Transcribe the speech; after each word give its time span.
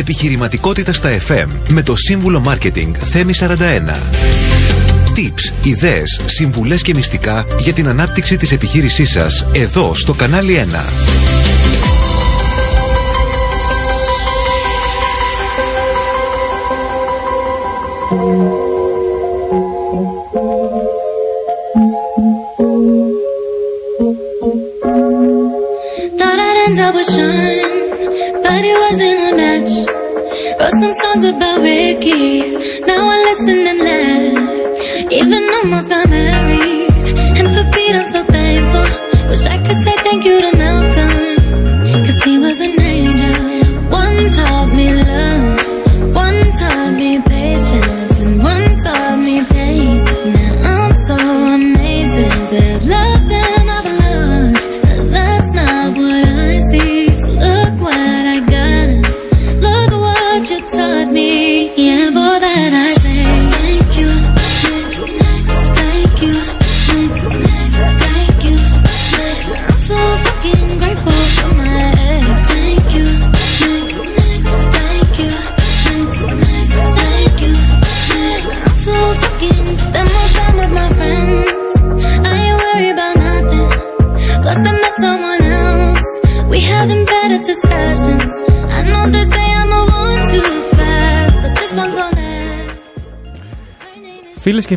Επιχειρηματικότητα 0.00 0.92
στα 0.92 1.18
FM 1.28 1.46
με 1.68 1.82
το 1.82 1.96
σύμβουλο 1.96 2.40
Μάρκετινγκ 2.40 2.94
Θέμη 2.98 3.32
41. 3.38 3.46
Tips, 5.16 5.66
ιδέες, 5.66 6.20
συμβουλές 6.24 6.82
και 6.82 6.94
μυστικά 6.94 7.46
για 7.58 7.72
την 7.72 7.88
ανάπτυξη 7.88 8.36
της 8.36 8.52
επιχείρησής 8.52 9.10
σας 9.10 9.46
εδώ 9.52 9.94
στο 9.94 10.14
κανάλι 10.14 10.54
1. 10.54 11.39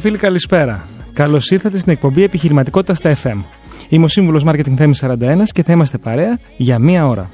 Φίλοι, 0.04 0.18
καλησπέρα. 0.18 0.88
Καλώς 1.14 1.52
ήρθατε 1.52 1.78
στην 1.78 1.92
εκπομπή 1.92 2.24
Επιχειρηματικότητας 2.24 2.98
στα 2.98 3.16
FM. 3.24 3.44
Είμαι 3.90 4.06
ο 4.06 4.08
σύμβουλος 4.08 4.44
Marketing 4.46 4.74
Θέμης 4.78 5.04
41 5.04 5.52
και 5.54 5.64
θα 5.64 5.72
είμαστε 5.72 5.98
παρέα 5.98 6.40
για 6.58 6.80
μία 6.80 7.08
ώρα. 7.08 7.32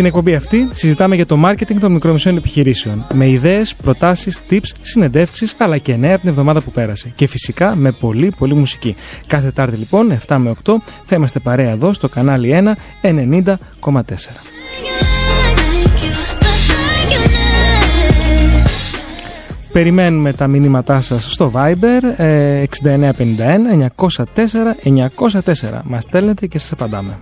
Στην 0.00 0.12
εκπομπή 0.12 0.34
αυτή 0.34 0.68
συζητάμε 0.70 1.14
για 1.14 1.26
το 1.26 1.42
marketing 1.46 1.76
των 1.80 1.92
μικρομεσαίων 1.92 2.36
επιχειρήσεων. 2.36 3.06
Με 3.14 3.28
ιδέες, 3.28 3.74
προτάσεις, 3.74 4.40
tips, 4.50 4.70
συνεντεύξεις 4.80 5.54
αλλά 5.58 5.78
και 5.78 5.96
νέα 5.96 6.12
από 6.12 6.20
την 6.20 6.28
εβδομάδα 6.28 6.60
που 6.60 6.70
πέρασε. 6.70 7.12
Και 7.14 7.26
φυσικά 7.26 7.76
με 7.76 7.92
πολύ 7.92 8.32
πολύ 8.38 8.54
μουσική. 8.54 8.96
Κάθε 9.26 9.44
Τετάρτη 9.44 9.76
λοιπόν, 9.76 10.18
7 10.26 10.36
με 10.36 10.54
8, 10.64 10.72
θα 11.04 11.16
είμαστε 11.16 11.38
παρέα 11.38 11.70
εδώ 11.70 11.92
στο 11.92 12.08
κανάλι 12.08 12.50
1 12.52 12.76
90,4. 13.02 13.10
Thank 13.10 14.02
you, 16.02 16.12
so 16.40 16.50
thank 16.70 17.10
you 17.12 17.22
next. 17.32 18.70
Περιμένουμε 19.72 20.32
τα 20.32 20.46
μηνύματά 20.46 21.00
σας 21.00 21.32
στο 21.32 21.52
Viber 21.54 22.00
ε, 22.16 22.64
6951 22.82 22.90
904 23.96 24.16
904. 25.42 25.80
Μας 25.84 26.02
στέλνετε 26.02 26.46
και 26.46 26.58
σας 26.58 26.72
απαντάμε. 26.72 27.18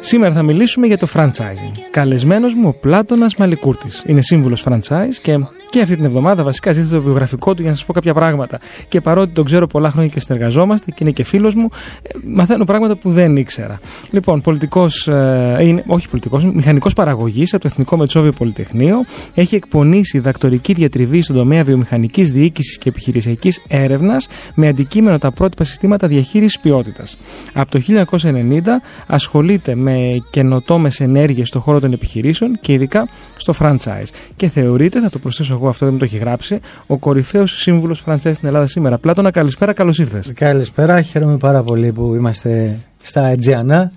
Σήμερα 0.00 0.32
θα 0.34 0.42
μιλήσουμε 0.42 0.86
για 0.86 0.98
το 0.98 1.06
franchising. 1.14 1.78
Καλεσμένος 1.90 2.54
μου 2.54 2.68
ο 2.68 2.72
Πλάτωνας 2.72 3.36
Μαλικούρτης. 3.36 4.02
Είναι 4.06 4.22
σύμβουλος 4.22 4.64
franchise 4.68 5.14
και, 5.22 5.38
και 5.70 5.80
αυτή 5.80 5.94
την 5.94 6.04
εβδομάδα 6.04 6.42
βασικά 6.42 6.72
ζήτησε 6.72 6.94
το 6.94 7.02
βιογραφικό 7.02 7.54
του 7.54 7.60
για 7.60 7.70
να 7.70 7.76
σας 7.76 7.86
πω 7.86 7.92
κάποια 7.92 8.14
πράγματα. 8.14 8.60
Και 8.88 9.00
παρότι 9.00 9.32
τον 9.32 9.44
ξέρω 9.44 9.66
πολλά 9.66 9.90
χρόνια 9.90 10.10
και 10.10 10.20
συνεργαζόμαστε 10.20 10.90
και 10.90 10.96
είναι 11.00 11.10
και 11.10 11.24
φίλος 11.24 11.54
μου, 11.54 11.68
ε, 12.02 12.08
μαθαίνω 12.26 12.64
πράγματα 12.64 12.96
που 12.96 13.10
δεν 13.10 13.36
ήξερα. 13.36 13.80
Λοιπόν, 14.10 14.40
πολιτικός, 14.40 15.08
ε, 15.08 15.58
είναι, 15.60 15.84
όχι 15.86 16.08
πολιτικός, 16.08 16.44
μηχανικός 16.44 16.92
παραγωγής 16.92 17.54
από 17.54 17.62
το 17.62 17.68
Εθνικό 17.72 17.96
Μετσόβιο 17.96 18.32
Πολυτεχνείο. 18.32 18.96
Έχει 19.34 19.54
εκπονήσει 19.54 20.18
δακτορική 20.18 20.72
διατριβή 20.72 21.22
στον 21.22 21.36
τομέα 21.36 21.64
βιομηχανικής 21.64 22.30
διοίκησης 22.30 22.78
και 22.78 22.88
επιχειρησιακής 22.88 23.60
έρευνας 23.68 24.28
με 24.54 24.68
αντικείμενο 24.68 25.18
τα 25.18 25.32
πρότυπα 25.32 25.64
συστήματα 25.64 26.06
διαχείρισης 26.06 26.60
ποιότητας. 26.60 27.18
Από 27.52 27.70
το 27.70 27.78
1990 27.78 28.82
ασχολείται 29.06 29.74
με 29.74 30.24
καινοτόμες 30.30 31.00
ενέργειες 31.00 31.48
στον 31.48 31.60
χώρο 31.60 31.80
των 31.80 31.92
επιχειρήσεων 31.92 32.58
και 32.60 32.72
ειδικά 32.72 33.08
στο 33.52 33.66
franchise. 33.66 34.08
Και 34.36 34.48
θεωρείται, 34.48 35.00
θα 35.00 35.10
το 35.10 35.18
προσθέσω 35.18 35.54
εγώ 35.54 35.68
αυτό 35.68 35.84
δεν 35.84 35.94
μου 35.94 36.00
το 36.00 36.04
έχει 36.04 36.16
γράψει, 36.16 36.60
ο 36.86 36.96
κορυφαίος 36.96 37.60
σύμβουλος 37.60 38.02
franchise 38.06 38.18
στην 38.32 38.46
Ελλάδα 38.46 38.66
σήμερα. 38.66 38.98
Πλάτωνα, 38.98 39.30
καλησπέρα, 39.30 39.72
καλώς 39.72 39.98
ήρθες. 39.98 40.32
Καλησπέρα, 40.34 41.02
χαίρομαι 41.02 41.36
πάρα 41.36 41.62
πολύ 41.62 41.92
που 41.92 42.14
είμαστε 42.14 42.78
στα 43.02 43.26
Αιτζιανά. 43.26 43.92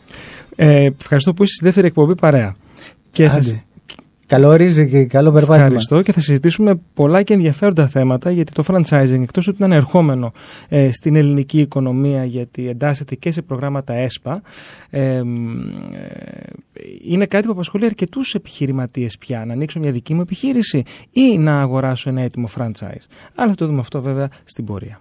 Ε, 0.56 0.90
ευχαριστώ 1.00 1.34
που 1.34 1.44
είσαι 1.44 1.54
στη 1.54 1.66
δεύτερη 1.66 1.88
εκπομπή 1.88 2.16
παρέα. 2.16 2.56
Και 3.12 3.28
θα, 3.28 3.36
Άντε. 3.36 3.64
Καλό 4.30 4.54
ρύζι 4.56 4.90
και 4.90 5.06
καλό 5.06 5.32
περπάτημα. 5.32 5.66
Ευχαριστώ 5.66 6.02
και 6.02 6.12
θα 6.12 6.20
συζητήσουμε 6.20 6.82
πολλά 6.94 7.24
και 7.24 7.34
ενδιαφέροντα 7.34 7.88
θέματα 7.88 8.32
γιατί 8.32 8.52
το 8.52 8.64
franchising 8.68 9.20
εκτός 9.22 9.48
ότι 9.48 9.64
είναι 9.64 9.76
ερχόμενο 9.76 10.32
ε, 10.68 10.92
στην 10.92 11.16
ελληνική 11.16 11.60
οικονομία 11.60 12.26
γιατί 12.26 12.70
εντάσσεται 12.70 13.16
και 13.16 13.32
σε 13.32 13.42
προγράμματα 13.42 13.94
ΕΣΠΑ 13.94 14.42
ε, 14.90 15.22
μ, 15.24 15.62
ε, 15.94 16.10
είναι 17.04 17.26
κάτι 17.26 17.46
που 17.46 17.52
απασχολεί 17.52 17.86
αρκετούς 17.86 18.34
επιχειρηματίες 18.34 19.18
πια 19.18 19.46
να 19.46 19.54
ανοίξω 19.54 19.80
μια 19.80 19.92
δική 19.92 20.14
μου 20.14 20.22
επιχείρηση 20.22 20.84
ή 21.12 21.38
να 21.38 21.62
αγοράσω 21.62 22.10
ένα 22.10 22.22
έτοιμο 22.22 22.50
franchise. 22.58 23.06
Αλλά 23.36 23.50
θα 23.50 23.56
το 23.56 23.66
δούμε 23.66 23.80
αυτό 23.80 24.02
βέβαια 24.02 24.30
στην 24.44 24.66
πορεία. 24.66 25.00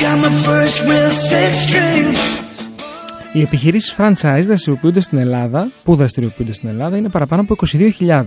Got 0.00 0.18
my 0.18 0.30
first 0.30 0.80
real 0.80 1.10
six 1.10 1.58
string. 1.58 2.39
Οι 3.32 3.40
επιχειρήσεις 3.40 3.94
franchise 3.98 4.42
δραστηριοποιούνται 4.46 5.00
στην 5.00 5.18
Ελλάδα, 5.18 5.70
που 5.82 5.94
δραστηριοποιούνται 5.96 6.52
στην 6.52 6.68
Ελλάδα, 6.68 6.96
είναι 6.96 7.08
παραπάνω 7.08 7.42
από 7.42 7.54
22.000 7.72 8.24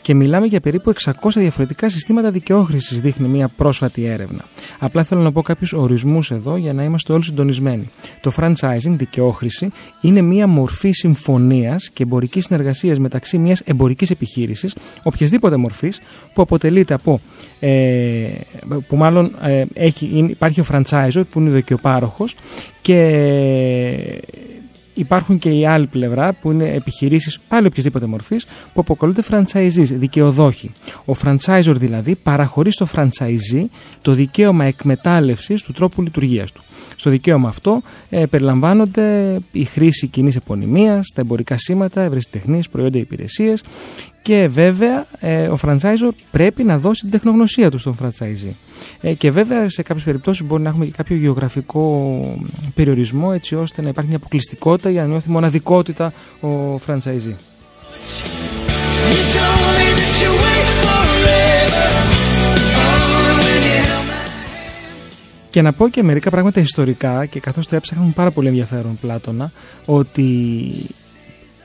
και 0.00 0.14
μιλάμε 0.14 0.46
για 0.46 0.60
περίπου 0.60 0.92
600 1.02 1.12
διαφορετικά 1.34 1.88
συστήματα 1.88 2.30
δικαιόχρησης, 2.30 3.00
δείχνει 3.00 3.28
μια 3.28 3.48
πρόσφατη 3.48 4.04
έρευνα. 4.04 4.44
Απλά 4.78 5.02
θέλω 5.04 5.20
να 5.20 5.32
πω 5.32 5.42
κάποιους 5.42 5.72
ορισμούς 5.72 6.30
εδώ 6.30 6.56
για 6.56 6.72
να 6.72 6.82
είμαστε 6.84 7.12
όλοι 7.12 7.24
συντονισμένοι. 7.24 7.88
Το 8.20 8.32
franchising, 8.36 8.90
δικαιόχρηση, 8.96 9.70
είναι 10.00 10.20
μια 10.20 10.46
μορφή 10.46 10.90
συμφωνίας 10.90 11.90
και 11.92 12.02
εμπορικής 12.02 12.44
συνεργασίας 12.44 12.98
μεταξύ 12.98 13.38
μιας 13.38 13.60
εμπορικής 13.60 14.10
επιχείρησης, 14.10 14.74
οποιασδήποτε 15.02 15.56
μορφής, 15.56 16.00
που 16.34 16.42
αποτελείται 16.42 16.94
από. 16.94 17.20
Ε, 17.60 18.26
που 18.88 18.96
μάλλον 18.96 19.36
ε, 19.42 19.64
έχει, 19.74 20.10
είναι- 20.14 20.30
υπάρχει 20.30 20.60
ο 20.60 20.64
franchisor 20.72 21.22
που 21.30 21.40
είναι 21.40 21.50
ο 21.50 21.52
δικαιοπάροχος 21.52 22.34
και 22.82 22.98
υπάρχουν 24.94 25.38
και 25.38 25.50
η 25.50 25.66
άλλη 25.66 25.86
πλευρά 25.86 26.32
που 26.32 26.50
είναι 26.50 26.68
επιχειρήσεις 26.68 27.38
πάλι 27.48 27.66
οποιασδήποτε 27.66 28.06
μορφής 28.06 28.44
που 28.44 28.80
αποκαλούνται 28.80 29.22
franchisees, 29.30 29.70
δικαιοδόχοι. 29.74 30.72
Ο 31.04 31.12
franchisor 31.24 31.74
δηλαδή 31.74 32.14
παραχωρεί 32.14 32.72
στο 32.72 32.86
franchisee 32.94 33.64
το 34.02 34.12
δικαίωμα 34.12 34.64
εκμετάλλευσης 34.64 35.62
του 35.62 35.72
τρόπου 35.72 36.02
λειτουργίας 36.02 36.52
του. 36.52 36.62
Στο 36.96 37.10
δικαίωμα 37.10 37.48
αυτό 37.48 37.82
ε, 38.10 38.26
περιλαμβάνονται 38.26 39.38
η 39.52 39.64
χρήση 39.64 40.06
κοινής 40.06 40.36
επωνυμίας, 40.36 41.12
τα 41.14 41.20
εμπορικά 41.20 41.58
σήματα, 41.58 42.00
ευρεσιτεχνίες, 42.02 42.68
προϊόντα 42.68 42.98
υπηρεσίες 42.98 43.62
και 44.24 44.46
βέβαια 44.48 45.06
ε, 45.18 45.48
ο 45.48 45.58
franchisor 45.62 46.10
πρέπει 46.30 46.62
να 46.64 46.78
δώσει 46.78 47.00
την 47.00 47.10
τεχνογνωσία 47.10 47.70
του 47.70 47.78
στον 47.78 47.96
franchisee. 48.02 48.52
Ε, 49.00 49.12
και 49.12 49.30
βέβαια 49.30 49.68
σε 49.68 49.82
κάποιες 49.82 50.04
περιπτώσεις 50.04 50.46
μπορεί 50.46 50.62
να 50.62 50.68
έχουμε 50.68 50.84
και 50.84 50.90
κάποιο 50.96 51.16
γεωγραφικό 51.16 52.20
περιορισμό 52.74 53.30
έτσι 53.34 53.54
ώστε 53.54 53.82
να 53.82 53.88
υπάρχει 53.88 54.08
μια 54.08 54.18
αποκλειστικότητα 54.18 54.90
για 54.90 55.02
να 55.02 55.08
νιώθει 55.08 55.30
μοναδικότητα 55.30 56.12
ο 56.40 56.74
franchisee. 56.86 57.36
You 59.10 59.22
told 59.36 59.70
me 59.78 59.88
that 60.00 60.14
you 60.22 60.30
wait 60.44 60.68
forever. 60.84 61.86
Oh, 62.80 63.44
when 63.44 63.62
you 63.68 63.78
held 63.88 64.06
my 64.08 64.22
Και 65.48 65.62
να 65.62 65.72
πω 65.72 65.88
και 65.88 66.02
μερικά 66.02 66.30
πράγματα 66.30 66.60
ιστορικά 66.60 67.26
και 67.26 67.40
καθώς 67.40 67.66
το 67.66 67.76
έψαχναν 67.76 68.12
πάρα 68.12 68.30
πολύ 68.30 68.48
ενδιαφέρον 68.48 68.98
Πλάτωνα 69.00 69.52
ότι 69.84 70.32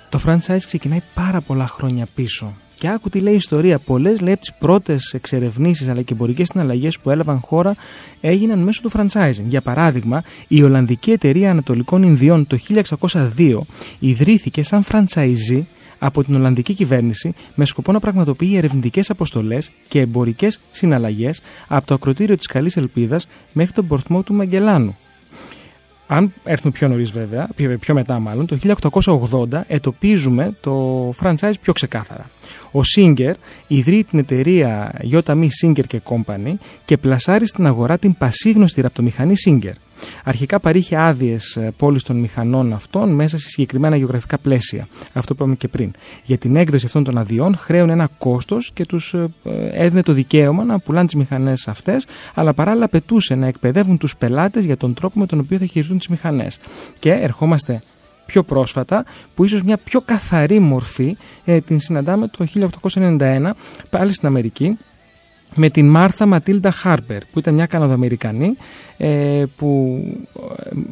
το 0.10 0.20
franchise 0.26 0.64
ξεκινάει 0.66 1.02
πάρα 1.14 1.42
πολλά 1.42 1.68
χρόνια 1.68 2.08
πίσω. 2.16 2.54
Και 2.76 2.90
άκου 2.90 3.10
τι 3.10 3.20
λέει 3.20 3.34
η 3.34 3.36
ιστορία. 3.36 3.80
Πολλές 3.80 4.22
λέει 4.22 4.34
από 4.34 4.42
τις 4.42 4.54
πρώτες 4.54 5.14
εξερευνήσεις 5.14 5.88
αλλά 5.88 6.02
και 6.02 6.14
εμπορικές 6.14 6.48
συναλλαγές 6.48 7.00
που 7.00 7.10
έλαβαν 7.10 7.40
χώρα 7.40 7.76
έγιναν 8.22 8.60
μέσω 8.60 8.82
του 8.82 8.92
franchising. 8.94 9.46
Για 9.48 9.62
παράδειγμα, 9.62 10.24
η 10.48 10.64
Ολλανδική 10.64 11.12
Εταιρεία 11.12 11.52
Ανατολικών 11.52 12.04
Ινδιών 12.04 12.48
το 12.48 12.58
1602 13.38 13.60
ιδρύθηκε 14.00 14.64
σαν 14.64 14.84
franchisee 14.92 15.64
από 16.00 16.24
την 16.24 16.36
Ολλανδική 16.36 16.74
κυβέρνηση 16.74 17.34
με 17.56 17.66
σκοπό 17.66 17.92
να 17.92 18.00
πραγματοποιεί 18.00 18.54
ερευνητικές 18.56 19.10
αποστολές 19.10 19.72
και 19.88 20.00
εμπορικές 20.00 20.60
συναλλαγές 20.72 21.42
από 21.68 21.86
το 21.86 21.94
ακροτήριο 21.94 22.38
της 22.38 22.48
Καλής 22.48 22.78
Ελπίδας 22.78 23.28
μέχρι 23.54 23.74
τον 23.74 23.88
πορθμό 23.88 24.24
του 24.24 24.34
Μαγκελάνου. 24.34 24.98
Αν 26.12 26.34
έρθουμε 26.44 26.72
πιο 26.74 26.88
νωρίς, 26.88 27.12
βέβαια, 27.12 27.50
πιο, 27.56 27.78
πιο 27.78 27.94
μετά 27.94 28.20
μάλλον, 28.20 28.46
το 28.46 28.58
1880 29.02 29.62
ετοπίζουμε 29.68 30.56
το 30.62 31.10
franchise 31.22 31.54
πιο 31.62 31.74
ξεκάθαρα. 31.74 32.30
Ο 32.72 32.80
Singer 32.96 33.34
ιδρύει 33.68 34.04
την 34.04 34.20
εταιρεία 34.20 34.92
JME 35.12 35.48
Singer 35.64 35.84
Company 36.04 36.54
και 36.86 36.98
πλασάρει 36.98 37.48
στην 37.48 37.66
αγορά 37.66 37.98
την 37.98 38.18
πασίγνωστη 38.18 38.82
ραπτομηχανή 38.82 39.34
Singer. 39.46 39.74
Αρχικά 40.24 40.60
παρήχε 40.60 40.98
άδειες 40.98 41.60
πόλη 41.78 42.02
των 42.02 42.16
μηχανών 42.16 42.74
αυτών 42.74 43.10
μέσα 43.10 43.38
σε 43.38 43.50
συγκεκριμένα 43.50 43.96
γεωγραφικά 43.96 44.38
πλαίσια. 44.38 44.88
Αυτό 45.14 45.36
που 45.36 45.44
είπαμε 45.44 45.56
και 45.56 45.68
πριν. 45.68 45.92
Για 46.24 46.38
την 46.38 46.56
έκδοση 46.56 46.86
αυτών 46.86 47.04
των 47.04 47.18
αδειών 47.18 47.56
χρέουν 47.56 47.90
ένα 47.90 48.10
κόστος 48.18 48.72
και 48.74 48.86
τους 48.86 49.16
έδινε 49.72 50.02
το 50.02 50.14
δικαίωμα 50.14 50.64
να 50.64 50.80
πουλάνε 50.80 51.06
τις 51.06 51.16
μηχανές 51.16 51.68
αυτές, 51.68 52.06
αλλά 52.34 52.54
παράλληλα 52.54 52.86
απαιτούσε 52.86 53.36
να 53.36 53.48
εκπαιδεύουν 53.48 53.98
τους 53.98 54.18
πελάτες 54.18 54.64
για 54.66 54.78
τον 54.78 54.94
τρόπο 54.94 55.20
με 55.20 55.26
τον 55.26 55.40
οποίο 55.40 55.58
θα 55.58 55.66
χειριστούν 55.66 55.98
τις 55.98 56.08
μηχανές. 56.08 56.60
Και 57.00 57.12
ερχόμαστε 57.12 57.82
πιο 58.26 58.44
πρόσφατα, 58.44 59.06
που 59.36 59.44
ίσως 59.44 59.64
μια 59.64 59.78
πιο 59.78 60.02
καθαρή 60.02 60.60
μορφή 60.60 61.18
ε, 61.46 61.60
την 61.60 61.80
συναντάμε 61.80 62.28
το 62.28 62.46
1891 62.82 63.52
πάλι 63.90 64.14
στην 64.14 64.28
Αμερική 64.28 64.78
με 65.56 65.70
την 65.70 65.88
Μάρθα 65.88 66.26
Ματίλντα 66.26 66.72
Χάρπερ 66.72 67.26
που 67.26 67.40
ήταν 67.40 67.54
μια 67.54 67.66
Καναδοαμερικανή 67.66 68.58
ε, 68.98 69.44
που, 69.56 70.02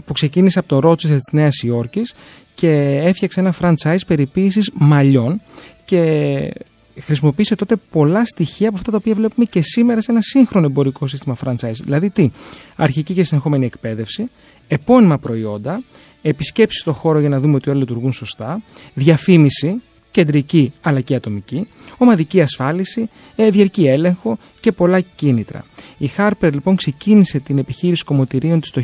που 0.06 0.13
ξεκίνησε 0.13 0.59
από 0.59 0.68
το 0.68 0.80
Ρότσεστερ 0.80 1.19
της 1.19 1.33
Νέας 1.33 1.62
Υόρκης 1.63 2.15
και 2.56 3.01
έφτιαξε 3.04 3.39
ένα 3.39 3.54
franchise 3.62 4.00
περιποίησης 4.07 4.71
μαλλιών 4.74 5.42
και 5.86 6.51
χρησιμοποίησε 7.00 7.56
τότε 7.56 7.75
πολλά 7.92 8.25
στοιχεία 8.25 8.68
από 8.68 8.77
αυτά 8.77 8.92
τα 8.92 8.98
οποία 8.98 9.13
βλέπουμε 9.13 9.45
και 9.45 9.62
σήμερα 9.62 10.01
σε 10.01 10.12
ένα 10.12 10.21
σύγχρονο 10.21 10.65
εμπορικό 10.65 11.07
σύστημα 11.07 11.38
franchise. 11.45 11.80
Δηλαδή 11.83 12.10
τι, 12.10 12.30
αρχική 12.75 13.13
και 13.13 13.24
συνεχόμενη 13.24 13.65
εκπαίδευση, 13.65 14.30
επώνυμα 14.68 15.18
προϊόντα, 15.18 15.83
επισκέψεις 16.21 16.81
στο 16.81 16.94
χώρο 16.94 17.19
για 17.19 17.30
να 17.30 17.39
δούμε 17.39 17.56
ότι 17.56 17.69
όλα 17.69 17.80
λειτουργούν 17.80 18.12
σωστά, 18.12 18.62
διαφήμιση, 18.94 19.81
κεντρική 20.12 20.74
αλλά 20.81 21.01
και 21.01 21.15
ατομική, 21.15 21.68
ομαδική 21.98 22.42
ασφάλιση, 22.42 23.10
ε, 23.36 23.50
διαρκή 23.50 23.88
έλεγχο 23.88 24.38
και 24.60 24.72
πολλά 24.72 25.00
κίνητρα. 25.00 25.66
Η 25.98 26.12
Harper 26.18 26.52
λοιπόν 26.52 26.76
ξεκίνησε 26.76 27.40
την 27.40 27.58
επιχείρηση 27.58 28.04
κομμωτηρίων 28.04 28.60
της 28.60 28.72
το 28.72 28.82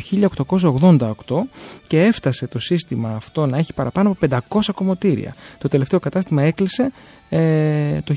1888 1.28 1.48
και 1.86 2.02
έφτασε 2.02 2.46
το 2.46 2.58
σύστημα 2.58 3.10
αυτό 3.14 3.46
να 3.46 3.58
έχει 3.58 3.72
παραπάνω 3.72 4.10
από 4.10 4.40
500 4.58 4.60
κομμωτήρια. 4.74 5.34
Το 5.58 5.68
τελευταίο 5.68 5.98
κατάστημα 5.98 6.42
έκλεισε 6.42 6.92
ε, 7.28 8.00
το 8.04 8.14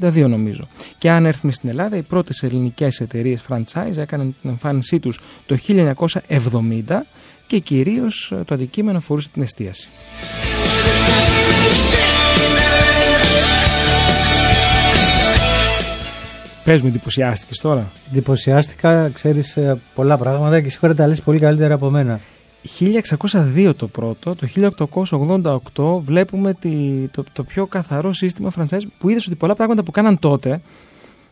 1972 0.00 0.26
νομίζω. 0.28 0.68
Και 0.98 1.10
αν 1.10 1.26
έρθουμε 1.26 1.52
στην 1.52 1.68
Ελλάδα, 1.68 1.96
οι 1.96 2.02
πρώτες 2.02 2.42
ελληνικές 2.42 3.00
εταιρείες 3.00 3.42
franchise 3.48 3.96
έκαναν 3.96 4.34
την 4.40 4.50
εμφάνισή 4.50 4.98
τους 5.00 5.20
το 5.46 5.56
1970 5.68 6.82
και 7.46 7.58
κυρίως 7.58 8.32
το 8.44 8.54
αντικείμενο 8.54 8.98
αφορούσε 8.98 9.28
την 9.32 9.42
εστίαση. 9.42 9.88
Πες 16.66 16.80
μου, 16.82 16.88
εντυπωσιάστηκες 16.88 17.58
τώρα. 17.58 17.92
Εντυπωσιάστηκα, 18.10 19.08
ξέρεις 19.08 19.56
ε, 19.56 19.80
πολλά 19.94 20.16
πράγματα 20.16 20.60
και 20.60 20.70
σίγουρα 20.70 20.94
τα 20.94 21.06
λες 21.06 21.22
πολύ 21.22 21.38
καλύτερα 21.38 21.74
από 21.74 21.90
μένα. 21.90 22.20
1602 23.24 23.72
το 23.76 23.86
πρώτο, 23.86 24.34
το 24.34 24.46
1888 25.74 26.00
βλέπουμε 26.04 26.54
τη, 26.54 26.70
το, 27.10 27.24
το 27.32 27.42
πιο 27.44 27.66
καθαρό 27.66 28.12
σύστημα 28.12 28.52
franchise 28.56 28.82
που 28.98 29.08
είδες 29.08 29.26
ότι 29.26 29.36
πολλά 29.36 29.54
πράγματα 29.54 29.82
που 29.82 29.90
κάναν 29.90 30.18
τότε 30.18 30.60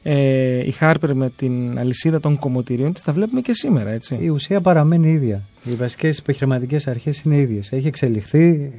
ε, 0.02 0.66
η 0.66 0.70
Χάρπερ 0.70 1.14
με 1.14 1.32
την 1.36 1.78
αλυσίδα 1.78 2.20
των 2.20 2.38
κομμωτηρίων 2.38 2.92
της 2.92 3.02
τα 3.02 3.12
βλέπουμε 3.12 3.40
και 3.40 3.52
σήμερα 3.52 3.90
έτσι. 3.90 4.16
Η 4.20 4.28
ουσία 4.28 4.60
παραμένει 4.60 5.10
ίδια. 5.10 5.42
Οι 5.64 5.74
βασικές 5.74 6.18
επιχειρηματικές 6.18 6.86
αρχές 6.86 7.22
είναι 7.22 7.36
ίδιες. 7.36 7.72
Έχει 7.72 7.86
εξελιχθεί, 7.86 8.72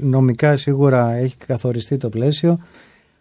νομικά 0.00 0.56
σίγουρα 0.56 1.12
έχει 1.12 1.36
καθοριστεί 1.46 1.96
το 1.96 2.08
πλαίσιο 2.08 2.58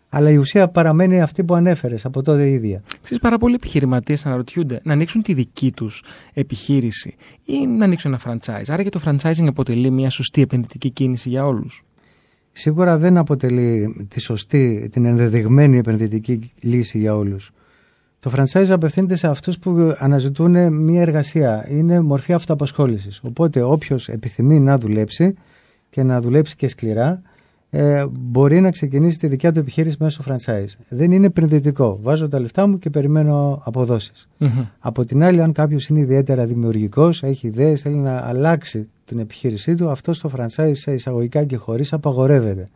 αλλά 0.10 0.30
η 0.30 0.38
ουσία 0.38 0.68
παραμένει 0.68 1.22
αυτή 1.22 1.44
που 1.44 1.56
ανέφερες 1.56 2.06
από 2.06 2.22
τότε 2.22 2.50
η 2.50 2.54
ίδια. 2.54 2.82
Στι 3.02 3.18
πάρα 3.20 3.38
πολλοί 3.38 3.54
επιχειρηματίες 3.54 4.26
αναρωτιούνται 4.26 4.80
να 4.84 4.94
ανοίξουν 4.94 5.22
τη 5.22 5.34
δική 5.34 5.72
τους 5.72 6.04
επιχείρηση 6.34 7.16
ή 7.46 7.68
να 7.68 7.86
ανοίξουν 7.86 8.14
ένα 8.14 8.22
franchise. 8.26 8.64
Άρα 8.68 8.84
και 8.84 8.90
το 8.90 9.02
franchising 9.06 9.48
αποτελεί 9.48 9.90
μια 9.90 10.10
σωστή 10.10 10.42
επενδυτική 10.42 10.90
κίνηση 10.90 11.30
για 11.30 11.46
όλους. 11.46 11.84
Σίγουρα 12.52 12.98
δεν 12.98 13.18
αποτελεί 13.18 13.96
τη 14.08 14.20
σωστή, 14.20 14.90
την 14.92 15.06
ενδεδειγμένη 15.06 15.78
επενδυτική 15.78 16.52
λύση 16.62 16.98
για 16.98 17.16
όλους. 17.16 17.52
Το 18.20 18.32
franchise 18.36 18.70
απευθύνεται 18.70 19.16
σε 19.16 19.28
αυτούς 19.28 19.60
που 19.60 19.96
αναζητούν 19.98 20.74
μια 20.74 21.02
εργασία. 21.02 21.66
Είναι 21.70 22.02
μορφή 22.02 22.34
αυτοαπασχόλησης. 22.34 23.22
Οπότε 23.24 23.62
όποιος 23.62 24.10
επιθυμεί 24.10 24.60
να 24.60 24.78
δουλέψει 24.78 25.34
και 25.90 26.04
να 26.04 26.22
δουλέψει 26.22 26.56
και 26.56 26.68
σκληρά, 26.68 27.22
ε, 27.70 28.06
μπορεί 28.12 28.62
να 28.62 28.72
ξεκινήσει 28.72 29.18
τη 29.18 29.28
δικιά 29.28 29.52
του 29.52 29.60
επιχείρηση 29.60 29.98
μέσω 30.00 30.24
franchise. 30.28 30.74
Δεν 30.90 31.12
είναι 31.12 31.26
επενδυτικό. 31.26 32.00
Βάζω 32.02 32.28
τα 32.28 32.40
λεφτά 32.40 32.68
μου 32.68 32.78
και 32.78 32.90
περιμένω 32.90 33.64
Από 34.80 35.06
την 35.06 35.24
άλλη, 35.24 35.42
αν 35.42 35.52
κάποιος 35.52 35.88
είναι 35.88 36.00
ιδιαίτερα 36.00 36.46
δημιουργικός, 36.46 37.24
έχει 37.24 37.48
ιδέες, 37.48 37.82
θέλει 37.82 37.96
να 37.96 38.28
αλλάξει 38.28 38.88
την 39.06 39.20
επιχείρησή 39.20 39.76
του, 39.76 39.90
αυτό 39.90 40.14
στο 40.14 40.32
franchise 40.38 40.72
σε 40.72 40.94
εισαγωγικά 40.94 41.44
και 41.44 41.56
χωρίς 41.56 41.94
απαγορεύεται. 41.94 42.68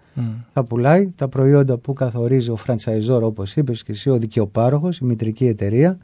Θα 0.54 0.64
πουλάει 0.64 1.12
τα 1.16 1.28
προϊόντα 1.28 1.78
που 1.78 1.94
καθορίζει 1.94 2.50
ο 2.50 2.58
franchisor, 2.68 3.22
όπως 3.22 3.56
είπες 3.56 3.84
και 3.84 3.92
εσύ, 3.92 4.10
ο 4.10 4.18
δικαιοπάροχος, 4.18 4.98
η 4.98 5.06
μητρική 5.06 5.46
εταιρεία, 5.48 5.98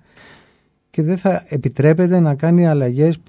και 0.91 1.03
δεν 1.03 1.17
θα 1.17 1.43
επιτρέπεται 1.47 2.19
να 2.19 2.35
κάνει 2.35 2.67
αλλαγές 2.67 3.19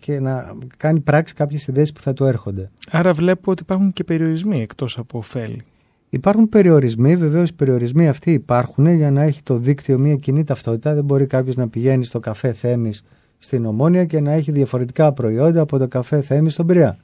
και 0.00 0.20
να 0.20 0.52
κάνει 0.76 1.00
πράξη 1.00 1.34
κάποιες 1.34 1.66
ιδέες 1.66 1.92
που 1.92 2.00
θα 2.00 2.12
του 2.12 2.24
έρχονται. 2.24 2.70
Άρα 2.90 3.12
βλέπω 3.12 3.50
ότι 3.50 3.62
υπάρχουν 3.62 3.92
και 3.92 4.04
περιορισμοί 4.04 4.62
εκτός 4.62 4.98
από 4.98 5.18
ωφέλη. 5.18 5.64
Υπάρχουν 6.08 6.48
περιορισμοί, 6.48 7.16
βεβαίως 7.16 7.48
οι 7.48 7.54
περιορισμοί 7.54 8.08
αυτοί 8.08 8.32
υπάρχουν 8.32 8.86
για 8.86 9.10
να 9.10 9.22
έχει 9.22 9.42
το 9.42 9.56
δίκτυο 9.56 9.98
μια 9.98 10.16
κοινή 10.16 10.44
ταυτότητα. 10.44 10.94
Δεν 10.94 11.04
μπορεί 11.04 11.26
κάποιος 11.26 11.56
να 11.56 11.68
πηγαίνει 11.68 12.04
στο 12.04 12.20
καφέ 12.20 12.52
Θέμης 12.52 13.04
στην 13.38 13.66
Ομόνια 13.66 14.04
και 14.04 14.20
να 14.20 14.32
έχει 14.32 14.52
διαφορετικά 14.52 15.12
προϊόντα 15.12 15.60
από 15.60 15.78
το 15.78 15.88
καφέ 15.88 16.20
Θέμης 16.20 16.52
στον 16.52 16.66
Πειραιά. 16.66 16.98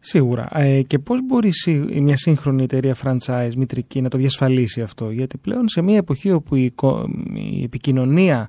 Σίγουρα. 0.00 0.48
Ε, 0.52 0.82
και 0.82 0.98
πώς 0.98 1.26
μπορεί 1.26 1.50
μια 2.00 2.16
σύγχρονη 2.16 2.62
εταιρεία 2.62 2.96
franchise 3.04 3.52
μητρική 3.56 4.00
να 4.00 4.08
το 4.08 4.18
διασφαλίσει 4.18 4.80
αυτό; 4.80 5.10
Γιατί 5.10 5.38
πλέον 5.38 5.68
σε 5.68 5.82
μια 5.82 5.96
εποχή 5.96 6.30
όπου 6.30 6.54
η, 6.54 6.74
η 7.34 7.62
επικοινωνία 7.62 8.48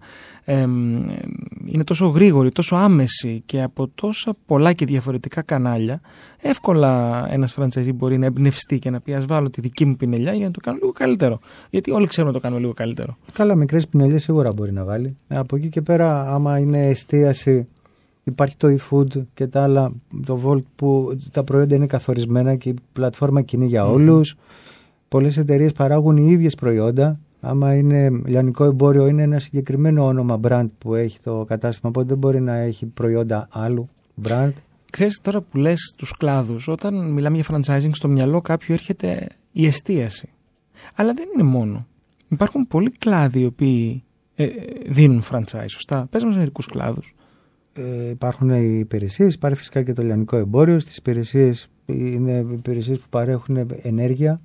είναι 1.66 1.84
τόσο 1.84 2.08
γρήγορη, 2.08 2.52
τόσο 2.52 2.76
άμεση 2.76 3.44
και 3.46 3.62
από 3.62 3.88
τόσα 3.96 4.34
πολλά 4.46 4.74
και 4.74 4.86
διαφορετικά 4.86 5.42
κανάλια, 5.42 6.02
εύκολα 6.38 7.26
ένας 7.32 7.56
franchise 7.60 7.94
μπορεί 7.96 8.18
να 8.18 8.26
εμπνευστεί 8.26 8.80
και 8.80 8.90
να 8.90 9.00
πει 9.00 9.14
ας 9.14 9.26
βάλω 9.26 9.50
τη 9.50 9.62
δική 9.62 9.86
μου 9.86 9.96
πινελιά 9.96 10.34
για 10.34 10.46
να 10.46 10.52
το 10.52 10.60
κάνω 10.60 10.78
λίγο 10.82 10.92
καλύτερο. 10.92 11.40
Γιατί 11.70 11.92
όλοι 11.92 12.08
ξέρουμε 12.08 12.32
να 12.32 12.38
το 12.38 12.44
κάνουμε 12.44 12.62
λίγο 12.62 12.74
καλύτερο. 12.74 13.18
Καλά, 13.34 13.56
μικρές 13.56 13.88
πινελιές 13.88 14.24
σίγουρα 14.24 14.54
μπορεί 14.54 14.72
να 14.72 14.84
βάλει. 14.84 15.18
Από 15.28 15.56
εκεί 15.56 15.70
και 15.70 15.82
πέρα, 15.82 16.34
άμα 16.34 16.60
είναι 16.60 16.88
εστίαση 16.88 17.68
Υπάρχει 18.24 18.58
το 18.58 18.68
eFood 18.80 19.24
και 19.34 19.48
τα 19.48 19.64
άλλα, 19.64 19.92
το 20.26 20.42
Volt 20.46 20.64
που 20.76 21.18
τα 21.32 21.44
προϊόντα 21.44 21.76
είναι 21.76 21.86
καθορισμένα 21.86 22.56
και 22.56 22.70
η 22.70 22.76
πλατφόρμα 22.94 23.42
κοινή 23.42 23.66
για 23.66 23.88
όλους. 23.88 24.36
Πολλές 25.08 25.38
εταιρείες 25.38 25.72
παράγουν 25.72 26.18
οι 26.18 26.32
ίδιες 26.32 26.56
προϊόντα. 26.56 27.20
Άμα 27.42 27.76
είναι 27.76 28.10
λιανικό 28.26 28.64
εμπόριο 28.64 29.08
είναι 29.08 29.22
ένα 29.22 29.40
συγκεκριμένο 29.40 30.06
όνομα 30.06 30.40
brand 30.44 30.68
που 30.78 30.96
έχει 30.96 31.20
το 31.20 31.46
κατάστημα, 31.48 31.90
οπότε 31.90 32.08
δεν 32.08 32.18
μπορεί 32.18 32.42
να 32.42 32.56
έχει 32.56 32.86
προϊόντα 32.86 33.48
άλλου 33.52 33.88
brand. 34.28 34.52
Ξέρεις 34.90 35.20
τώρα 35.22 35.42
που 35.42 35.58
λες 35.58 35.94
τους 35.98 36.12
κλάδους, 36.18 36.68
όταν 36.68 37.12
μιλάμε 37.12 37.36
για 37.38 37.46
franchising 37.50 37.90
στο 37.92 38.08
μυαλό 38.08 38.42
κάποιου 38.42 38.74
έρχεται 38.74 39.28
η 39.52 39.66
εστίαση. 39.66 40.30
Αλλά 40.96 41.14
δεν 41.14 41.26
είναι 41.34 41.44
μόνο. 41.44 41.88
Υπάρχουν 42.28 42.68
πολλοί 42.68 42.92
κλάδοι 42.92 43.40
οι 43.40 43.46
οποίοι 43.46 44.04
ε, 44.36 44.48
δίνουν 44.88 45.24
franchise, 45.32 45.66
σωστά. 45.68 46.08
Πες 46.10 46.24
μας 46.24 46.36
μερικούς 46.36 46.66
κλάδους 46.66 47.16
ε, 47.74 48.10
υπάρχουν 48.10 48.50
οι 48.50 48.78
υπηρεσίες, 48.80 49.34
υπάρχει 49.34 49.58
φυσικά 49.58 49.84
και 49.84 49.94
το 49.94 50.04
λιανικό 50.04 50.38
εμπόριο. 50.38 50.80
Στις 50.80 50.98
υπηρεσίες 50.98 51.68
είναι 51.86 52.46
υπηρεσίες 52.52 53.00
που 53.00 53.06
παρέχουν 53.10 53.68
ενέργεια, 53.82 54.42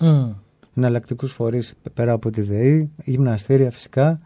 mm. 0.00 0.28
εναλλακτικούς 0.76 1.32
φορείς 1.32 1.74
πέρα 1.94 2.12
από 2.12 2.30
τη 2.30 2.40
ΔΕΗ, 2.42 2.90
γυμναστήρια 3.04 3.70
φυσικά. 3.70 4.18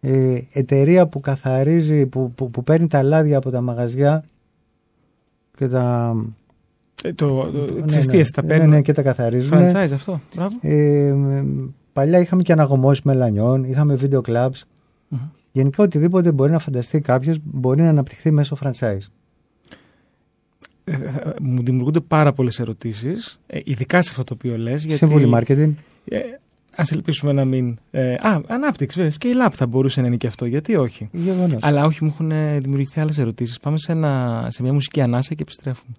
ε, 0.00 0.38
εταιρεία 0.52 1.06
που 1.06 1.20
καθαρίζει, 1.20 2.06
που, 2.06 2.32
που, 2.34 2.50
που 2.50 2.62
παίρνει 2.64 2.86
τα 2.86 3.02
λάδια 3.02 3.36
από 3.36 3.50
τα 3.50 3.60
μαγαζιά 3.60 4.24
και 5.56 5.68
τα... 5.68 6.14
Ε, 7.02 7.12
το, 7.12 7.26
το, 7.26 7.74
ναι, 7.74 7.82
τις 7.82 7.94
ναι, 7.94 8.00
αιστείες 8.00 8.30
τα 8.30 8.42
ναι, 8.42 8.48
παίρνουν. 8.48 8.68
ναι, 8.68 8.82
και 8.82 8.92
τα 8.92 9.02
καθαρίζουν. 9.02 9.58
Franchise 9.58 9.92
αυτό. 9.92 10.20
Μπράβο. 10.34 10.56
Ε, 10.60 11.12
μ, 11.12 11.68
παλιά 11.92 12.18
είχαμε 12.18 12.42
και 12.42 12.52
αναγωμώσεις 12.52 13.04
μελανιών, 13.04 13.64
είχαμε 13.64 13.94
βίντεο 13.94 14.20
clubs. 14.26 14.60
Μμμ. 15.08 15.18
Γενικά 15.56 15.82
οτιδήποτε 15.82 16.32
μπορεί 16.32 16.50
να 16.50 16.58
φανταστεί 16.58 17.00
κάποιος 17.00 17.38
μπορεί 17.42 17.82
να 17.82 17.88
αναπτυχθεί 17.88 18.30
μέσω 18.30 18.56
franchise. 18.62 19.06
Ε, 20.84 20.92
ε, 20.92 20.98
μου 21.40 21.62
δημιουργούνται 21.62 22.00
πάρα 22.00 22.32
πολλές 22.32 22.60
ερωτήσεις, 22.60 23.40
ειδικά 23.64 24.02
σε 24.02 24.08
αυτό 24.10 24.24
το 24.24 24.34
οποίο 24.34 24.58
λες. 24.58 24.86
Σύμβουλη 24.88 25.30
marketing. 25.34 25.72
Ε, 26.04 26.18
Α 26.76 26.84
ελπίσουμε 26.90 27.32
να 27.32 27.44
μην. 27.44 27.78
Ε, 27.90 28.14
α, 28.14 28.40
ανάπτυξη, 28.46 29.00
βέβαια. 29.00 29.16
Scale 29.20 29.48
up 29.48 29.52
θα 29.52 29.66
μπορούσε 29.66 30.00
να 30.00 30.06
είναι 30.06 30.16
και 30.16 30.26
αυτό. 30.26 30.46
Γιατί 30.46 30.76
όχι; 30.76 31.08
Γεγονός. 31.12 31.62
Αλλά 31.62 31.84
όχι, 31.84 32.04
μου 32.04 32.10
έχουν 32.12 32.30
ε, 32.30 32.58
δημιουργηθεί 32.58 33.00
άλλες 33.00 33.18
ερωτήσεις. 33.18 33.58
Πάμε 33.58 33.78
σε, 33.78 33.92
ένα, 33.92 34.46
σε 34.50 34.62
μια 34.62 34.72
μουσική 34.72 35.00
ανάσα 35.00 35.34
και 35.34 35.42
επιστρέφουμε. 35.42 35.96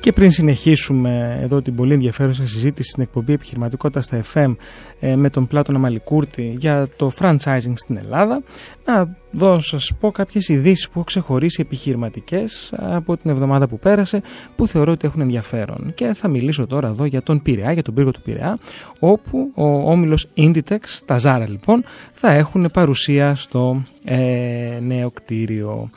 Και 0.00 0.12
πριν 0.12 0.30
συνεχίσουμε 0.30 1.38
εδώ 1.42 1.62
την 1.62 1.74
πολύ 1.74 1.92
ενδιαφέρουσα 1.92 2.46
συζήτηση 2.46 2.90
στην 2.90 3.02
εκπομπή 3.02 3.32
Επιχειρηματικότητας 3.32 4.04
στα 4.04 4.22
FM 4.34 4.54
ε, 5.00 5.16
με 5.16 5.30
τον 5.30 5.46
Πλάτωνα 5.46 5.78
Μαλικούρτη 5.78 6.54
για 6.58 6.88
το 6.96 7.10
franchising 7.18 7.72
στην 7.74 7.96
Ελλάδα, 7.96 8.42
να 8.84 9.16
δω 9.30 9.60
σας 9.60 9.92
πω 10.00 10.10
κάποιες 10.10 10.48
ειδήσεις 10.48 10.84
που 10.84 10.92
έχω 10.94 11.04
ξεχωρίσει 11.04 11.60
επιχειρηματικές 11.60 12.72
από 12.76 13.16
την 13.16 13.30
εβδομάδα 13.30 13.68
που 13.68 13.78
πέρασε 13.78 14.22
που 14.56 14.66
θεωρώ 14.66 14.92
ότι 14.92 15.06
έχουν 15.06 15.20
ενδιαφέρον. 15.20 15.92
Και 15.94 16.12
θα 16.14 16.28
μιλήσω 16.28 16.66
τώρα 16.66 16.88
εδώ 16.88 17.04
για 17.04 17.22
τον 17.22 17.42
Πειραιά, 17.42 17.72
για 17.72 17.82
τον 17.82 17.94
πύργο 17.94 18.10
του 18.10 18.22
Πειραιά, 18.22 18.58
όπου 18.98 19.50
ο 19.54 19.90
όμιλος 19.90 20.26
Inditex, 20.36 20.80
τα 21.04 21.18
Zara 21.22 21.46
λοιπόν, 21.48 21.84
θα 22.10 22.32
έχουν 22.32 22.70
παρουσία 22.72 23.34
στο 23.34 23.82
ε, 24.04 24.78
νέο 24.80 25.10
κτίριο. 25.10 25.90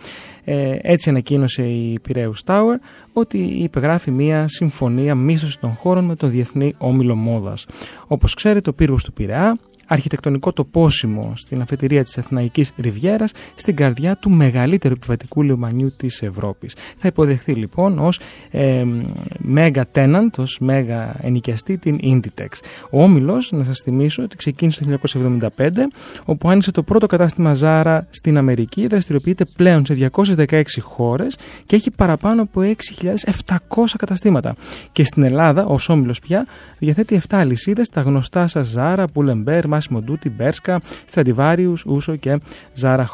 Ε, 0.45 0.77
έτσι 0.81 1.09
ανακοίνωσε 1.09 1.63
η 1.63 1.99
Piraeus 2.07 2.43
Tower 2.45 2.75
ότι 3.13 3.37
υπεγράφει 3.37 4.11
μια 4.11 4.47
συμφωνία 4.47 5.15
μίσθωσης 5.15 5.59
των 5.59 5.73
χώρων 5.73 6.03
με 6.03 6.15
το 6.15 6.27
Διεθνή 6.27 6.73
Όμιλο 6.77 7.15
Μόδας. 7.15 7.65
Όπως 8.07 8.33
ξέρετε, 8.33 8.69
ο 8.69 8.73
πύργος 8.73 9.03
του 9.03 9.13
Πειραιά 9.13 9.57
αρχιτεκτονικό 9.93 10.53
τοπόσιμο 10.53 11.33
στην 11.35 11.61
αφετηρία 11.61 12.03
της 12.03 12.17
Αθηναϊκής 12.17 12.71
Ριβιέρας 12.77 13.31
στην 13.55 13.75
καρδιά 13.75 14.15
του 14.15 14.29
μεγαλύτερου 14.29 14.93
επιβατικού 14.93 15.41
λιμανιού 15.41 15.93
της 15.97 16.21
Ευρώπης. 16.21 16.75
Θα 16.97 17.07
υποδεχθεί 17.07 17.53
λοιπόν 17.53 17.99
ως 17.99 18.19
ε, 18.51 18.85
μέγα 19.37 19.85
tenant, 19.93 20.29
ως 20.37 20.57
μέγα 20.59 21.15
ενοικιαστή 21.21 21.77
την 21.77 21.99
Inditex. 22.03 22.47
Ο 22.89 23.03
Όμιλος, 23.03 23.51
να 23.51 23.63
σας 23.63 23.79
θυμίσω, 23.83 24.23
ότι 24.23 24.35
ξεκίνησε 24.35 24.83
το 24.83 24.99
1975 25.57 25.69
όπου 26.25 26.49
άνοιξε 26.49 26.71
το 26.71 26.83
πρώτο 26.83 27.07
κατάστημα 27.07 27.55
Zara 27.61 27.99
στην 28.09 28.37
Αμερική, 28.37 28.87
δραστηριοποιείται 28.87 29.45
πλέον 29.55 29.85
σε 29.85 30.09
216 30.15 30.63
χώρες 30.81 31.37
και 31.65 31.75
έχει 31.75 31.91
παραπάνω 31.91 32.41
από 32.41 32.61
6.700 32.61 33.57
καταστήματα. 33.97 34.55
Και 34.91 35.03
στην 35.03 35.23
Ελλάδα, 35.23 35.65
ως 35.65 35.89
Όμιλος 35.89 36.19
πια, 36.19 36.45
διαθέτει 36.79 37.21
7 37.29 37.35
αλυσίδες, 37.37 37.89
τα 37.89 38.01
γνωστά 38.01 38.47
σας 38.47 38.75
Zara, 38.77 39.05
Pull&Bear, 39.15 39.63
Μάσιμο 39.83 40.01
Ντούτι, 40.01 40.29
Μπέρσκα, 40.29 40.81
Στρατιβάριους, 41.05 41.85
Ούσο 41.85 42.15
και 42.15 42.39
Ζάρα 42.73 43.09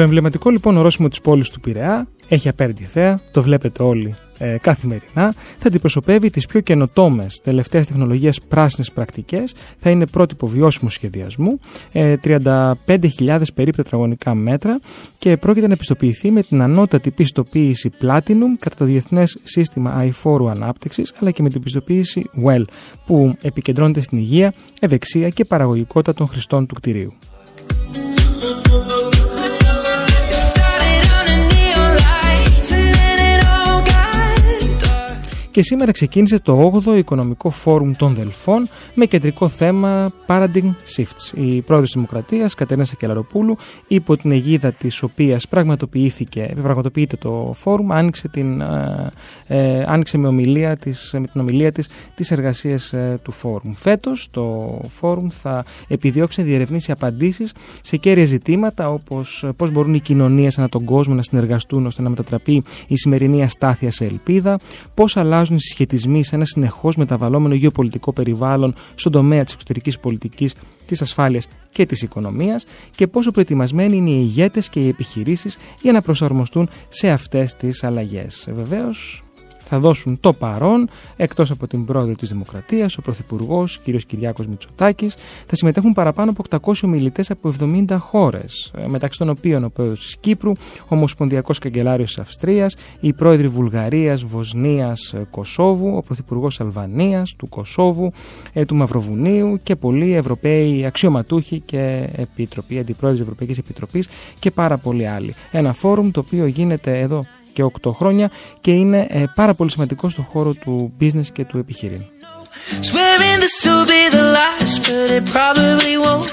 Το 0.00 0.06
εμβληματικό 0.06 0.50
λοιπόν 0.50 0.76
ορόσημο 0.76 1.08
της 1.08 1.20
πόλης 1.20 1.50
του 1.50 1.60
Πειραιά 1.60 2.08
έχει 2.28 2.48
απέραντη 2.48 2.84
θέα, 2.84 3.20
το 3.32 3.42
βλέπετε 3.42 3.82
όλοι 3.82 4.14
ε, 4.38 4.56
καθημερινά, 4.60 5.34
θα 5.58 5.66
αντιπροσωπεύει 5.66 6.30
τις 6.30 6.46
πιο 6.46 6.60
καινοτόμες 6.60 7.40
τελευταίας 7.42 7.86
τεχνολογίας 7.86 8.40
πράσινες 8.40 8.92
πρακτικές, 8.92 9.54
θα 9.76 9.90
είναι 9.90 10.06
πρότυπο 10.06 10.46
βιώσιμου 10.46 10.90
σχεδιασμού, 10.90 11.60
ε, 11.92 12.16
35.000 12.16 13.52
περίπου 13.54 13.76
τετραγωνικά 13.76 14.34
μέτρα 14.34 14.80
και 15.18 15.36
πρόκειται 15.36 15.66
να 15.66 15.72
επιστοποιηθεί 15.72 16.30
με 16.30 16.42
την 16.42 16.62
ανώτατη 16.62 17.10
πιστοποίηση 17.10 17.90
Platinum 18.02 18.56
κατά 18.58 18.76
το 18.76 18.84
Διεθνές 18.84 19.38
Σύστημα 19.44 19.90
Αηφόρου 19.90 20.48
Ανάπτυξης 20.48 21.14
αλλά 21.20 21.30
και 21.30 21.42
με 21.42 21.48
την 21.48 21.60
πιστοποίηση 21.60 22.30
WELL 22.46 22.64
που 23.06 23.34
επικεντρώνεται 23.42 24.00
στην 24.00 24.18
υγεία, 24.18 24.54
ευεξία 24.80 25.28
και 25.28 25.44
παραγωγικότητα 25.44 26.14
των 26.14 26.26
χρηστών 26.26 26.66
του 26.66 26.74
κτηρίου. 26.74 27.12
Και 35.50 35.62
σήμερα 35.62 35.92
ξεκίνησε 35.92 36.40
το 36.40 36.82
8ο 36.84 36.96
Οικονομικό 36.96 37.50
Φόρουμ 37.50 37.92
των 37.96 38.14
Δελφών 38.14 38.68
με 38.94 39.06
κεντρικό 39.06 39.48
θέμα 39.48 40.10
Paradigm 40.26 40.74
Shifts. 40.96 41.34
Η 41.34 41.60
πρόεδρος 41.60 41.90
της 41.90 41.94
Δημοκρατίας, 41.94 42.54
Κατερίνα 42.54 42.84
Σακελαροπούλου, 42.84 43.56
υπό 43.88 44.16
την 44.16 44.30
αιγίδα 44.30 44.72
της 44.72 45.02
οποίας 45.02 45.48
πραγματοποιήθηκε, 45.48 46.54
πραγματοποιείται 46.62 47.16
το 47.16 47.52
φόρουμ, 47.56 47.92
άνοιξε, 47.92 48.28
την, 48.28 48.60
ε, 48.60 49.10
ε, 49.46 49.84
άνοιξε 49.86 50.18
με, 50.18 50.26
ομιλία 50.26 50.76
της, 50.76 51.10
με 51.12 51.26
την 51.26 51.40
ομιλία 51.40 51.72
της 51.72 51.88
τις 52.14 52.30
εργασίες 52.30 52.92
ε, 52.92 53.18
του 53.22 53.32
φόρουμ. 53.32 53.72
Φέτος 53.72 54.28
το 54.30 54.78
φόρουμ 54.88 55.28
θα 55.30 55.64
επιδιώξει 55.88 56.40
να 56.40 56.46
διερευνήσει 56.46 56.92
απαντήσεις 56.92 57.52
σε 57.82 57.96
κέρια 57.96 58.24
ζητήματα 58.24 58.90
όπως 58.90 59.42
ε, 59.42 59.52
πώς 59.56 59.70
μπορούν 59.70 59.94
οι 59.94 60.00
κοινωνίες 60.00 60.58
ανά 60.58 60.68
τον 60.68 60.84
κόσμο 60.84 61.14
να 61.14 61.22
συνεργαστούν 61.22 61.86
ώστε 61.86 62.02
να 62.02 62.08
μετατραπεί 62.08 62.62
η 62.86 62.96
σημερινή 62.96 63.42
αστάθεια 63.42 63.90
σε 63.90 64.04
ελπίδα, 64.04 64.58
πώς 64.94 65.16
αλλάζουν 65.16 65.38
οι 65.42 65.58
συσχετισμοί 65.58 66.24
σε 66.24 66.34
ένα 66.34 66.44
συνεχώς 66.44 66.96
μεταβαλλόμενο 66.96 67.54
γεωπολιτικό 67.54 68.12
περιβάλλον 68.12 68.74
στον 68.94 69.12
τομέα 69.12 69.44
της 69.44 69.52
εξωτερικής 69.52 69.98
πολιτικής, 69.98 70.54
της 70.86 71.02
ασφάλειας 71.02 71.46
και 71.72 71.86
της 71.86 72.02
οικονομίας 72.02 72.64
και 72.96 73.06
πόσο 73.06 73.30
προετοιμασμένοι 73.30 73.96
είναι 73.96 74.10
οι 74.10 74.18
ηγέτες 74.20 74.68
και 74.68 74.80
οι 74.80 74.88
επιχειρήσεις 74.88 75.58
για 75.82 75.92
να 75.92 76.02
προσαρμοστούν 76.02 76.68
σε 76.88 77.10
αυτές 77.10 77.54
τις 77.54 77.84
αλλαγές. 77.84 78.46
Ε, 78.46 78.52
Βεβαίως 78.52 79.24
θα 79.70 79.78
δώσουν 79.78 80.20
το 80.20 80.32
παρόν, 80.32 80.88
εκτός 81.16 81.50
από 81.50 81.66
την 81.66 81.84
πρόεδρο 81.84 82.14
της 82.14 82.28
Δημοκρατίας, 82.28 82.96
ο 82.96 83.00
Πρωθυπουργός 83.00 83.80
κ. 83.84 83.96
Κυριάκος 84.06 84.46
Μητσοτάκης. 84.46 85.16
Θα 85.46 85.56
συμμετέχουν 85.56 85.92
παραπάνω 85.92 86.30
από 86.30 86.42
800 86.42 86.72
ομιλητές 86.82 87.30
από 87.30 87.48
70 87.48 87.96
χώρες, 87.98 88.72
μεταξύ 88.86 89.18
των 89.18 89.28
οποίων 89.28 89.64
ο 89.64 89.68
πρόεδρος 89.68 90.00
της 90.00 90.16
Κύπρου, 90.16 90.50
ο 90.50 90.86
Ομοσπονδιακός 90.88 91.58
Καγκελάριος 91.58 92.08
της 92.08 92.18
Αυστρίας, 92.18 92.76
οι 93.00 93.12
πρόεδροι 93.12 93.48
Βουλγαρίας, 93.48 94.24
Βοσνίας, 94.24 95.14
Κωσόβου, 95.30 95.96
ο 95.96 96.02
Πρωθυπουργός 96.02 96.60
Αλβανίας, 96.60 97.34
του 97.36 97.48
Κωσόβου, 97.48 98.12
ε, 98.52 98.64
του 98.64 98.74
Μαυροβουνίου 98.74 99.60
και 99.62 99.76
πολλοί 99.76 100.14
Ευρωπαίοι 100.14 100.86
αξιωματούχοι 100.86 101.60
και 101.60 102.08
επίτροποι, 102.16 102.78
αντιπρόεδροι 102.78 103.18
της 103.18 103.28
Ευρωπαϊκής 103.28 103.58
Επιτροπής 103.58 104.08
και 104.38 104.50
πάρα 104.50 104.76
πολλοί 104.76 105.06
άλλοι. 105.06 105.34
Ένα 105.50 105.72
φόρουμ 105.72 106.10
το 106.10 106.20
οποίο 106.20 106.46
γίνεται 106.46 106.98
εδώ 107.00 107.24
και 107.52 107.64
8 107.82 107.90
χρόνια 107.92 108.30
και 108.60 108.70
είναι 108.70 109.06
ε, 109.10 109.24
πάρα 109.34 109.54
πολύ 109.54 109.70
σημαντικό 109.70 110.08
στον 110.08 110.24
χώρο 110.24 110.52
του 110.52 110.92
business 111.00 111.26
και 111.32 111.44
του 111.44 111.58
επιχειρήν. 111.58 112.02
Swearing 112.88 113.38
this 113.44 113.56
will 113.64 113.86
be 113.94 114.02
the 114.18 114.24
last, 114.38 114.76
but 114.86 115.08
it 115.18 115.24
probably 115.36 115.94
won't. 116.04 116.30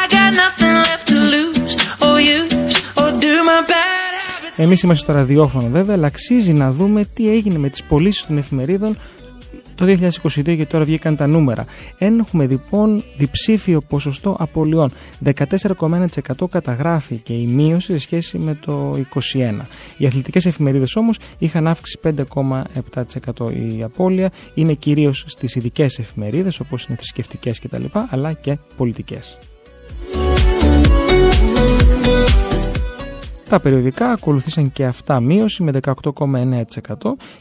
I 0.00 0.02
got 0.16 0.30
nothing 0.42 0.74
left 0.86 1.04
to 1.12 1.16
lose 1.34 1.74
or 2.06 2.16
use 2.36 2.76
or 3.00 3.08
do 3.24 3.32
my 3.50 3.60
bad 3.72 4.12
habits. 4.26 4.56
Εμείς 4.56 4.82
είμαστε 4.82 5.02
στο 5.04 5.12
ραδιόφωνο 5.12 5.68
βέβαια, 5.68 5.94
αλλά 5.94 6.06
αξίζει 6.06 6.52
να 6.52 6.72
δούμε 6.72 7.04
τι 7.14 7.30
έγινε 7.30 7.58
με 7.58 7.68
τις 7.68 7.84
πωλήσεις 7.84 8.26
των 8.26 8.38
εφημερίδων 8.38 8.96
το 9.74 9.84
2022 10.22 10.56
και 10.56 10.66
τώρα 10.66 10.84
βγήκαν 10.84 11.16
τα 11.16 11.26
νούμερα. 11.26 11.64
Έχουμε 11.98 12.46
λοιπόν 12.46 13.04
διψήφιο 13.16 13.80
ποσοστό 13.80 14.36
απολειών. 14.38 14.92
14,1% 15.24 16.48
καταγράφει 16.50 17.16
και 17.16 17.32
η 17.32 17.46
μείωση 17.46 17.92
σε 17.92 17.98
σχέση 17.98 18.38
με 18.38 18.54
το 18.54 18.96
2021. 19.32 19.60
Οι 19.96 20.06
αθλητικές 20.06 20.46
εφημερίδες 20.46 20.96
όμως 20.96 21.18
είχαν 21.38 21.66
αύξηση 21.66 21.98
5,7%. 22.02 23.52
Η 23.76 23.82
απώλεια 23.82 24.30
είναι 24.54 24.72
κυρίως 24.72 25.24
στις 25.26 25.54
ειδικές 25.54 25.98
εφημερίδες 25.98 26.60
όπως 26.60 26.84
είναι 26.84 26.96
θρησκευτικές 26.96 27.60
κτλ. 27.60 27.84
αλλά 28.08 28.32
και 28.32 28.58
πολιτικές. 28.76 29.38
Τα 33.54 33.60
περιοδικά 33.60 34.10
ακολουθήσαν 34.10 34.72
και 34.72 34.84
αυτά 34.84 35.20
μείωση 35.20 35.62
με 35.62 35.72
18,9% 35.82 36.62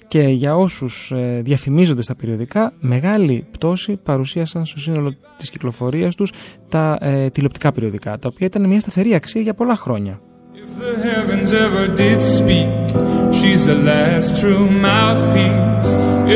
και 0.07 0.19
για 0.21 0.55
όσους 0.55 1.11
ε, 1.11 1.41
διαφημίζονται 1.43 2.01
στα 2.01 2.15
περιοδικά 2.15 2.73
μεγάλη 2.79 3.45
πτώση 3.51 3.99
παρουσίασαν 4.03 4.65
στο 4.65 4.79
σύνολο 4.79 5.15
της 5.37 5.49
κυκλοφορίας 5.49 6.15
τους 6.15 6.31
τα 6.69 6.97
ε, 7.01 7.29
τηλεοπτικά 7.29 7.71
περιοδικά 7.71 8.19
τα 8.19 8.29
οποία 8.31 8.47
ήταν 8.47 8.67
μια 8.67 8.79
σταθερή 8.79 9.13
αξία 9.13 9.41
για 9.41 9.53
πολλά 9.53 9.75
χρόνια. 9.75 10.21
If 10.53 10.71
the 10.83 10.93
heavens 11.09 11.51
ever 11.65 11.85
did 12.03 12.19
speak, 12.39 12.69
she's 13.37 13.63
the 13.71 13.79
last 13.91 14.29
true 14.41 14.65
mouthpiece. 14.87 15.89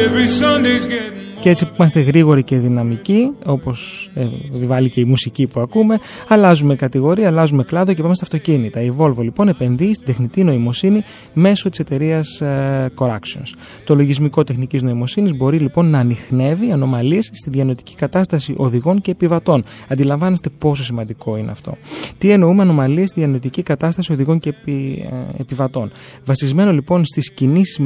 Every 0.05 0.27
Sunday's 0.39 0.87
getting. 0.87 1.16
Και 1.47 1.53
έτσι 1.53 1.65
που 1.65 1.73
είμαστε 1.77 1.99
γρήγοροι 1.99 2.43
και 2.43 2.57
δυναμικοί, 2.57 3.31
όπως 3.45 4.09
ε, 4.13 4.27
επιβάλλει 4.55 4.89
και 4.89 4.99
η 4.99 5.03
μουσική 5.03 5.47
που 5.47 5.59
ακούμε, 5.59 5.99
αλλάζουμε 6.27 6.75
κατηγορία, 6.75 7.27
αλλάζουμε 7.27 7.63
κλάδο 7.63 7.93
και 7.93 8.01
πάμε 8.01 8.15
στα 8.15 8.23
αυτοκίνητα. 8.23 8.81
Η 8.81 8.91
Volvo 8.97 9.17
λοιπόν 9.17 9.47
επενδύει 9.47 9.93
στην 9.93 10.05
τεχνητή 10.05 10.43
νοημοσύνη 10.43 11.03
μέσω 11.33 11.69
της 11.69 11.79
εταιρείας 11.79 12.41
ε, 12.41 12.91
Corrections. 12.97 13.57
Το 13.83 13.95
λογισμικό 13.95 14.43
τεχνικής 14.43 14.81
νοημοσύνης 14.81 15.35
μπορεί 15.35 15.57
λοιπόν 15.57 15.89
να 15.89 15.99
ανοιχνεύει 15.99 16.71
ανομαλίες 16.71 17.29
στη 17.33 17.49
διανοητική 17.49 17.95
κατάσταση 17.95 18.53
οδηγών 18.57 19.01
και 19.01 19.11
επιβατών. 19.11 19.63
Αντιλαμβάνεστε 19.87 20.49
πόσο 20.49 20.83
σημαντικό 20.83 21.37
είναι 21.37 21.51
αυτό. 21.51 21.77
Τι 22.17 22.29
εννοούμε 22.29 22.61
ανομαλίες 22.61 23.09
στη 23.09 23.19
διανοητική 23.19 23.63
κατάσταση 23.63 24.11
οδηγών 24.11 24.39
και 24.39 24.49
επι, 24.49 25.07
ε, 25.11 25.41
επιβατών. 25.41 25.91
Βασισμένο 26.25 26.71
λοιπόν 26.71 27.05
στις 27.05 27.31
κινήσεις 27.31 27.79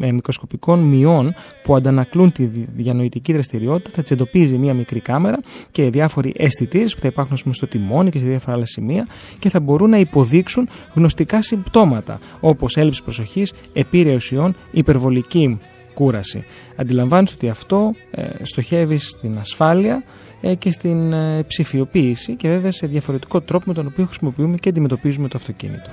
μικροσκοπικών 0.00 0.78
μειών 0.78 1.34
που 1.62 1.76
αντανακλούν 1.76 2.32
τη 2.32 2.48
διανοητική 2.76 3.32
δραστηριότητα, 3.32 3.90
θα 3.94 4.02
τι 4.02 4.14
εντοπίζει 4.14 4.58
μία 4.58 4.74
μικρή 4.74 5.00
κάμερα 5.00 5.40
και 5.70 5.90
διάφοροι 5.90 6.34
αισθητήρε 6.36 6.84
που 6.84 7.00
θα 7.00 7.08
υπάρχουν 7.08 7.34
ας 7.34 7.42
πούμε, 7.42 7.54
στο 7.54 7.66
τιμόνι 7.66 8.10
και 8.10 8.18
σε 8.18 8.24
διάφορα 8.24 8.56
άλλα 8.56 8.66
σημεία 8.66 9.06
και 9.38 9.50
θα 9.50 9.60
μπορούν 9.60 9.90
να 9.90 9.98
υποδείξουν 9.98 10.68
γνωστικά 10.94 11.42
συμπτώματα 11.42 12.18
όπως 12.40 12.76
έλλειψη 12.76 13.02
προσοχής, 13.02 13.52
επίρρεια 13.72 14.14
ουσιών, 14.14 14.54
υπερβολική 14.70 15.58
κούραση. 15.94 16.44
Αντιλαμβάνεστε 16.76 17.34
ότι 17.36 17.48
αυτό 17.48 17.94
ε, 18.10 18.22
στοχεύει 18.42 18.98
στην 18.98 19.38
ασφάλεια 19.38 20.02
ε, 20.40 20.54
και 20.54 20.70
στην 20.70 21.12
ε, 21.12 21.42
ψηφιοποίηση 21.42 22.34
και 22.34 22.48
βέβαια 22.48 22.72
σε 22.72 22.86
διαφορετικό 22.86 23.40
τρόπο 23.40 23.64
με 23.66 23.74
τον 23.74 23.86
οποίο 23.86 24.04
χρησιμοποιούμε 24.04 24.56
και 24.56 24.68
αντιμετωπίζουμε 24.68 25.28
το 25.28 25.36
αυτοκίνητο. 25.36 25.90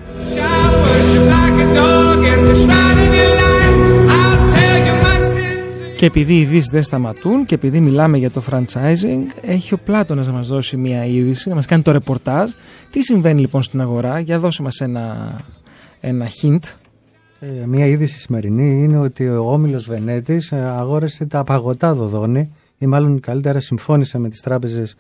Και 6.06 6.12
επειδή 6.12 6.34
οι 6.34 6.40
ειδήσεις 6.40 6.70
δεν 6.70 6.84
σταματούν 6.84 7.46
και 7.46 7.56
επειδή 7.56 7.80
μιλάμε 7.80 8.18
για 8.18 8.32
το 8.32 8.44
franchising, 8.52 9.24
έχει 9.42 9.74
ο 9.74 9.78
Πλάτωνας 9.86 10.28
να 10.28 10.34
μας 10.34 10.48
δώσει 10.48 10.78
μια 10.78 11.06
είδηση, 11.06 11.50
να 11.50 11.56
μας 11.56 11.66
κάνει 11.66 11.82
το 11.82 11.92
ρεπορτάζ. 11.92 12.52
Τι 12.92 13.04
συμβαίνει 13.04 13.40
λοιπόν 13.40 13.64
στην 13.64 13.82
αγορά, 13.82 14.20
για 14.20 14.40
δώσε 14.40 14.62
μας 14.62 14.80
ένα, 14.82 15.36
ένα 16.00 16.28
hint. 16.42 16.60
Ε, 17.40 17.66
μια 17.66 17.86
είδηση 17.86 18.20
σημερινή 18.20 18.84
είναι 18.84 18.98
ότι 18.98 19.28
ο 19.28 19.52
Όμιλος 19.52 19.88
Βενέτης 19.88 20.52
ε, 20.52 20.56
αγόρασε 20.56 21.26
τα 21.26 21.44
παγωτά 21.44 21.94
δοδόνη 21.94 22.52
ή 22.78 22.86
μάλλον 22.86 23.20
καλύτερα 23.20 23.60
συμφώνησε 23.60 24.18
με 24.18 24.30
τις 24.30 24.42
τράπεζες 24.42 24.96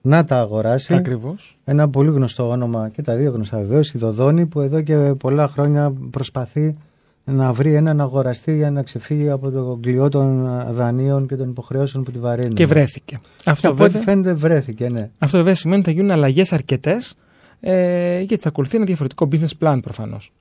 να 0.00 0.24
τα 0.24 0.38
αγοράσει. 0.38 0.94
Ακριβώς. 0.94 1.58
Ένα 1.64 1.88
πολύ 1.88 2.10
γνωστό 2.10 2.48
όνομα 2.48 2.88
και 2.88 3.02
τα 3.02 3.14
δύο 3.14 3.30
γνωστά 3.30 3.58
βεβαίως, 3.58 3.92
η 3.92 3.98
Δοδόνη 3.98 4.46
που 4.46 4.60
εδώ 4.60 4.80
και 4.80 4.96
πολλά 5.18 5.48
χρόνια 5.48 5.92
προσπαθεί 6.10 6.76
να 7.24 7.52
βρει 7.52 7.74
έναν 7.74 8.00
αγοραστή 8.00 8.56
για 8.56 8.70
να 8.70 8.82
ξεφύγει 8.82 9.30
από 9.30 9.50
το 9.50 9.78
κλειό 9.82 10.08
των 10.08 10.46
ε, 10.46 10.72
δανείων 10.72 11.26
και 11.26 11.36
των 11.36 11.48
υποχρεώσεων 11.48 12.04
που 12.04 12.10
τη 12.10 12.18
βαρύνουν. 12.18 12.54
Και 12.54 12.66
βρέθηκε. 12.66 13.20
Και 13.36 13.50
Αυτό 13.50 13.68
από 13.70 13.82
ό,τι 13.84 13.92
βέβαια, 13.92 14.06
φαίνεται 14.06 14.32
βρέθηκε, 14.32 14.86
ναι. 14.92 15.10
αυτό 15.18 15.38
βέβαια 15.38 15.54
σημαίνει 15.54 15.80
ότι 15.80 15.88
θα 15.90 15.94
γίνουν 15.94 16.10
αλλαγές 16.10 16.52
αρκετές 16.52 17.14
ε, 17.60 18.18
γιατί 18.20 18.42
θα 18.42 18.48
ακολουθεί 18.48 18.76
ένα 18.76 18.84
διαφορετικό 18.84 19.28
business 19.32 19.58
plan 19.66 19.78
προφανώς. 19.82 20.32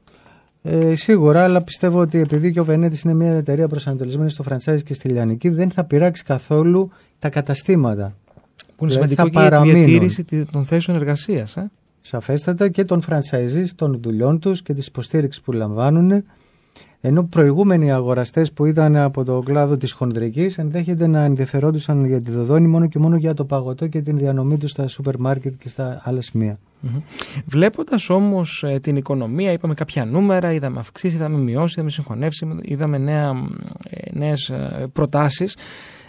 Ε, 0.64 0.96
σίγουρα, 0.96 1.44
αλλά 1.44 1.62
πιστεύω 1.64 2.00
ότι 2.00 2.20
επειδή 2.20 2.52
και 2.52 2.60
ο 2.60 2.64
Βενέτης 2.66 3.02
είναι 3.02 3.14
μια 3.14 3.32
εταιρεία 3.32 3.68
προσανατολισμένη 3.68 4.30
στο 4.30 4.44
franchise 4.50 4.84
και 4.86 4.94
στη 4.94 5.10
λιανική, 5.10 5.50
δεν 5.50 5.70
θα 5.72 5.84
πειράξει 5.84 6.24
καθόλου 6.24 6.92
τα 7.20 7.30
καταστήματα. 7.30 8.16
Που 8.76 8.86
είναι 8.86 8.94
Δηλαδή 8.94 9.16
σημαντικό 9.16 9.22
θα 9.24 9.30
και 9.30 9.40
για 9.40 9.44
τη 9.44 9.50
παραμείνουν. 9.50 9.86
διατήρηση 9.86 10.24
τη- 10.24 10.46
των 10.46 10.66
θέσεων 10.66 10.98
εργασίας. 10.98 11.58
Ε. 11.58 11.72
Σαφέστατα 12.02 12.70
και 12.70 12.86
των 12.86 13.02
franchisees, 13.10 13.66
των 13.76 14.00
δουλειών 14.02 14.40
τους 14.40 14.62
και 14.62 14.74
της 14.74 14.88
υποστήριξης 14.88 15.42
που 15.44 15.52
λαμβάνουν. 15.52 16.24
Ενώ 17.04 17.24
προηγούμενοι 17.24 17.92
αγοραστές 17.92 18.52
που 18.52 18.66
ήταν 18.66 18.96
από 18.96 19.24
το 19.24 19.40
κλάδο 19.40 19.78
της 19.78 19.92
χονδρικής 19.92 20.58
ενδέχεται 20.58 21.08
να 21.08 21.24
ενδιαφερόντουσαν 21.24 22.06
για 22.06 22.22
τη 22.22 22.32
δοδόνη 22.32 22.68
μόνο 22.68 22.88
και 22.88 23.00
μόνο 23.00 23.16
για 23.16 23.34
το 23.34 23.46
παγωτό 23.46 23.88
και 23.88 24.02
την 24.02 24.18
διανομή 24.18 24.58
τους 24.58 24.70
στα 24.72 24.88
σούπερ 24.88 25.18
μάρκετ 25.20 25.54
και 25.60 25.70
στα 25.70 26.02
άλλα 26.04 26.22
σημεία. 26.22 26.60
Βλέποντας 27.46 28.10
όμως 28.10 28.66
την 28.82 28.96
οικονομία, 28.96 29.52
είπαμε 29.52 29.74
κάποια 29.74 30.06
νούμερα, 30.06 30.54
είδαμε 30.54 30.80
αυξήσεις, 30.80 31.16
είδαμε 31.16 31.38
μειώσεις, 31.38 31.74
είδαμε 31.74 31.90
συγχωνεύσεις, 31.90 32.48
είδαμε 32.62 32.98
νέα, 32.98 33.32
νέες 34.12 34.52
προτάσεις. 34.94 35.58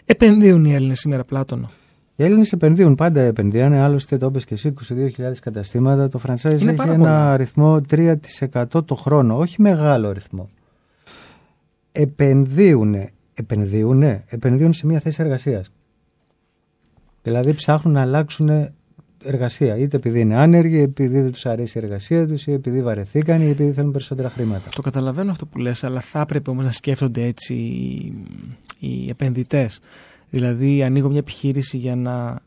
Επενδύουν 0.04 0.64
οι 0.64 0.74
Έλληνες 0.74 0.98
σήμερα, 0.98 1.24
Πλάτωνο; 1.24 1.70
Οι 2.16 2.24
Έλληνες 2.24 2.52
επενδύουν, 2.52 2.94
πάντα 2.94 3.20
επενδύανε. 3.20 3.80
Άλλωστε, 3.80 4.16
το 4.18 4.26
είπες 4.26 4.44
και 4.44 4.54
εσύ, 4.54 4.68
22.000 4.68 5.40
καταστήματα. 5.42 6.08
Το 6.08 6.20
franchise 6.26 6.44
Είναι 6.44 6.54
έχει 6.54 6.74
πάρα 6.74 6.92
ένα 6.92 6.98
πολλά. 6.98 7.32
αριθμό 7.32 7.80
3% 7.90 8.84
το 8.84 8.94
χρόνο. 8.94 9.38
Όχι 9.38 9.62
μεγάλο 9.62 10.08
αριθμό. 10.08 10.48
Επενδύουν. 11.92 12.94
Επενδύουν. 13.34 14.02
Επενδύουν 14.26 14.72
σε 14.72 14.86
μια 14.86 15.00
θέση 15.00 15.22
εργασίας. 15.22 15.72
Δηλαδή 17.22 17.54
ψάχνουν 17.54 17.94
να 17.94 18.00
αλλάξουν 18.00 18.72
εργασία. 19.24 19.76
Είτε 19.76 19.96
επειδή 19.96 20.20
είναι 20.20 20.36
άνεργοι, 20.36 20.78
επειδή 20.78 21.20
δεν 21.20 21.32
τους 21.32 21.46
αρέσει 21.46 21.78
η 21.78 21.84
εργασία 21.84 22.26
τους, 22.26 22.46
ή 22.46 22.52
επειδή 22.52 22.82
βαρεθήκαν, 22.82 23.42
ή 23.42 23.48
επειδή 23.48 23.72
θέλουν 23.72 23.92
περισσότερα 23.92 24.30
χρήματα. 24.30 24.68
Το 24.74 24.82
καταλαβαίνω 24.82 25.30
αυτό 25.30 25.46
που 25.46 25.58
λες, 25.58 25.84
αλλά 25.84 26.00
θα 26.00 26.20
έπρεπε 26.20 26.50
όμως 26.50 26.64
να 26.64 26.70
σκέφτονται 26.70 27.22
έτσι 27.24 27.54
οι, 27.54 28.12
οι 28.78 29.08
επενδυτές. 29.08 29.80
Δηλαδή, 30.30 30.82
ανοίγω 30.82 31.08
μια 31.08 31.18
επιχείρηση 31.18 31.76
για 31.76 31.96
να 31.96 32.40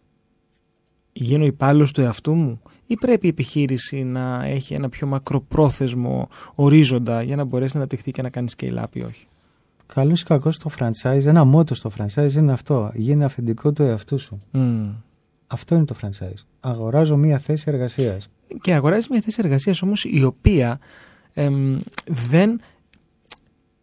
γίνω 1.14 1.46
υπάλληλος 1.46 1.92
του 1.92 2.02
εαυτού 2.02 2.34
μου 2.34 2.62
ή 2.88 2.96
πρέπει 2.96 3.26
η 3.26 3.30
επιχείρηση 3.30 4.04
να 4.04 4.46
έχει 4.46 4.74
ένα 4.74 4.90
πιο 4.90 5.08
μακροπρόθεσμο 5.08 6.30
ορίζοντα 6.56 7.22
για 7.22 7.36
να 7.36 7.44
μπορέσει 7.44 7.72
να 7.74 7.80
αναπτυχθεί 7.80 8.12
και 8.12 8.22
να 8.22 8.30
κάνει 8.30 8.48
scale-up 8.58 8.86
ή 8.94 9.02
όχι; 9.02 9.28
Καλός 9.86 10.22
ή 10.22 10.26
κακός 10.26 10.56
στο 10.56 10.70
franchise, 10.80 11.26
ένα 11.26 11.44
μότο 11.44 11.76
στο 11.76 11.92
franchise 11.98 12.34
είναι 12.34 12.52
αυτό. 12.52 12.92
Γίνει 12.94 13.24
αφεντικό 13.24 13.74
του 13.74 13.84
εαυτού 13.84 14.20
σου. 14.20 14.40
Μμμ. 14.52 14.94
Αυτό 15.48 15.76
είναι 15.76 15.86
το 15.86 15.96
franchise. 16.02 16.44
Αγοράζω 16.60 17.18
μια 17.18 17.38
θέση 17.38 17.64
εργασίας. 17.68 18.30
Και 18.62 18.74
αγοράζεις 18.74 19.10
μια 19.10 19.22
θέση 19.22 19.42
εργασίας 19.44 19.82
όμως 19.82 20.04
η 20.04 20.24
οποία 20.24 20.80
εμ, 21.34 21.80
δεν, 22.06 22.62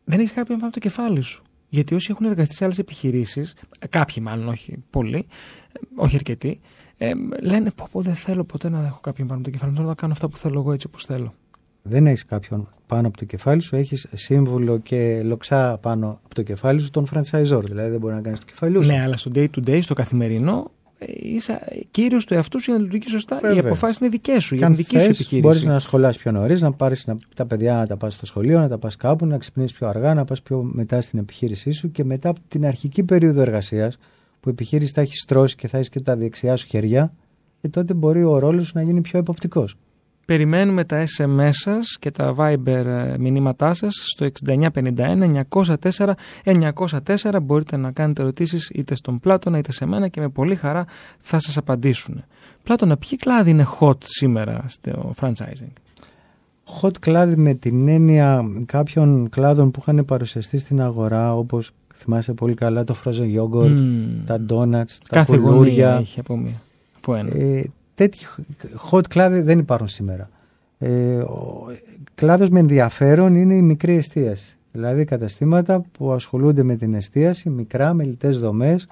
δεν 0.05 0.19
έχεις 0.19 0.33
κάποιον 0.33 0.59
πάνω 0.59 0.71
από 0.71 0.81
το 0.81 0.89
κεφάλι 0.89 1.21
σου. 1.21 1.43
Γιατί 1.69 1.95
όσοι 1.95 2.09
έχουν 2.11 2.27
εργαστεί 2.27 2.55
σε 2.55 2.65
άλλες 2.65 2.79
επιχειρήσεις, 2.79 3.55
κάποιοι 3.89 4.23
μάλλον, 4.27 4.49
όχι 4.49 4.85
πολλοί, 4.91 5.27
ε, 5.73 5.81
όχι 5.97 6.17
αρκετοί, 6.17 6.61
ε, 6.97 7.13
λένε 7.43 7.71
πω, 7.71 7.89
πω 7.93 8.01
δεν 8.01 8.15
θέλω 8.15 8.45
ποτέ 8.45 8.69
να 8.69 8.87
έχω 8.87 9.01
κάποιον 9.01 9.27
πάνω 9.27 9.41
από 9.41 9.49
το 9.49 9.55
κεφάλι 9.55 9.71
μου. 9.71 9.77
Θέλω 9.77 9.89
να 9.89 9.95
κάνω 9.95 10.13
αυτά 10.13 10.29
που 10.29 10.37
θέλω 10.37 10.61
εγώ 10.61 10.73
έτσι 10.73 10.87
όπως 10.87 11.05
θέλω. 11.05 11.35
Δεν 11.83 12.07
έχεις 12.07 12.25
κάποιον 12.25 12.69
πάνω 12.87 13.07
από 13.07 13.17
το 13.17 13.25
κεφάλι 13.25 13.61
σου, 13.61 13.77
έχεις 13.77 14.07
σύμβουλο 14.13 14.79
και 14.79 15.23
λοξά 15.25 15.79
πάνω 15.79 16.21
από 16.25 16.35
το 16.35 16.43
κεφάλι 16.43 16.81
σου 16.81 16.91
τον 16.91 17.07
franchisor. 17.15 17.61
Δηλαδή 17.65 17.91
δεν 17.91 17.99
μπορεί 18.01 18.15
να 18.15 18.21
κάνεις 18.21 18.39
το 18.39 18.47
κεφάλι 18.47 18.85
σου. 18.85 18.91
Ναι, 18.91 19.03
αλλά 19.03 19.17
στο 19.17 19.31
day 19.35 19.47
to 19.57 19.69
day, 19.69 19.79
στο 19.83 19.95
καθημερινό, 19.95 20.71
ε, 20.99 21.05
είσαι 21.23 21.59
κύριος 21.91 22.25
του 22.25 22.35
εαυτού 22.35 22.61
σου 22.61 22.71
για 22.71 22.79
να 22.79 22.85
λειτουργείς 22.85 23.11
σωστά. 23.11 23.37
Οι 23.37 23.41
Βέβαια. 23.47 23.61
αποφάσεις 23.61 23.99
είναι 23.99 24.09
δικές 24.09 24.43
σου, 24.45 24.49
Και 24.51 24.57
για 24.57 24.67
αν 24.67 24.75
την 24.75 24.85
δική 24.85 24.99
σου 24.99 25.07
θες, 25.07 25.15
επιχείρηση. 25.15 25.47
μπορείς 25.47 25.65
να 25.65 25.79
σχολάσει 25.79 26.19
πιο 26.19 26.31
νωρίς, 26.33 26.63
να 26.63 26.73
πάρεις 26.73 27.07
τα 27.37 27.47
παιδιά 27.47 27.75
να 27.75 27.87
τα 27.87 27.97
πας 27.97 28.15
στο 28.15 28.27
σχολείο, 28.27 28.61
να 28.61 28.69
τα 28.69 28.79
πας 28.79 28.97
κάπου, 28.97 29.27
να 29.27 29.39
ξυπνήσεις 29.39 29.77
πιο 29.77 29.89
αργά, 29.89 30.15
να 30.15 30.25
πας 30.25 30.43
πιο 30.43 30.63
μετά 30.73 31.01
στην 31.01 31.19
επιχείρησή 31.19 31.71
σου 31.71 31.91
και 31.91 32.05
μετά 32.05 32.29
από 32.29 32.41
την 32.49 32.67
αρχική 32.67 33.03
περίοδο 33.03 33.41
εργασίας 33.41 33.97
που 34.41 34.49
η 34.49 34.53
επιχείρηση 34.53 34.93
θα 34.93 35.01
έχει 35.01 35.17
στρώσει 35.17 35.57
και 35.57 35.69
θα 35.69 35.77
έχεις 35.77 35.89
και 35.89 36.01
τα 36.01 36.17
δεξιά 36.17 36.57
σου 36.57 36.67
χέρια, 36.67 37.13
και 37.61 37.69
τότε 37.69 37.95
μπορεί 37.95 38.25
ο 38.25 38.39
ρόλος 38.39 38.67
σου 38.67 38.73
να 38.75 38.83
γίνει 38.83 39.01
πιο 39.01 39.19
εποπτικός. 39.19 39.77
Περιμένουμε 40.33 40.85
τα 40.85 41.05
SMS 41.17 41.51
σας 41.51 41.97
και 41.99 42.11
τα 42.11 42.35
Viber 42.39 42.67
ε, 42.67 43.15
μηνύματά 43.19 43.75
σας 43.75 43.95
στο 44.07 44.27
6951 44.47 45.43
904 45.51 46.13
904. 46.45 47.39
Μπορείτε 47.43 47.77
να 47.77 47.91
κάνετε 47.91 48.23
ερωτήσεις 48.23 48.71
είτε 48.71 48.95
στον 48.95 49.21
Πλάτωνα 49.21 49.59
είτε 49.59 49.73
σε 49.73 49.87
μένα 49.87 50.09
και 50.09 50.21
με 50.21 50.29
πολύ 50.29 50.55
χαρά 50.55 50.85
θα 51.21 51.39
σας 51.41 51.57
απαντήσουν. 51.57 52.25
Πλάτωνα, 52.63 52.97
ποιοι 52.97 53.19
κλάδοι 53.19 53.51
είναι 53.51 53.67
hot 53.81 54.05
σήμερα 54.05 54.65
στο 54.69 55.15
franchising; 55.21 55.73
Hot 56.81 56.99
κλάδι 57.01 57.37
με 57.37 57.55
την 57.55 57.89
έννοια 57.89 58.45
κάποιων 58.67 59.29
κλάδων 59.29 59.71
που 59.71 59.79
είχαν 59.81 60.05
παρουσιαστεί 60.05 60.59
στην 60.59 60.81
αγορά, 60.83 61.37
όπως 61.37 61.71
θυμάσαι 61.95 62.33
πολύ 62.33 62.55
καλά 62.55 62.85
το 62.85 62.95
frozen 63.05 63.39
yogurt, 63.41 63.71
Μμμ. 63.71 64.25
τα 64.27 64.41
donuts, 64.49 64.97
τα 65.09 65.09
Κάθε 65.09 65.37
γωνία 65.37 65.51
κουλούρια. 65.57 65.97
έχει 66.01 66.21
από, 66.21 66.37
μία, 66.37 66.63
από 66.97 67.15
ένα. 67.15 67.35
Ε, 67.35 67.71
τέτοιοι 67.95 68.27
hot 68.91 69.09
κλάδοι 69.09 69.41
δεν 69.41 69.59
υπάρχουν 69.59 69.89
σήμερα. 69.89 70.31
Ε, 70.79 71.17
ο 71.17 71.67
κλάδος 72.15 72.49
με 72.49 72.59
ενδιαφέρον 72.59 73.35
είναι 73.35 73.55
η 73.55 73.63
μικρή 73.63 73.95
εστίαση. 73.95 74.57
Δηλαδή 74.73 75.05
καταστήματα 75.05 75.81
που 75.81 76.13
ασχολούνται 76.13 76.63
με 76.63 76.77
την 76.77 76.95
εστίαση, 76.95 77.51
μικρά, 77.51 77.95
με 77.95 78.05
λιτές 78.05 78.39
δομές, 78.39 78.89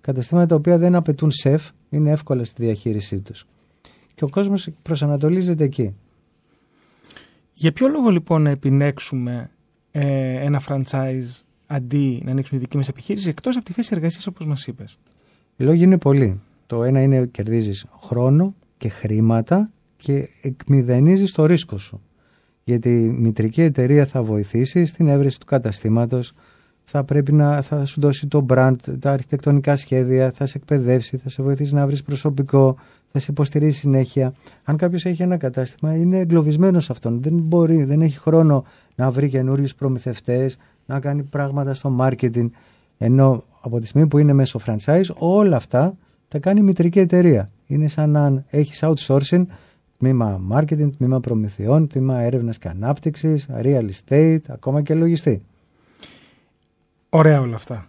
καταστήματα 0.00 0.46
τα 0.46 0.54
οποία 0.54 0.78
δεν 0.78 0.94
απαιτούν 0.94 1.30
σεφ, 1.30 1.68
είναι 1.88 2.10
εύκολα 2.10 2.44
στη 2.44 2.64
διαχείρισή 2.64 3.20
τους. 3.20 3.46
Και 4.14 4.24
ο 4.24 4.28
κόσμος 4.28 4.68
προσανατολίζεται 4.82 5.64
εκεί. 5.64 5.94
Για 7.52 7.72
ποιο 7.72 7.88
λόγο 7.88 8.10
λοιπόν 8.10 8.42
να 8.42 8.50
επιλέξουμε 8.50 9.50
ε, 9.90 10.44
ένα 10.44 10.62
franchise 10.68 11.42
αντί 11.66 12.22
να 12.24 12.30
ανοίξουμε 12.30 12.60
δική 12.60 12.76
μας 12.76 12.88
επιχείρηση 12.88 13.28
εκτός 13.28 13.56
από 13.56 13.64
τη 13.64 13.72
θέση 13.72 13.90
εργασίας 13.92 14.26
όπως 14.26 14.46
μας 14.46 14.66
είπες; 14.66 14.98
Οι 15.56 15.64
λόγοι 15.64 15.82
είναι 15.82 15.98
πολλοί. 15.98 16.40
Το 16.68 16.82
ένα 16.84 17.02
είναι 17.02 17.26
κερδίζεις 17.26 17.86
χρόνο 18.00 18.54
και 18.76 18.88
χρήματα 18.88 19.70
και 19.96 20.28
εκμηδενίζεις 20.42 21.32
το 21.32 21.46
ρίσκο 21.46 21.78
σου. 21.78 22.00
Γιατί 22.64 23.04
η 23.04 23.08
μητρική 23.08 23.62
εταιρεία 23.62 24.06
θα 24.06 24.22
βοηθήσει 24.22 24.84
στην 24.84 25.08
έβρεση 25.08 25.40
του 25.40 25.46
καταστήματος, 25.46 26.32
θα 26.84 27.04
πρέπει 27.04 27.32
να 27.32 27.62
θα 27.62 27.84
σου 27.84 28.00
δώσει 28.00 28.26
το 28.26 28.46
brand, 28.48 28.74
τα 28.98 29.12
αρχιτεκτονικά 29.12 29.76
σχέδια, 29.76 30.32
θα 30.34 30.46
σε 30.46 30.58
εκπαιδεύσει, 30.58 31.16
θα 31.16 31.28
σε 31.28 31.42
βοηθήσει 31.42 31.74
να 31.74 31.86
βρεις 31.86 32.02
προσωπικό, 32.02 32.76
θα 33.12 33.18
σε 33.18 33.30
υποστηρίζει 33.30 33.78
συνέχεια. 33.78 34.32
Αν 34.64 34.76
κάποιος 34.76 35.04
έχει 35.04 35.22
ένα 35.22 35.36
κατάστημα, 35.36 35.96
είναι 35.96 36.18
εγκλωβισμένος 36.18 36.84
σε 36.84 36.92
αυτόν. 36.92 37.22
Δεν 37.22 37.32
μπορεί, 37.32 37.84
δεν 37.84 38.00
έχει 38.00 38.18
χρόνο 38.18 38.64
να 38.94 39.10
βρει 39.10 39.28
καινούριους 39.28 39.74
προμηθευτές, 39.74 40.58
να 40.86 41.00
κάνει 41.00 41.22
πράγματα 41.22 41.74
στο 41.74 41.96
marketing. 42.00 42.50
Ενώ 42.98 43.44
από 43.60 43.80
τη 43.80 43.86
στιγμή 43.86 44.08
που 44.08 44.18
είναι 44.18 44.32
μέσω 44.32 44.60
franchise, 44.66 45.06
όλα 45.18 45.56
αυτά 45.56 45.96
τα 46.28 46.38
κάνει 46.38 46.60
η 46.60 46.62
μητρική 46.62 46.98
εταιρεία. 46.98 47.46
Είναι 47.66 47.88
σαν 47.88 48.10
να 48.10 48.44
έχεις 48.50 48.82
outsourcing, 48.82 49.44
τμήμα 49.98 50.40
marketing, 50.50 50.90
τμήμα 50.96 51.20
προμηθειών, 51.20 51.86
τμήμα 51.88 52.18
έρευνας 52.20 52.58
και 52.58 52.68
ανάπτυξης, 52.68 53.46
real 53.62 53.88
estate, 54.08 54.38
ακόμα 54.48 54.82
και 54.82 54.94
λογιστή. 54.94 55.42
Ωραία 57.08 57.40
όλα 57.40 57.54
αυτά. 57.54 57.88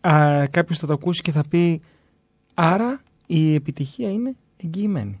Α, 0.00 0.46
κάποιος 0.50 0.78
θα 0.78 0.86
το 0.86 0.92
ακούσει 0.92 1.22
και 1.22 1.30
θα 1.32 1.44
πει 1.50 1.80
άρα 2.54 3.00
η 3.26 3.54
επιτυχία 3.54 4.10
είναι 4.10 4.34
εγγυημένη. 4.64 5.20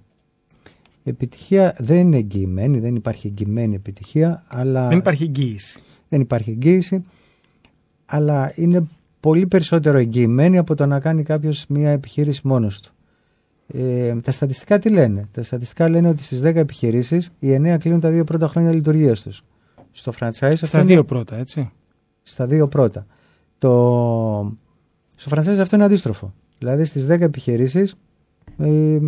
Η 1.02 1.10
επιτυχία 1.10 1.74
δεν 1.78 1.98
είναι 2.06 2.16
εγγυημένη, 2.16 2.78
δεν 2.78 2.94
υπάρχει 2.94 3.26
εγγυημένη 3.26 3.74
επιτυχία, 3.74 4.44
αλλά 4.48 4.88
Δεν 4.88 4.98
υπάρχει 4.98 5.22
εγγύηση. 5.24 5.82
δεν 6.08 6.20
υπάρχει 6.20 6.50
εγγύηση, 6.50 7.00
αλλά 8.06 8.52
είναι 8.54 8.86
πολύ 9.20 9.46
περισσότερο 9.46 9.98
εγγυημένη 9.98 10.58
από 10.58 10.74
το 10.74 10.86
να 10.86 11.00
κάνει 11.00 11.22
κάποιος 11.22 11.64
μια 11.68 11.90
επιχείρηση 11.90 12.40
μόνος 12.44 12.80
του. 12.80 12.90
Ε, 13.66 14.14
τα 14.20 14.30
στατιστικά 14.30 14.78
τι 14.78 14.88
λένε; 14.90 15.28
Τα 15.32 15.42
στατιστικά 15.42 15.88
λένε 15.88 16.08
ότι 16.08 16.22
στις 16.22 16.40
10 16.42 16.44
επιχειρήσεις 16.54 17.30
οι 17.38 17.54
9 17.56 17.76
κλείνουν 17.78 18.00
τα 18.00 18.10
δύο 18.10 18.24
πρώτα 18.24 18.48
χρόνια 18.48 18.72
λειτουργίας 18.72 19.22
τους. 19.22 19.44
Στο 19.92 20.12
franchise 20.20 20.28
αυτό 20.42 20.66
Στα 20.66 20.78
είναι- 20.78 20.86
δύο 20.86 21.04
πρώτα, 21.04 21.36
έτσι. 21.36 21.70
στα 22.22 22.46
δύο 22.46 22.68
πρώτα. 22.68 23.06
Το... 23.58 23.70
Στο 25.16 25.30
franchise 25.36 25.58
αυτό 25.60 25.76
είναι 25.76 25.84
αντίστροφο. 25.84 26.34
Δηλαδή 26.58 26.84
στις 26.84 27.06
10 27.06 27.20
επιχειρήσεις 27.20 27.94
ε, 28.58 28.68
ε, 28.68 28.98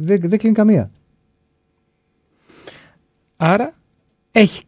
δεν, 0.00 0.20
δεν 0.20 0.38
κλείνει 0.38 0.54
καμία. 0.54 0.90
Άρα 3.36 3.74
έχει 4.32 4.64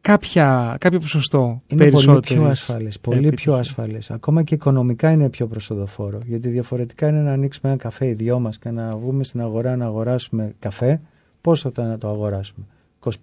κάποια, 0.00 0.76
κάποιο 0.80 0.98
ποσοστό 0.98 1.38
Είναι 1.38 1.60
πολύ 1.66 1.90
περισσότερης 1.90 2.40
πιο 2.40 2.48
ασφαλές, 2.48 3.00
πολύ 3.00 3.18
πιο 3.18 3.28
επιτυχίας. 3.28 3.58
ασφαλές. 3.58 4.10
Ακόμα 4.10 4.42
και 4.42 4.54
οικονομικά 4.54 5.10
είναι 5.10 5.28
πιο 5.28 5.46
προσοδοφόρο. 5.46 6.18
Γιατί 6.26 6.48
διαφορετικά 6.48 7.08
είναι 7.08 7.20
να 7.20 7.32
ανοίξουμε 7.32 7.72
ένα 7.72 7.80
καφέ 7.80 8.06
οι 8.06 8.12
δυο 8.12 8.38
μας 8.38 8.58
και 8.58 8.70
να 8.70 8.96
βγούμε 8.96 9.24
στην 9.24 9.40
αγορά 9.40 9.76
να 9.76 9.84
αγοράσουμε 9.84 10.54
καφέ. 10.58 11.00
Πόσο 11.40 11.70
θα 11.74 11.86
να 11.86 11.98
το 11.98 12.08
αγοράσουμε; 12.08 12.66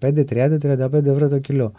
25, 0.02 0.24
30, 0.30 0.58
35 0.58 1.06
ευρώ 1.06 1.30
το 1.30 1.40
κιλό. 1.40 1.72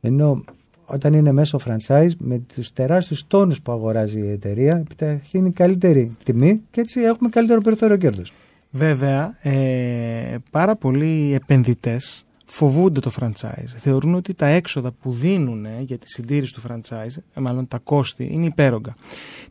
Ενώ 0.00 0.44
όταν 0.86 1.12
είναι 1.12 1.32
μέσω 1.32 1.58
franchise 1.66 2.10
με 2.18 2.42
τους 2.54 2.72
τεράστιους 2.72 3.26
τόνους 3.26 3.60
που 3.62 3.72
αγοράζει 3.72 4.20
η 4.20 4.30
εταιρεία 4.30 4.76
επιταχύνει 4.76 5.50
καλύτερη 5.50 6.10
τιμή 6.24 6.60
και 6.70 6.80
έτσι 6.80 7.00
έχουμε 7.00 7.28
καλύτερο 7.28 7.60
περιθώριο 7.60 7.96
κέρδους. 7.96 8.32
Βέβαια, 8.70 9.36
ε, 9.42 10.36
πάρα 10.50 10.76
πολλοί 10.76 11.32
επενδυτές 11.34 12.25
φοβούνται 12.46 13.00
το 13.00 13.10
franchise. 13.20 13.74
Θεωρούν 13.78 14.14
ότι 14.14 14.34
τα 14.34 14.46
έξοδα 14.46 14.92
που 14.92 15.12
δίνουν 15.12 15.66
για 15.80 15.98
τη 15.98 16.08
συντήρηση 16.08 16.54
του 16.54 16.60
franchise, 16.68 17.22
ε, 17.34 17.40
μάλλον 17.40 17.68
τα 17.68 17.78
κόστη, 17.78 18.28
είναι 18.32 18.44
υπέρογκα. 18.44 18.94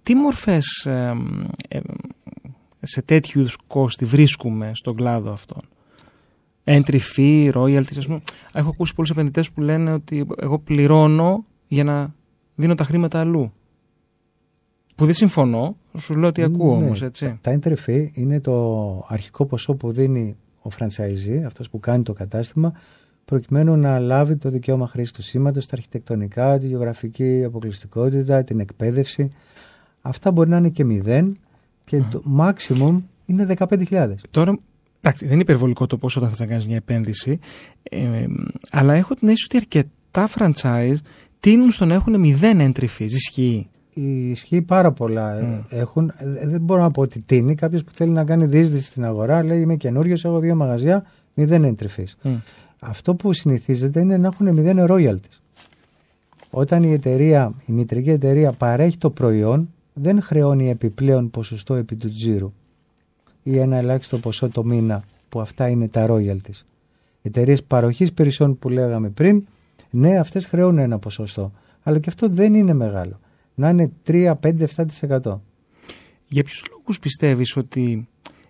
Τι 0.03 0.15
μορφές 0.15 0.85
ε, 0.85 1.13
ε, 1.67 1.79
σε 2.81 3.01
τέτοιου 3.01 3.39
είδους 3.39 3.57
κόστη 3.67 4.05
βρίσκουμε 4.05 4.71
στον 4.73 4.95
κλάδο 4.95 5.31
αυτόν; 5.31 5.61
Entry 6.63 6.99
fee, 7.15 7.51
royalties, 7.53 7.97
ας 7.97 8.05
πούμε. 8.05 8.21
Έχω 8.53 8.69
ακούσει 8.69 8.95
πολλούς 8.95 9.11
επενδυτές 9.11 9.51
που 9.51 9.61
λένε 9.61 9.91
ότι 9.93 10.27
εγώ 10.37 10.59
πληρώνω 10.59 11.45
για 11.67 11.83
να 11.83 12.13
δίνω 12.55 12.75
τα 12.75 12.83
χρήματα 12.83 13.19
αλλού. 13.19 13.51
Που 14.95 15.05
δεν 15.05 15.13
συμφωνώ, 15.13 15.77
σου 15.97 16.15
λέω 16.15 16.29
ότι 16.29 16.43
ακούω 16.43 16.77
Ναι, 16.77 16.83
όμως, 16.83 17.01
έτσι. 17.01 17.37
Τα 17.41 17.59
entry 17.59 17.75
fee 17.85 18.07
είναι 18.13 18.39
το 18.39 19.05
αρχικό 19.07 19.45
ποσό 19.45 19.73
που 19.73 19.91
δίνει 19.91 20.35
ο 20.65 20.69
franchisee, 20.79 21.41
αυτός 21.45 21.69
που 21.69 21.79
κάνει 21.79 22.03
το 22.03 22.13
κατάστημα, 22.13 22.73
προκειμένου 23.25 23.75
να 23.75 23.99
λάβει 23.99 24.35
το 24.35 24.49
δικαίωμα 24.49 24.87
χρήσης 24.87 25.11
του 25.11 25.21
σήματος, 25.21 25.65
τα 25.65 25.75
αρχιτεκτονικά, 25.75 26.57
τη 26.57 26.67
γεωγραφική 26.67 27.43
αποκλειστικότητα, 27.45 28.43
την 28.43 28.59
εκπαίδευση. 28.59 29.31
Αυτά 30.01 30.31
μπορεί 30.31 30.49
να 30.49 30.57
είναι 30.57 30.69
και 30.69 30.83
μηδέν 30.83 31.37
και 31.85 32.01
το 32.11 32.23
maximum 32.39 33.01
είναι 33.25 33.47
15.000. 33.57 34.13
Τώρα, 34.31 34.59
εντάξει, 35.01 35.25
δεν 35.25 35.33
είναι 35.33 35.41
υπερβολικό 35.41 35.85
το 35.85 35.97
πόσο 35.97 36.19
όταν 36.19 36.31
θες 36.31 36.39
να 36.39 36.45
κάνεις 36.45 36.67
μια 36.67 36.75
επένδυση, 36.75 37.39
ε, 37.83 38.25
αλλά 38.71 38.93
έχω 38.93 39.13
την 39.13 39.27
αίσθηση 39.27 39.45
ότι 39.45 39.57
αρκετά 39.57 40.29
franchise 40.37 40.97
τείνουν 41.39 41.71
στο 41.71 41.85
να 41.85 41.93
έχουν 41.93 42.19
μηδέν 42.19 42.73
entry 42.73 42.87
fees. 42.99 43.11
Ισχύει. 43.11 43.69
Ισχύει 44.01 44.61
πάρα 44.61 44.91
πολλά. 44.91 45.39
Mm. 45.41 45.63
Έχουν, 45.69 46.13
ε, 46.17 46.47
δεν 46.47 46.61
μπορώ 46.61 46.81
να 46.81 46.91
πω 46.91 47.01
ότι 47.01 47.19
τίνει. 47.19 47.55
Κάποιος 47.55 47.83
που 47.83 47.91
θέλει 47.93 48.11
να 48.11 48.23
κάνει 48.23 48.45
διείσδυση 48.45 48.85
στην 48.85 49.05
αγορά 49.05 49.43
λέει: 49.43 49.61
Είμαι 49.61 49.75
καινούριος, 49.75 50.25
έχω 50.25 50.39
δύο 50.39 50.55
μαγαζιά, 50.55 51.05
μηδέν 51.33 51.75
entry 51.75 51.99
fees. 51.99 52.13
Μμ. 52.21 52.35
Αυτό 52.79 53.15
που 53.15 53.33
συνηθίζεται 53.33 53.99
είναι 53.99 54.17
να 54.17 54.27
έχουν 54.27 54.53
μηδέν 54.53 54.85
royalties. 54.89 55.39
Όταν 56.49 56.83
η 56.83 56.91
εταιρεία, 56.91 57.53
η 57.65 57.71
μητρική 57.71 58.09
εταιρεία 58.09 58.51
παρέχει 58.51 58.97
το 58.97 59.09
προϊόν, 59.09 59.69
δεν 59.93 60.21
χρεώνει 60.21 60.69
επιπλέον 60.69 61.29
ποσοστό 61.29 61.73
επί 61.73 61.95
του 61.95 62.09
τζίρου 62.09 62.53
ή 63.43 63.57
ένα 63.57 63.77
ελάχιστο 63.77 64.17
ποσό 64.17 64.49
το 64.49 64.63
μήνα 64.63 65.03
που 65.29 65.39
αυτά 65.39 65.67
είναι 65.67 65.87
τα 65.87 66.07
royalties. 66.09 66.61
Εταιρείες 67.21 67.63
παροχής 67.63 68.09
υπηρεσιών 68.09 68.59
που 68.59 68.69
λέγαμε 68.69 69.09
πριν, 69.09 69.45
ναι, 69.89 70.17
αυτές 70.17 70.45
χρεώνουν 70.45 70.77
ένα 70.77 70.99
ποσοστό. 70.99 71.51
Αλλά 71.83 71.99
και 71.99 72.09
αυτό 72.09 72.27
δεν 72.29 72.53
είναι 72.53 72.73
μεγάλο. 72.73 73.19
Να 73.55 73.69
είναι 73.69 73.91
3, 74.07 74.33
5, 74.41 74.65
7%. 74.75 75.41
Για 76.27 76.43
ποιους 76.43 76.63
λόγους 76.71 76.99
πιστεύεις 76.99 77.57
ότι 77.57 78.07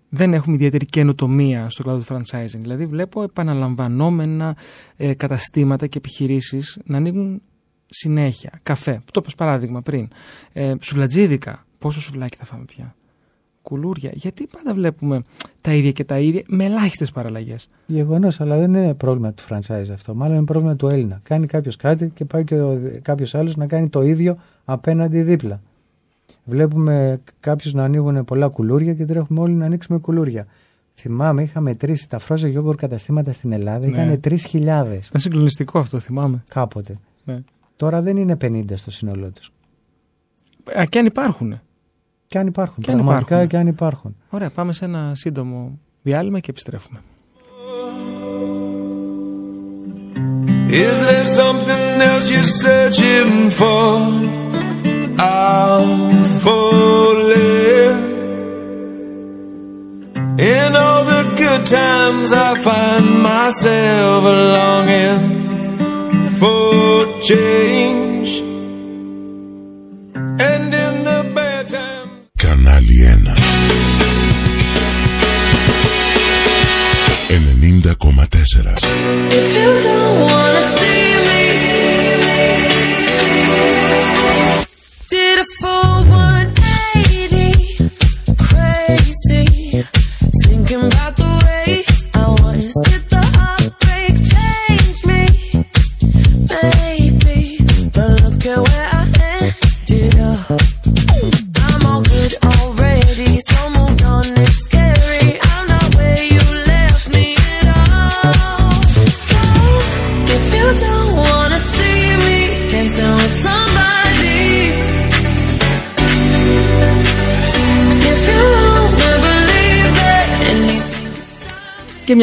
δεν 0.09 0.33
έχουμε 0.33 0.55
ιδιαίτερη 0.55 0.85
καινοτομία 0.85 1.69
στο 1.69 1.83
κλάδο 1.83 1.99
του 1.99 2.05
franchising; 2.13 2.59
Δηλαδή 2.59 2.85
βλέπω 2.85 3.23
επαναλαμβανόμενα 3.23 4.55
ε, 4.95 5.13
καταστήματα 5.13 5.87
και 5.87 5.97
επιχειρήσεις 5.97 6.79
να 6.85 6.97
ανοίγουν 6.97 7.41
συνέχεια. 7.85 8.59
Καφέ, 8.63 9.01
το 9.11 9.19
είπες 9.23 9.35
παράδειγμα 9.35 9.81
πριν. 9.81 10.07
Ε, 10.53 10.73
σουβλατζίδικα, 10.81 11.65
πόσο 11.77 12.01
σουβλάκι 12.01 12.37
θα 12.37 12.45
φάμε 12.45 12.63
πια; 12.65 12.95
κουλούρια. 13.61 14.11
Γιατί 14.13 14.47
πάντα 14.51 14.73
βλέπουμε 14.73 15.23
τα 15.61 15.73
ίδια 15.73 15.91
και 15.91 16.03
τα 16.03 16.19
ίδια 16.19 16.43
με 16.47 16.65
ελάχιστες 16.65 17.11
παραλλαγές; 17.11 17.69
Γεγονός, 17.85 18.41
αλλά 18.41 18.57
δεν 18.57 18.73
είναι 18.73 18.93
πρόβλημα 18.93 19.33
του 19.33 19.43
franchise 19.49 19.89
αυτό. 19.91 20.15
Μάλλον 20.15 20.35
είναι 20.35 20.45
πρόβλημα 20.45 20.75
του 20.75 20.87
Έλληνα. 20.87 21.19
Κάνει 21.23 21.45
κάποιος 21.45 21.75
κάτι 21.75 22.11
και 22.13 22.25
πάει 22.25 22.43
και 22.43 22.55
κάποιος 23.01 23.35
άλλος 23.35 23.55
να 23.55 23.67
κάνει 23.67 23.89
το 23.89 24.01
ίδιο 24.01 24.37
απέναντι 24.65 25.21
δίπλα. 25.21 25.61
Βλέπουμε 26.43 27.19
κάποιους 27.39 27.73
να 27.73 27.83
ανοίγουν 27.83 28.25
πολλά 28.25 28.47
κουλούρια 28.47 28.93
και 28.93 29.05
τρέχουμε 29.05 29.39
όλοι 29.39 29.53
να 29.53 29.65
ανοίξουμε 29.65 29.99
κουλούρια. 29.99 30.45
Θυμάμαι, 30.93 31.41
είχα 31.41 31.59
μετρήσει 31.61 32.09
τα 32.09 32.19
φρόζα 32.19 32.47
γιόγκορ 32.47 32.75
καταστήματα 32.75 33.31
στην 33.31 33.51
Ελλάδα, 33.51 33.87
Ναι. 33.87 33.91
ήταν 33.91 34.19
3.000 34.19 35.07
Ήταν 35.07 35.21
συγκλονιστικό 35.21 35.79
αυτό, 35.79 35.99
θυμάμαι. 35.99 36.43
κάποτε. 36.49 36.95
Ναι. 37.23 37.39
Τώρα 37.75 38.01
δεν 38.01 38.17
είναι 38.17 38.35
50 38.41 38.65
στο 38.75 38.91
σύνολό 38.91 39.29
τους. 39.31 39.51
Α, 40.79 40.85
και 40.85 40.99
αν 40.99 41.05
υπάρχουν. 41.05 41.59
Και 42.27 42.37
αν 42.39 42.47
υπάρχουν. 42.47 42.83
Και 42.83 42.91
αν 42.91 42.97
πραγματικά 42.97 43.25
υπάρχουν. 43.35 43.47
και 43.49 43.57
αν 43.57 43.67
υπάρχουν. 43.67 44.15
Ωραία, 44.29 44.49
πάμε 44.49 44.73
σε 44.73 44.85
ένα 44.85 45.11
σύντομο 45.15 45.79
διάλειμμα 46.01 46.39
και 46.39 46.49
επιστρέφουμε. 46.51 46.99
Is 50.67 50.97
there 51.09 51.25
something 51.41 52.01
else 52.09 52.25
you're 52.33 52.51
searching 52.63 53.51
for? 53.59 53.89
I'm 55.17 56.39
falling. 56.41 57.35
In 60.39 60.75
all 60.75 61.05
the 61.05 61.23
good 61.37 61.65
times, 61.65 62.31
I 62.31 62.61
find 62.61 63.23
myself 63.23 64.23
longing 64.23 65.79
for 66.39 67.21
change. 67.21 68.04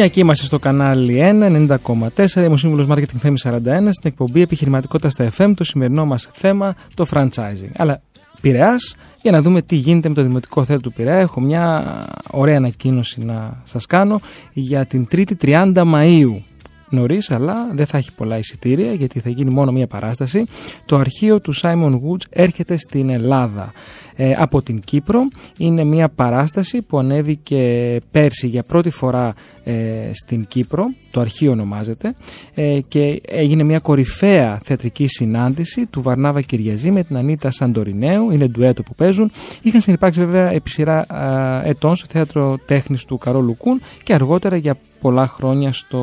Μια 0.03 0.11
και 0.11 0.19
είμαστε 0.19 0.45
στο 0.45 0.59
κανάλι 0.59 1.19
1, 1.19 1.77
90,4. 2.15 2.35
Είμαι 2.35 2.47
ο 2.47 2.57
σύμβουλος 2.57 2.87
Marketing 2.89 3.17
Θέμη 3.19 3.37
41 3.43 3.57
στην 3.89 4.01
εκπομπή 4.03 4.41
Επιχειρηματικότητα 4.41 5.09
στα 5.09 5.31
FM. 5.37 5.53
Το 5.55 5.63
σημερινό 5.63 6.05
μας 6.05 6.27
θέμα 6.31 6.75
το 6.93 7.05
franchising. 7.11 7.71
Αλλά 7.75 8.01
Πειραιάς, 8.41 8.95
για 9.21 9.31
να 9.31 9.41
δούμε 9.41 9.61
τι 9.61 9.75
γίνεται 9.75 10.09
με 10.09 10.15
το 10.15 10.21
Δημοτικό 10.21 10.63
Θέατρο 10.63 10.89
του 10.89 10.95
Πειραιά. 10.95 11.17
Έχω 11.19 11.41
μια 11.41 11.85
ωραία 12.31 12.57
ανακοίνωση 12.57 13.25
να 13.25 13.61
σας 13.63 13.85
κάνω 13.85 14.19
για 14.53 14.85
την 14.85 15.07
3η 15.11 15.31
30 15.41 15.83
Μαου. 15.85 16.43
Νωρίς, 16.89 17.31
αλλά 17.31 17.55
δεν 17.73 17.85
θα 17.85 17.97
έχει 17.97 18.11
πολλά 18.11 18.37
εισιτήρια 18.37 18.93
γιατί 18.93 19.19
θα 19.19 19.29
γίνει 19.29 19.49
μόνο 19.49 19.71
μία 19.71 19.87
παράσταση. 19.87 20.45
Το 20.85 20.97
αρχείο 20.97 21.39
του 21.39 21.53
Simon 21.61 21.91
Woods 21.91 22.25
έρχεται 22.29 22.77
στην 22.77 23.09
Ελλάδα 23.09 23.71
ε, 24.15 24.33
από 24.37 24.61
την 24.61 24.79
Κύπρο. 24.79 25.27
Είναι 25.57 25.83
μία 25.83 26.09
παράσταση 26.09 26.81
που 26.81 26.97
ανέβηκε 26.97 27.99
πέρσι 28.11 28.47
για 28.47 28.63
πρώτη 28.63 28.89
φορά 28.89 29.33
ε, 29.63 29.73
στην 30.13 30.45
Κύπρο. 30.47 30.85
Το 31.11 31.21
αρχείο 31.21 31.51
ονομάζεται. 31.51 32.15
Ε, 32.53 32.79
και 32.87 33.21
έγινε 33.25 33.63
μία 33.63 33.79
κορυφαία 33.79 34.59
θεατρική 34.63 35.07
συνάντηση 35.07 35.85
του 35.85 36.01
Βαρνάβα 36.01 36.41
Κυριαζή 36.41 36.91
με 36.91 37.03
την 37.03 37.17
Ανίτα 37.17 37.51
Σαντορινέου. 37.51 38.31
Είναι 38.31 38.47
ντουέτο 38.47 38.83
που 38.83 38.95
παίζουν. 38.95 39.31
Είχαν 39.61 39.81
συνεπάρξει 39.81 40.19
βέβαια 40.19 40.51
επί 40.51 40.69
σειρά 40.69 41.05
α, 41.07 41.61
ετών 41.65 41.95
στο 41.95 42.05
θέατρο 42.09 42.57
τέχνης 42.65 43.05
του 43.05 43.17
Καρόλου 43.17 43.55
Κούν 43.57 43.81
και 44.03 44.13
αργότερα 44.13 44.55
για 44.55 44.77
πολλά 45.01 45.27
χρόνια 45.27 45.73
στο 45.73 45.99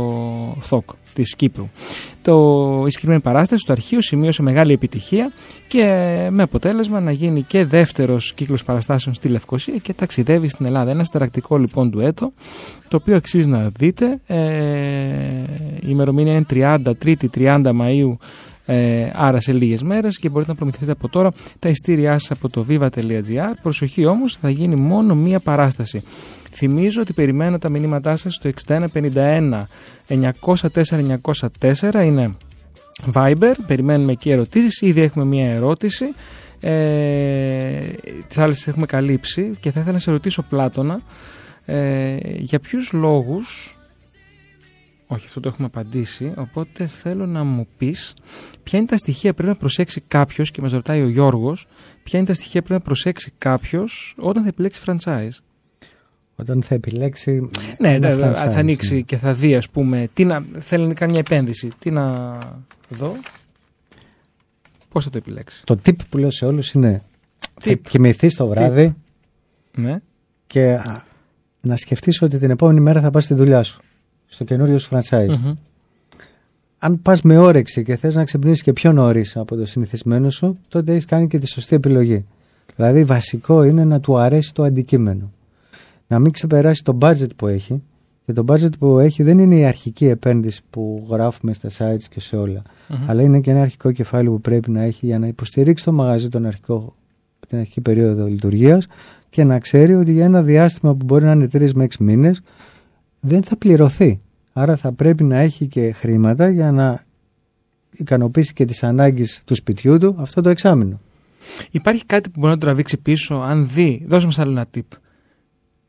ΘΟΚ 0.61 0.91
της 1.23 1.35
Κύπρου. 1.35 1.69
Το, 2.23 2.35
η 2.87 2.91
συγκεκριμένη 2.91 3.21
παράσταση 3.21 3.61
στο 3.61 3.73
αρχείο 3.73 4.01
σημείωσε 4.01 4.43
μεγάλη 4.43 4.73
επιτυχία 4.73 5.33
και 5.69 5.85
με 6.31 6.43
αποτέλεσμα 6.43 7.01
να 7.01 7.11
γίνει 7.11 7.43
και 7.43 7.65
δεύτερος 7.65 8.33
κύκλος 8.33 8.65
παραστάσεων 8.65 9.15
στη 9.15 9.29
Λευκοσία 9.29 9.77
και 9.77 9.93
ταξιδεύει 9.93 10.49
στην 10.49 10.67
Ελλάδα. 10.67 10.91
Ένα 10.91 11.05
στερακτικό 11.05 11.59
λοιπόν 11.59 11.91
ντουέτο 11.91 12.33
το 12.89 12.97
οποίο 12.97 13.17
αξίζει 13.17 13.49
να 13.49 13.71
δείτε. 13.79 14.21
Ε, 14.27 14.37
η 15.81 15.87
ημερομηνία 15.89 16.33
είναι 16.33 16.47
30, 16.51 16.93
3η 17.05 17.27
30 17.37 17.63
Μαΐου 17.65 18.17
ε, 18.67 19.11
άρα 19.15 19.41
σε 19.41 19.53
λίγες 19.53 19.83
μέρες 19.83 20.19
και 20.19 20.29
μπορείτε 20.29 20.51
να 20.51 20.57
προμηθευτείτε 20.57 20.93
από 20.93 21.09
τώρα 21.09 21.33
τα 21.59 21.69
ειστήριά 21.69 22.19
σας 22.19 22.31
από 22.31 22.49
το 22.49 22.67
viva.gr. 22.69 23.53
Προσοχή 23.63 24.07
όμως, 24.07 24.39
θα 24.41 24.51
γίνει 24.51 24.77
μόνο 24.77 25.15
μία 25.15 25.41
παράσταση. 25.41 26.03
Θυμίζω 26.51 27.01
ότι 27.01 27.13
περιμένω 27.13 27.59
τα 27.59 27.71
μηνύματά 27.71 28.17
σας 28.17 28.35
στο 28.35 28.51
6151 28.93 29.63
904 30.11 31.19
904 31.61 32.05
είναι 32.05 32.37
Viber, 33.13 33.55
περιμένουμε 33.67 34.13
εκεί 34.13 34.31
ερωτήσεις, 34.31 34.81
ήδη 34.81 35.01
έχουμε 35.01 35.25
μία 35.25 35.51
ερώτηση 35.51 36.05
ε, 36.61 37.81
τις 38.29 38.39
άλλες 38.39 38.67
έχουμε 38.67 38.87
καλύψει 38.87 39.57
και 39.61 39.71
θα 39.71 39.81
ήθελα 39.81 39.93
να 39.93 39.99
σε 39.99 40.11
ρωτήσω 40.11 40.43
Πλάτωνα 40.43 41.01
ε, 41.65 42.17
για 42.39 42.61
ποιους 42.61 42.93
λόγους 42.93 43.75
όχι, 45.13 45.25
αυτό 45.27 45.41
το 45.41 45.49
έχουμε 45.49 45.67
απαντήσει. 45.67 46.33
Οπότε 46.37 46.87
θέλω 46.87 47.27
να 47.27 47.45
μου 47.45 47.67
πεις 47.79 48.15
ποια 48.63 48.79
είναι 48.79 48.89
τα 48.89 48.97
στοιχεία 48.97 49.31
που 49.31 49.37
πρέπει 49.37 49.53
να 49.53 49.59
προσέξει 49.59 50.03
κάποιος 50.09 50.51
και 50.51 50.61
μας 50.61 50.73
ρωτάει 50.73 51.03
ο 51.03 51.09
Γιώργος, 51.09 51.67
ποια 52.03 52.19
είναι 52.19 52.29
τα 52.29 52.35
στοιχεία 52.35 52.61
που 52.61 52.67
πρέπει 52.67 52.83
να 52.83 52.87
προσέξει 52.87 53.33
κάποιος 53.39 54.15
όταν 54.19 54.43
θα 54.43 54.49
επιλέξει 54.49 54.81
franchise. 54.87 55.39
Όταν 56.41 56.63
θα 56.63 56.75
επιλέξει. 56.75 57.51
Ναι, 57.79 57.95
ένα 57.95 58.15
ναι, 58.15 58.27
franchise, 58.27 58.35
θα 58.35 58.59
ανοίξει 58.59 58.95
ναι. 58.95 59.01
και 59.01 59.17
θα 59.17 59.33
δει, 59.33 59.55
ας 59.55 59.69
πούμε, 59.69 60.09
τι 60.13 60.25
να, 60.25 60.45
θέλει 60.59 60.87
να 60.87 60.95
κάνει 60.95 61.11
μια 61.11 61.21
επένδυση. 61.21 61.69
Τι 61.79 61.91
να 61.91 62.39
δω. 62.89 63.17
Πώς 64.89 65.05
θα 65.05 65.11
το 65.11 65.19
επιλέξει. 65.19 65.63
Το 65.65 65.79
tip 65.87 65.95
που 66.11 66.19
λέω 66.19 66.31
σε 66.31 66.47
όλους 66.47 66.73
είναι. 66.73 67.03
Θα 67.61 67.73
Tip. 67.73 67.79
κοιμηθεί 67.89 68.35
το 68.35 68.47
βράδυ 68.47 68.95
Ναι. 69.77 70.01
και 70.47 70.73
α, 70.73 71.05
να 71.61 71.77
σκεφτείς 71.77 72.23
ότι 72.23 72.39
την 72.39 72.51
επόμενη 72.51 72.81
μέρα 72.81 73.01
θα 73.01 73.11
πας 73.11 73.25
στη 73.25 73.35
δουλειά 73.35 73.63
σου. 73.63 73.81
Στο 74.27 74.45
καινούριο 74.45 74.79
σου 74.79 74.89
franchise. 74.93 75.39
Μμμ. 75.39 75.55
Αν 76.79 77.03
πας 77.03 77.23
με 77.23 77.39
όρεξη 77.39 77.83
και 77.83 77.97
θες 77.97 78.15
να 78.15 78.25
ξυπνήσεις 78.25 78.63
και 78.63 78.73
πιο 78.73 78.93
νωρίς 78.93 79.37
από 79.37 79.57
το 79.57 79.67
συνηθισμένο 79.67 80.31
σου, 80.31 80.59
τότε 80.69 80.93
έχεις 80.93 81.05
κάνει 81.05 81.27
και 81.27 81.39
τη 81.39 81.47
σωστή 81.49 81.75
επιλογή. 81.77 82.25
Δηλαδή 82.77 83.05
βασικό 83.05 83.65
είναι 83.65 83.85
να 83.85 84.01
του 84.01 84.19
αρέσει 84.19 84.55
το 84.55 84.63
αντικείμενο. 84.63 85.33
Να 86.11 86.19
μην 86.19 86.33
ξεπεράσει 86.33 86.85
το 86.85 86.99
budget 87.01 87.37
που 87.37 87.47
έχει. 87.47 87.83
Και 88.27 88.33
το 88.33 88.45
budget 88.49 88.79
που 88.79 88.99
έχει 88.99 89.23
δεν 89.23 89.39
είναι 89.39 89.57
η 89.57 89.65
αρχική 89.65 90.07
επένδυση 90.07 90.63
που 90.71 91.07
γράφουμε 91.11 91.53
στα 91.53 91.69
sites 91.79 92.03
και 92.11 92.21
σε 92.21 92.37
όλα. 92.37 92.63
Μμμ. 92.89 93.11
Αλλά 93.11 93.23
είναι 93.23 93.41
και 93.41 93.51
ένα 93.51 93.61
αρχικό 93.61 93.93
κεφάλαιο 93.93 94.33
που 94.33 94.41
πρέπει 94.41 94.71
να 94.71 94.83
έχει 94.83 95.07
για 95.07 95.19
να 95.19 95.27
υποστηρίξει 95.27 95.85
το 95.85 95.93
μαγαζί 95.93 96.29
τον 96.29 96.47
αρχικό, 96.47 96.95
την 97.49 97.59
αρχική 97.59 97.81
περίοδο 97.81 98.27
λειτουργίας 98.27 98.87
και 99.29 99.45
να 99.45 99.59
ξέρει 99.59 99.95
ότι 99.95 100.13
για 100.13 100.25
ένα 100.25 100.43
διάστημα 100.43 100.95
που 100.95 101.05
μπορεί 101.05 101.25
να 101.25 101.33
είναι 101.33 101.49
3 101.53 101.73
με 101.73 101.85
6 101.85 101.97
μήνες 101.99 102.41
δεν 103.21 103.43
θα 103.43 103.57
πληρωθεί. 103.57 104.21
Άρα 104.53 104.77
θα 104.77 104.93
πρέπει 104.93 105.25
να 105.25 105.39
έχει 105.39 105.67
και 105.67 105.93
χρήματα 105.93 106.49
για 106.49 106.73
να 106.73 107.05
ικανοποιήσει 107.91 108.53
και 108.53 108.65
τις 108.65 108.83
ανάγκες 108.83 109.43
του 109.45 109.55
σπιτιού 109.55 109.99
του 109.99 110.17
αυτό 110.19 110.41
το 110.41 110.49
εξάμεινο. 110.49 111.01
Υπάρχει 111.71 112.07
κάτι 112.07 112.29
που 112.31 112.39
μπορεί 112.39 112.53
να 112.53 112.59
το 112.59 112.67
τραβήξει 112.67 112.97
πίσω, 112.97 113.35
αν 113.35 113.69
δει. 113.69 114.05
Δώσε 114.09 114.27
μας 114.27 114.39
άλλο 114.39 114.51
ένα 114.51 114.67
tip. 114.75 114.99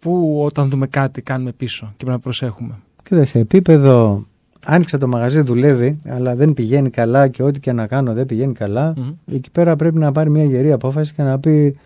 Πού 0.01 0.41
όταν 0.45 0.69
δούμε 0.69 0.87
κάτι 0.87 1.21
κάνουμε 1.21 1.51
πίσω 1.51 1.85
και 1.85 1.93
πρέπει 1.97 2.11
να 2.11 2.19
προσέχουμε. 2.19 2.73
Και 3.03 3.23
σε 3.25 3.39
επίπεδο 3.39 4.25
άνοιξα 4.65 4.97
το 4.97 5.07
μαγαζί, 5.07 5.41
δουλεύει, 5.41 5.99
αλλά 6.07 6.35
δεν 6.35 6.53
πηγαίνει 6.53 6.89
καλά 6.89 7.27
και 7.27 7.43
ό,τι 7.43 7.59
και 7.59 7.71
να 7.71 7.87
κάνω 7.87 8.13
δεν 8.13 8.25
πηγαίνει 8.25 8.53
καλά. 8.53 8.93
Μμμ. 8.97 9.35
Εκεί 9.35 9.51
πέρα 9.51 9.75
πρέπει 9.75 9.97
να 9.97 10.11
πάρει 10.11 10.29
μια 10.29 10.43
γερή 10.43 10.71
απόφαση 10.71 11.13
και 11.13 11.21
να 11.23 11.39
πει 11.39 11.77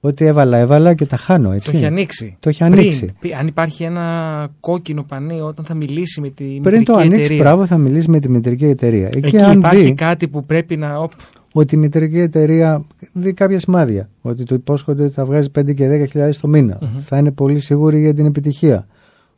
ότι 0.00 0.24
έβαλα, 0.24 0.56
έβαλα 0.56 0.94
και 0.94 1.06
τα 1.06 1.16
χάνω. 1.16 1.52
Έτσι. 1.52 1.70
Το 1.70 1.76
έχει 1.76 1.86
ανοίξει. 1.86 2.36
Το 2.40 2.48
έχει 2.48 2.64
ανοίξει. 2.64 2.98
Πριν, 3.04 3.14
πι- 3.20 3.34
αν 3.34 3.46
υπάρχει 3.46 3.82
ένα 3.84 4.48
κόκκινο 4.60 5.02
πανί 5.02 5.40
όταν 5.40 5.64
θα 5.64 5.74
μιλήσει 5.74 6.20
με 6.20 6.28
τη 6.28 6.44
Πριν 6.44 6.56
μητρική 6.62 6.84
το 6.84 6.92
ανοίξει, 6.94 7.20
εταιρεία. 7.20 7.42
μπράβο, 7.42 7.66
θα 7.66 7.76
μιλήσει 7.76 8.10
με 8.10 8.18
τη 8.20 8.28
μητρική 8.30 8.64
εταιρεία. 8.66 9.06
Εκεί, 9.06 9.18
Εκεί 9.18 9.38
αν 9.40 9.58
υπάρχει 9.58 9.82
δει 9.82 9.94
κάτι 9.94 10.28
που 10.28 10.44
πρέπει 10.44 10.76
να. 10.76 11.08
Οπ, 11.54 11.62
ότι 11.62 11.74
η 11.74 11.78
μητρική 11.78 12.18
εταιρεία 12.18 12.84
δει 13.12 13.32
κάποια 13.32 13.58
σημάδια. 13.58 14.08
Ότι 14.22 14.44
του 14.44 14.54
υπόσχονται 14.54 15.04
ότι 15.04 15.12
θα 15.12 15.24
βγάζει 15.24 15.48
5 15.58 15.74
και 15.74 16.02
10 16.04 16.08
χιλιάδες 16.08 16.38
το 16.38 16.48
μηνα 16.48 16.78
Θα 16.98 17.16
είναι 17.18 17.30
πολύ 17.30 17.60
σίγουροι 17.60 18.00
για 18.00 18.14
την 18.14 18.26
επιτυχία. 18.26 18.86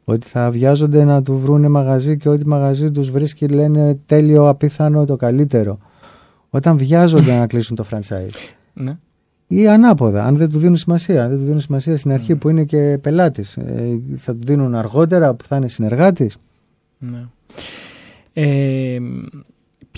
Ότι 0.04 0.26
θα 0.26 0.50
βιάζονται 0.50 1.04
να 1.04 1.22
του 1.22 1.38
βρούνε 1.38 1.68
μαγαζί 1.68 2.16
και 2.16 2.28
ό,τι 2.28 2.46
μαγαζί 2.46 2.90
τους 2.90 3.10
βρίσκει 3.10 3.48
λένε 3.48 3.98
τέλειο, 4.06 4.48
απίθανο, 4.48 5.04
το 5.04 5.16
καλύτερο. 5.16 5.78
Όταν 6.50 6.76
βιάζονται 6.76 7.38
να 7.38 7.46
κλείσουν 7.46 7.76
το 7.76 7.84
franchise. 7.90 8.52
Ναι. 8.72 8.98
Ή 9.46 9.68
ανάποδα, 9.68 10.24
αν 10.24 10.36
δεν 10.36 10.50
του 10.50 10.58
δίνουν 10.58 10.76
σημασία. 10.76 11.22
Αν 11.22 11.28
δεν 11.28 11.38
του 11.38 11.44
δίνουν 11.44 11.60
σημασία 11.60 11.96
στην 11.96 12.12
αρχή 12.12 12.36
που 12.36 12.48
είναι 12.48 12.64
και 12.64 12.98
πελάτης, 13.00 13.58
θα 14.16 14.32
του 14.34 14.44
δίνουν 14.44 14.74
αργότερα 14.74 15.34
που 15.34 15.44
θα 15.44 15.56
είναι 15.56 15.68
συνεργάτης. 15.68 16.36
Ναι. 16.98 17.24
Ε, 18.32 18.98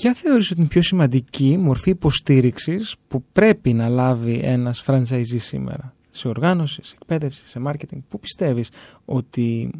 ποια 0.01 0.15
θεωρείς 0.15 0.51
ότι 0.51 0.61
είναι 0.61 0.67
η 0.67 0.73
πιο 0.73 0.83
σημαντική 0.83 1.57
μορφή 1.61 1.91
υποστήριξης 1.91 2.97
που 3.09 3.25
πρέπει 3.33 3.73
να 3.73 3.89
λάβει 3.89 4.41
ένας 4.43 4.85
franchisee 4.87 5.37
σήμερα; 5.37 5.95
Σε 6.11 6.29
οργάνωση, 6.29 6.81
σε 6.83 6.95
εκπαίδευση, 7.01 7.47
σε 7.47 7.61
marketing. 7.67 7.99
Πού 8.09 8.21
πιστεύεις 8.21 8.71
ότι... 9.05 9.71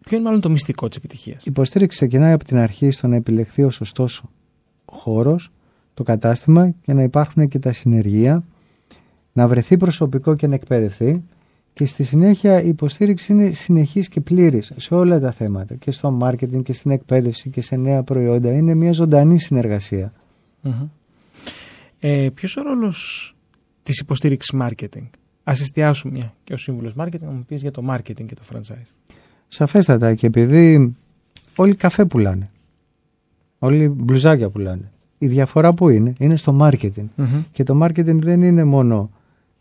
Ποιο 0.00 0.16
είναι 0.16 0.26
μάλλον 0.26 0.40
το 0.40 0.50
μυστικό 0.50 0.88
της 0.88 0.96
επιτυχίας; 0.96 1.40
Η 1.42 1.46
υποστήριξη 1.48 1.96
ξεκινάει 1.96 2.32
από 2.32 2.44
την 2.44 2.56
αρχή 2.56 2.90
στο 2.90 3.06
να 3.06 3.16
επιλεχθεί 3.16 3.62
ο 3.62 3.70
σωστός 3.70 4.22
χώρος, 4.84 5.50
το 5.94 6.02
κατάστημα 6.02 6.70
και 6.70 6.92
να 6.92 7.02
υπάρχουν 7.02 7.48
και 7.48 7.58
τα 7.58 7.72
συνεργεία, 7.72 8.44
να 9.32 9.48
βρεθεί 9.48 9.76
προσωπικό 9.76 10.34
και 10.34 10.46
να 10.46 10.54
εκπαιδευτεί 10.54 11.24
και 11.74 11.86
στη 11.86 12.02
συνέχεια 12.02 12.62
η 12.62 12.68
υποστήριξη 12.68 13.32
είναι 13.32 13.50
συνεχής 13.50 14.08
και 14.08 14.20
πλήρης 14.20 14.72
σε 14.76 14.94
όλα 14.94 15.20
τα 15.20 15.30
θέματα 15.30 15.74
και 15.74 15.90
στο 15.90 16.18
marketing 16.22 16.62
και 16.62 16.72
στην 16.72 16.90
εκπαίδευση 16.90 17.50
και 17.50 17.60
σε 17.60 17.76
νέα 17.76 18.02
προϊόντα. 18.02 18.52
Είναι 18.52 18.74
μια 18.74 18.92
ζωντανή 18.92 19.38
συνεργασία. 19.38 20.12
Μμμ. 20.60 20.88
Ε, 21.98 22.28
ποιος 22.34 22.56
ο 22.56 22.62
ρόλος 22.62 23.34
της 23.82 23.98
υποστήριξης 23.98 24.54
marketing; 24.60 25.08
Ας 25.44 25.60
εστιάσουμε 25.60 26.32
και 26.44 26.52
ο 26.52 26.56
σύμβουλος 26.56 26.94
marketing 26.96 27.20
να 27.20 27.30
μου 27.30 27.44
πεις 27.46 27.60
για 27.62 27.70
το 27.70 27.82
marketing 27.90 28.26
και 28.26 28.34
το 28.34 28.42
franchise. 28.52 29.14
Σαφέστατα 29.48 30.14
και 30.14 30.26
επειδή 30.26 30.94
όλοι 31.56 31.74
καφέ 31.74 32.04
πουλάνε, 32.04 32.50
όλοι 33.58 33.88
μπλουζάκια 33.88 34.50
πουλάνε. 34.50 34.90
Η 35.18 35.26
διαφορά 35.26 35.74
που 35.74 35.88
είναι, 35.88 36.12
είναι 36.18 36.36
στο 36.36 36.56
marketing. 36.60 37.06
Μμμ. 37.16 37.42
Και 37.52 37.62
το 37.62 37.78
marketing 37.82 38.18
δεν 38.20 38.42
είναι 38.42 38.64
μόνο 38.64 39.10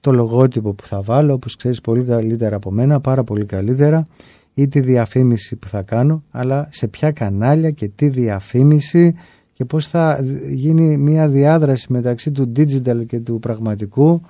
το 0.03 0.11
λογότυπο 0.11 0.73
που 0.73 0.85
θα 0.85 1.01
βάλω, 1.01 1.33
όπως 1.33 1.55
ξέρεις 1.55 1.81
πολύ 1.81 2.03
καλύτερα 2.03 2.55
από 2.55 2.71
μένα, 2.71 2.99
πάρα 2.99 3.23
πολύ 3.23 3.45
καλύτερα, 3.45 4.05
ή 4.53 4.67
τη 4.67 4.79
διαφήμιση 4.79 5.55
που 5.55 5.67
θα 5.67 5.81
κάνω, 5.81 6.23
αλλά 6.31 6.67
σε 6.71 6.87
ποια 6.87 7.11
κανάλια 7.11 7.71
και 7.71 7.89
τι 7.95 8.09
διαφήμιση 8.09 9.15
και 9.53 9.65
πώς 9.65 9.87
θα 9.87 10.25
γίνει 10.49 10.97
μια 10.97 11.27
διάδραση 11.27 11.85
μεταξύ 11.89 12.31
του 12.31 12.51
digital 12.55 13.05
και 13.07 13.19
του 13.19 13.39
πραγματικού, 13.39 14.21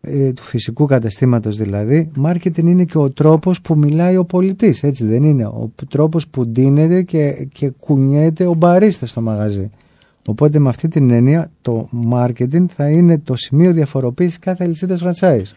ε, 0.00 0.32
του 0.32 0.42
φυσικού 0.42 0.86
καταστήματος 0.86 1.56
δηλαδή. 1.56 2.10
Marketing 2.24 2.64
είναι 2.64 2.84
και 2.84 2.98
ο 2.98 3.10
τρόπος 3.10 3.60
που 3.60 3.78
μιλάει 3.78 4.16
ο 4.16 4.24
πολιτής, 4.24 4.82
έτσι 4.82 5.04
δεν 5.04 5.22
είναι; 5.22 5.46
Ο 5.46 5.70
τρόπος 5.88 6.28
που 6.28 6.46
ντύνεται 6.46 7.02
και, 7.02 7.48
και 7.52 7.68
κουνιέται 7.68 8.46
ο 8.46 8.54
μπαρίστα 8.54 9.06
στο 9.06 9.20
μαγαζί. 9.20 9.70
Οπότε 10.26 10.58
με 10.58 10.68
αυτή 10.68 10.88
την 10.88 11.10
έννοια 11.10 11.50
το 11.62 11.88
marketing 12.12 12.66
θα 12.66 12.90
είναι 12.90 13.18
το 13.18 13.34
σημείο 13.36 13.72
διαφοροποίησης 13.72 14.38
κάθε 14.38 14.64
αλυσίδας 14.64 15.02
franchise. 15.04 15.52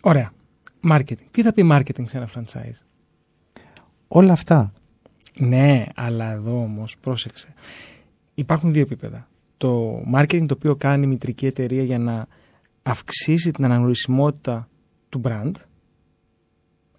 Ωραία. 0.00 0.32
Marketing. 0.90 1.16
Τι 1.30 1.42
θα 1.42 1.52
πει 1.52 1.68
marketing 1.72 2.04
σε 2.04 2.16
ένα 2.16 2.28
franchise; 2.34 2.86
Όλα 4.08 4.32
αυτά. 4.32 4.72
Ναι, 5.38 5.84
αλλά 5.94 6.32
εδώ 6.32 6.62
όμως, 6.62 6.96
πρόσεξε. 7.00 7.54
Υπάρχουν 8.34 8.72
δύο 8.72 8.82
επίπεδα. 8.82 9.28
Το 9.56 10.02
marketing 10.14 10.44
το 10.46 10.54
οποίο 10.54 10.76
κάνει 10.76 11.04
η 11.04 11.06
μητρική 11.06 11.46
εταιρεία 11.46 11.82
για 11.82 11.98
να 11.98 12.26
αυξήσει 12.82 13.50
την 13.50 13.64
αναγνωρισιμότητα 13.64 14.68
του 15.08 15.20
brand. 15.24 15.52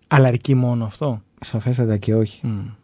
Αλλά 0.08 0.28
αρκεί 0.28 0.56
μόνο 0.56 0.86
αυτό. 0.86 1.22
Σαφέστατα 1.40 1.98
και 1.98 2.16
όχι. 2.16 2.48
Μμ. 2.48 2.83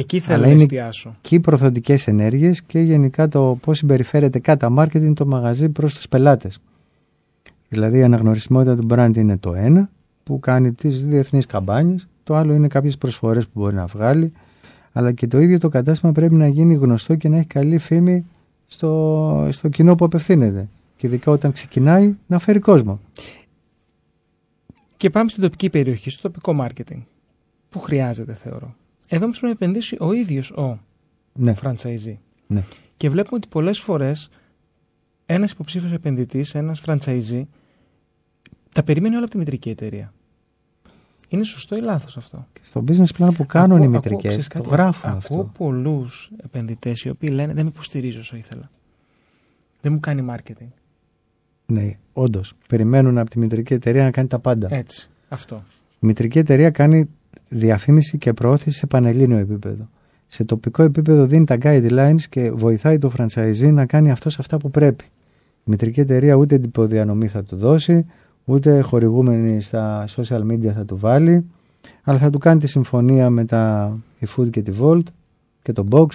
Εκεί 0.00 0.20
θέλω 0.20 0.36
Αλλά 0.36 0.44
να 0.46 0.50
είναι- 0.52 0.60
εστιάσω. 0.62 1.16
Και 1.20 1.34
οι 1.34 1.40
προθοντικές 1.40 2.06
ενέργειες 2.06 2.62
και 2.62 2.78
γενικά 2.80 3.28
το 3.28 3.58
πώς 3.60 3.78
συμπεριφέρεται 3.78 4.38
κατά 4.38 4.74
marketing 4.78 5.12
το 5.14 5.26
μαγαζί 5.26 5.68
προς 5.68 5.94
τους 5.94 6.08
πελάτες. 6.08 6.58
Δηλαδή 7.68 7.98
η 7.98 8.02
αναγνωρισιμότητα 8.02 8.76
του 8.76 8.86
brand 8.90 9.16
είναι 9.16 9.36
το 9.38 9.54
ένα 9.54 9.90
που 10.24 10.40
κάνει 10.40 10.72
τις 10.72 11.04
διεθνείς 11.04 11.46
καμπάνιες, 11.46 12.08
το 12.24 12.34
άλλο 12.36 12.52
είναι 12.54 12.68
κάποιες 12.68 12.98
προσφορές 12.98 13.44
που 13.44 13.60
μπορεί 13.60 13.74
να 13.74 13.86
βγάλει, 13.86 14.32
αλλά 14.92 15.12
και 15.12 15.26
το 15.26 15.38
ίδιο 15.40 15.58
το 15.58 15.68
κατάστημα 15.68 16.12
πρέπει 16.12 16.34
να 16.34 16.46
γίνει 16.46 16.74
γνωστό 16.74 17.14
και 17.14 17.28
να 17.28 17.36
έχει 17.36 17.46
καλή 17.46 17.78
φήμη 17.78 18.24
στο, 18.66 19.48
στο 19.50 19.68
κοινό 19.68 19.94
που 19.94 20.04
απευθύνεται. 20.04 20.68
Και 20.96 21.06
ειδικά 21.06 21.32
όταν 21.32 21.52
ξεκινάει 21.52 22.14
να 22.26 22.38
φέρει 22.38 22.58
κόσμο. 22.58 23.00
Και 24.96 25.10
πάμε 25.10 25.28
στην 25.30 25.42
τοπική 25.42 25.70
περιοχή, 25.70 26.10
στο 26.10 26.22
τοπικό 26.30 26.66
marketing. 26.66 27.00
Που 27.70 27.78
χρειάζεται, 27.80 28.34
θεωρώ. 28.34 28.74
Εδώ 29.12 29.24
όμως 29.24 29.38
πρέπει 29.38 29.56
να 29.60 29.66
επενδύσει 29.66 29.96
ο 30.00 30.12
ίδιος 30.12 30.50
ο 30.50 30.78
Ναι, 31.32 31.54
franchisee. 31.62 32.16
ναι. 32.46 32.62
Και 32.96 33.08
βλέπουμε 33.10 33.36
ότι 33.36 33.48
πολλές 33.48 33.78
φορές 33.80 34.30
ένας 35.26 35.50
υποψήφιος 35.50 35.92
επενδυτής, 35.92 36.54
ένας 36.54 36.82
franchisee, 36.86 37.42
τα 38.72 38.82
περιμένει 38.82 39.14
όλα 39.14 39.22
από 39.24 39.32
τη 39.32 39.38
μητρική 39.38 39.70
εταιρεία. 39.70 40.12
Είναι 41.28 41.44
σωστό 41.44 41.76
ή 41.76 41.80
λάθος 41.80 42.16
αυτό; 42.16 42.46
Στο 42.62 42.84
business 42.88 43.06
plan 43.18 43.30
που 43.36 43.46
κάνουν 43.46 43.76
Ακούω- 43.76 43.92
οι 43.92 43.96
ακούω- 43.96 44.10
μητρικές 44.12 44.28
ξέρεις 44.28 44.48
το 44.48 44.58
κάτι, 44.58 44.68
γράφουν 44.68 45.10
ακούω 45.10 45.18
αυτό. 45.40 45.50
πολλούς 45.58 46.30
επενδυτές 46.44 47.02
οι 47.02 47.08
οποίοι 47.08 47.30
λένε 47.32 47.54
δεν 47.54 47.64
με 47.64 47.70
υποστηρίζω 47.74 48.20
όσο 48.20 48.36
ήθελα. 48.36 48.70
Δεν 49.80 49.92
μου 49.92 50.00
κάνει 50.00 50.26
marketing. 50.30 50.68
Ναι, 51.66 51.98
όντως. 52.12 52.52
Περιμένουν 52.68 53.18
από 53.18 53.30
τη 53.30 53.38
μητρική 53.38 53.74
εταιρεία 53.74 54.04
να 54.04 54.10
κάνει 54.10 54.28
τα 54.28 54.38
πάντα. 54.38 54.68
Έτσι. 54.74 55.10
Αυτό. 55.28 55.62
Η 56.00 56.06
μητρική 56.06 56.38
εταιρεία 56.38 56.70
κάνει 56.70 57.08
διαφήμιση 57.50 58.18
και 58.18 58.32
προώθηση 58.32 58.78
σε 58.78 58.86
πανελλήνιο 58.86 59.38
επίπεδο. 59.38 59.88
Σε 60.28 60.44
τοπικό 60.44 60.82
επίπεδο 60.82 61.26
δίνει 61.26 61.44
τα 61.44 61.58
guidelines 61.62 62.22
και 62.30 62.50
βοηθάει 62.50 62.98
το 62.98 63.12
franchisee 63.18 63.70
να 63.72 63.86
κάνει 63.86 64.10
αυτός 64.10 64.38
αυτά 64.38 64.56
που 64.56 64.70
πρέπει. 64.70 65.04
Η 65.64 65.70
μητρική 65.70 66.00
εταιρεία 66.00 66.34
ούτε 66.34 66.58
τυποδιανομή 66.58 67.26
θα 67.26 67.44
του 67.44 67.56
δώσει, 67.56 68.06
ούτε 68.44 68.80
χορηγούμενη 68.80 69.60
στα 69.60 70.04
social 70.16 70.42
media 70.50 70.66
θα 70.66 70.84
του 70.84 70.96
βάλει, 70.96 71.44
αλλά 72.02 72.18
θα 72.18 72.30
του 72.30 72.38
κάνει 72.38 72.60
τη 72.60 72.66
συμφωνία 72.66 73.30
με 73.30 73.44
τα 73.44 73.96
η 74.18 74.26
Food 74.36 74.50
και 74.50 74.62
τη 74.62 74.72
Volt 74.80 75.02
και 75.62 75.72
το 75.72 75.86
Box. 75.90 76.06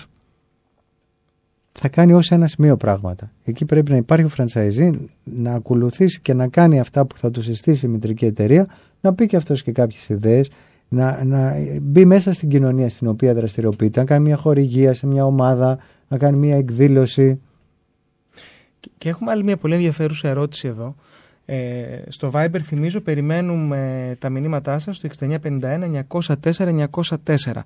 Θα 1.71 1.87
κάνει 1.89 2.13
ως 2.13 2.31
ένα 2.31 2.47
σημείο 2.47 2.77
πράγματα. 2.77 3.31
Εκεί 3.43 3.65
πρέπει 3.65 3.91
να 3.91 3.97
υπάρχει 3.97 4.25
ο 4.25 4.29
franchisee 4.37 4.91
να 5.23 5.53
ακολουθήσει 5.53 6.19
και 6.21 6.33
να 6.33 6.47
κάνει 6.47 6.79
αυτά 6.79 7.05
που 7.05 7.17
θα 7.17 7.31
του 7.31 7.41
συστήσει 7.41 7.85
η 7.85 7.89
μητρική 7.89 8.25
εταιρεία, 8.25 8.67
να 9.01 9.13
πει 9.13 9.25
και 9.25 9.35
αυτός 9.35 9.63
και 9.63 9.71
κάποιες 9.71 10.09
ιδέες, 10.09 10.49
να, 10.95 11.23
να 11.23 11.53
μπει 11.81 12.05
μέσα 12.05 12.33
στην 12.33 12.49
κοινωνία 12.49 12.89
στην 12.89 13.07
οποία 13.07 13.33
δραστηριοποιείται, 13.33 13.99
να 13.99 14.05
κάνει 14.05 14.23
μια 14.23 14.35
χορηγία 14.35 14.93
σε 14.93 15.07
μια 15.07 15.25
ομάδα, 15.25 15.77
να 16.07 16.17
κάνει 16.17 16.37
μια 16.37 16.55
εκδήλωση. 16.55 17.39
Και- 18.79 18.89
Και 18.97 19.09
έχουμε 19.09 19.31
άλλη 19.31 19.43
μια 19.43 19.57
πολύ 19.57 19.73
ενδιαφέρουσα 19.73 20.27
ερώτηση 20.29 20.67
εδώ. 20.67 20.95
Ε, 21.47 21.99
στο 22.07 22.31
Viber 22.33 22.59
θυμίζω 22.61 23.01
περιμένουμε 23.01 24.15
τα 24.19 24.29
μηνύματά 24.29 24.79
σας 24.79 24.95
στο 24.95 25.07
6951-904-904. 25.07 27.63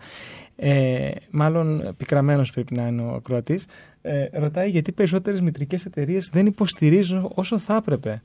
Ε, 0.55 1.09
μάλλον 1.31 1.93
πικραμένος 1.97 2.51
πρέπει 2.51 2.75
να 2.75 2.87
είναι 2.87 3.01
ο 3.01 3.13
ακροατής. 3.13 3.65
Ε, 4.01 4.25
ρωτάει 4.33 4.69
γιατί 4.69 4.91
περισσότερες 4.91 5.41
μητρικές 5.41 5.85
εταιρείες 5.85 6.29
δεν 6.33 6.45
υποστηρίζουν 6.45 7.31
όσο 7.35 7.59
θα 7.59 7.75
έπρεπε 7.75 8.21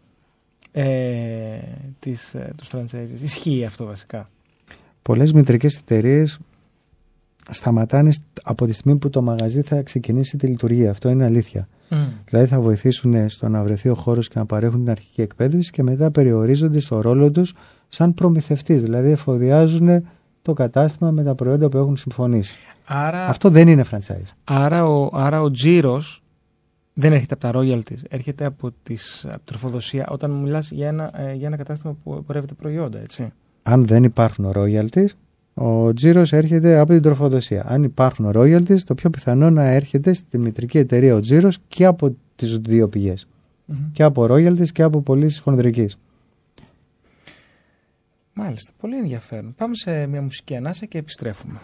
ε, 0.72 1.58
τις, 1.98 2.34
ε, 2.34 2.50
τους 2.56 2.68
franchises. 2.72 3.22
Ισχύει 3.22 3.64
αυτό 3.64 3.84
βασικά; 3.84 4.30
Πολλές 5.04 5.32
μητρικές 5.32 5.76
εταιρείες 5.78 6.38
σταματάνε 7.50 8.12
στ- 8.12 8.22
από 8.42 8.66
τη 8.66 8.72
στιγμή 8.72 8.98
που 8.98 9.10
το 9.10 9.22
μαγαζί 9.22 9.62
θα 9.62 9.82
ξεκινήσει 9.82 10.36
τη 10.36 10.46
λειτουργία. 10.46 10.90
Αυτό 10.90 11.08
είναι 11.08 11.24
αλήθεια. 11.24 11.68
Δηλαδή 12.28 12.46
θα 12.48 12.60
βοηθήσουν 12.60 13.28
στο 13.28 13.48
να 13.48 13.62
βρεθεί 13.62 13.88
ο 13.88 13.94
χώρος 13.94 14.28
και 14.28 14.38
να 14.38 14.46
παρέχουν 14.46 14.80
την 14.80 14.90
αρχική 14.90 15.20
εκπαίδευση 15.22 15.70
και 15.70 15.82
μετά 15.82 16.10
περιορίζονται 16.10 16.80
στο 16.80 17.00
ρόλο 17.00 17.30
τους 17.30 17.54
σαν 17.88 18.14
προμηθευτής. 18.14 18.82
Δηλαδή 18.82 19.10
εφοδιάζουν 19.10 20.06
το 20.42 20.52
κατάστημα 20.52 21.10
με 21.10 21.22
τα 21.24 21.34
προϊόντα 21.34 21.68
που 21.68 21.76
έχουν 21.76 21.96
συμφωνήσει. 21.96 22.56
Άρα, 22.86 23.26
Αυτό 23.26 23.50
δεν 23.50 23.68
είναι 23.68 23.84
franchise. 23.90 24.32
άρα, 24.44 24.86
ο, 24.86 25.10
άρα 25.12 25.40
ο 25.42 25.50
τζίρος 25.50 26.22
δεν 26.94 27.12
έρχεται 27.12 27.34
από 27.34 27.42
τα 27.52 27.60
royalties, 27.60 27.98
έρχεται 28.08 28.44
από, 28.44 28.70
τις, 28.82 29.24
από 29.28 29.36
τη 29.38 29.44
τροφοδοσία 29.44 30.06
όταν 30.10 30.30
μιλάς 30.30 30.70
για 30.70 30.88
ένα, 30.88 31.10
ε, 31.20 31.32
για 31.34 31.46
ένα 31.46 31.56
κατάστημα 31.56 31.96
που 32.04 32.24
πορεύεται 32.26 32.54
προϊόντα, 32.54 32.98
έτσι. 32.98 33.32
Αν 33.66 33.86
δεν 33.86 34.04
υπάρχουν 34.04 34.52
royalties, 34.54 35.08
ο 35.54 35.92
τζίρος 35.92 36.32
έρχεται 36.32 36.78
από 36.78 36.92
την 36.92 37.02
τροφοδοσία. 37.02 37.64
Αν 37.68 37.82
υπάρχουν 37.82 38.30
royalties, 38.34 38.78
το 38.78 38.94
πιο 38.94 39.10
πιθανό 39.10 39.50
να 39.50 39.64
έρχεται 39.64 40.12
στη 40.12 40.38
μητρική 40.38 40.78
εταιρεία 40.78 41.14
ο 41.14 41.20
τζίρος 41.20 41.58
και 41.68 41.84
από 41.84 42.16
τις 42.36 42.58
δύο 42.58 42.88
πηγές. 42.88 43.26
Και 43.92 44.02
από 44.02 44.26
royalties 44.30 44.68
και 44.72 44.82
από 44.82 45.00
πωλήσεις 45.00 45.40
χονδρικής. 45.40 45.98
Μάλιστα, 48.32 48.72
πολύ 48.80 48.96
ενδιαφέρον. 48.96 49.54
Πάμε 49.56 49.74
σε 49.74 50.06
μια 50.06 50.22
μουσική 50.22 50.56
ανάσα 50.56 50.86
και 50.86 50.98
επιστρέφουμε. 50.98 51.58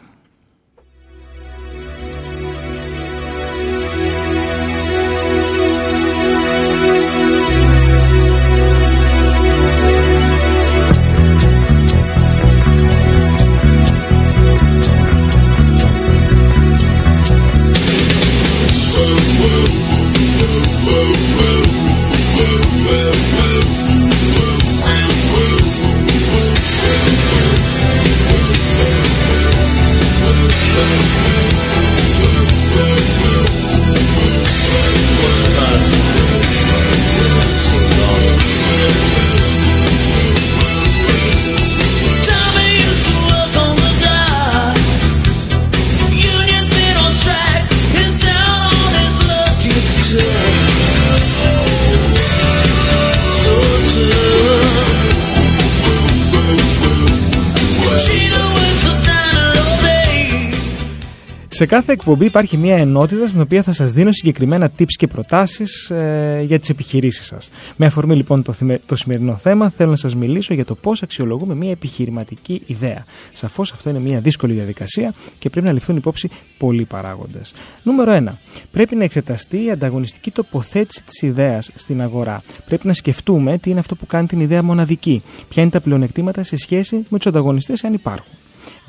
Σε 61.61 61.67
κάθε 61.67 61.93
εκπομπή 61.93 62.25
υπάρχει 62.25 62.57
μια 62.57 62.77
ενότητα 62.77 63.27
στην 63.27 63.41
οποία 63.41 63.63
θα 63.63 63.73
σας 63.73 63.93
δίνω 63.93 64.13
συγκεκριμένα 64.13 64.73
tips 64.79 64.93
και 64.97 65.07
προτάσεις 65.07 65.91
ε, 65.91 66.43
για 66.47 66.59
τις 66.61 66.69
επιχειρήσεις 66.69 67.27
σας. 67.27 67.51
Με 67.77 67.87
αφορμή 67.87 68.15
λοιπόν 68.15 68.43
το, 68.43 68.53
θυμε- 68.53 68.87
το 68.87 68.97
σημερινό 68.97 69.37
θέμα, 69.37 69.71
θέλω 69.71 69.91
να 69.91 69.97
σας 69.97 70.15
μιλήσω 70.15 70.55
για 70.55 70.65
το 70.65 70.75
πώς 70.75 71.03
αξιολογούμε 71.03 71.55
μια 71.55 71.71
επιχειρηματική 71.71 72.63
ιδέα. 72.67 73.05
Σαφώς 73.33 73.73
αυτό 73.73 73.91
είναι 73.91 73.99
μια 73.99 74.21
δύσκολη 74.21 74.53
διαδικασία 74.53 75.15
και 75.39 75.51
πρέπει 75.51 75.67
να 75.67 75.73
ληφθούν 75.73 75.97
υπόψη 75.97 76.31
πολλοί 76.59 76.85
παράγοντες. 76.85 77.53
Νούμερο 77.83 78.13
1. 78.13 78.33
Πρέπει 78.71 78.97
να 78.97 79.05
εξεταστεί 79.05 79.65
η 79.65 79.71
ανταγωνιστική 79.71 80.31
τοποθέτηση 80.31 81.03
της 81.05 81.23
ιδέας 81.23 81.71
στην 81.75 82.03
αγορά. 82.03 82.43
Πρέπει 82.67 82.87
να 82.87 82.93
σκεφτούμε 82.93 83.59
τι 83.59 83.71
είναι 83.71 83.79
αυτό 83.79 83.95
που 83.95 84.07
κάνει 84.07 84.27
την 84.27 84.41
ιδέα 84.41 84.63
μοναδική. 84.63 85.23
Ποια 85.49 85.63
είναι 85.63 85.71
τα 85.71 85.81
πλεονεκτήματα 85.81 86.43
σε 86.43 86.57
σχέση 86.57 86.97
με 87.09 87.19
τους 87.19 87.27
ανταγωνιστές, 87.27 87.85
αν 87.85 87.93
υπάρχουν. 87.93 88.40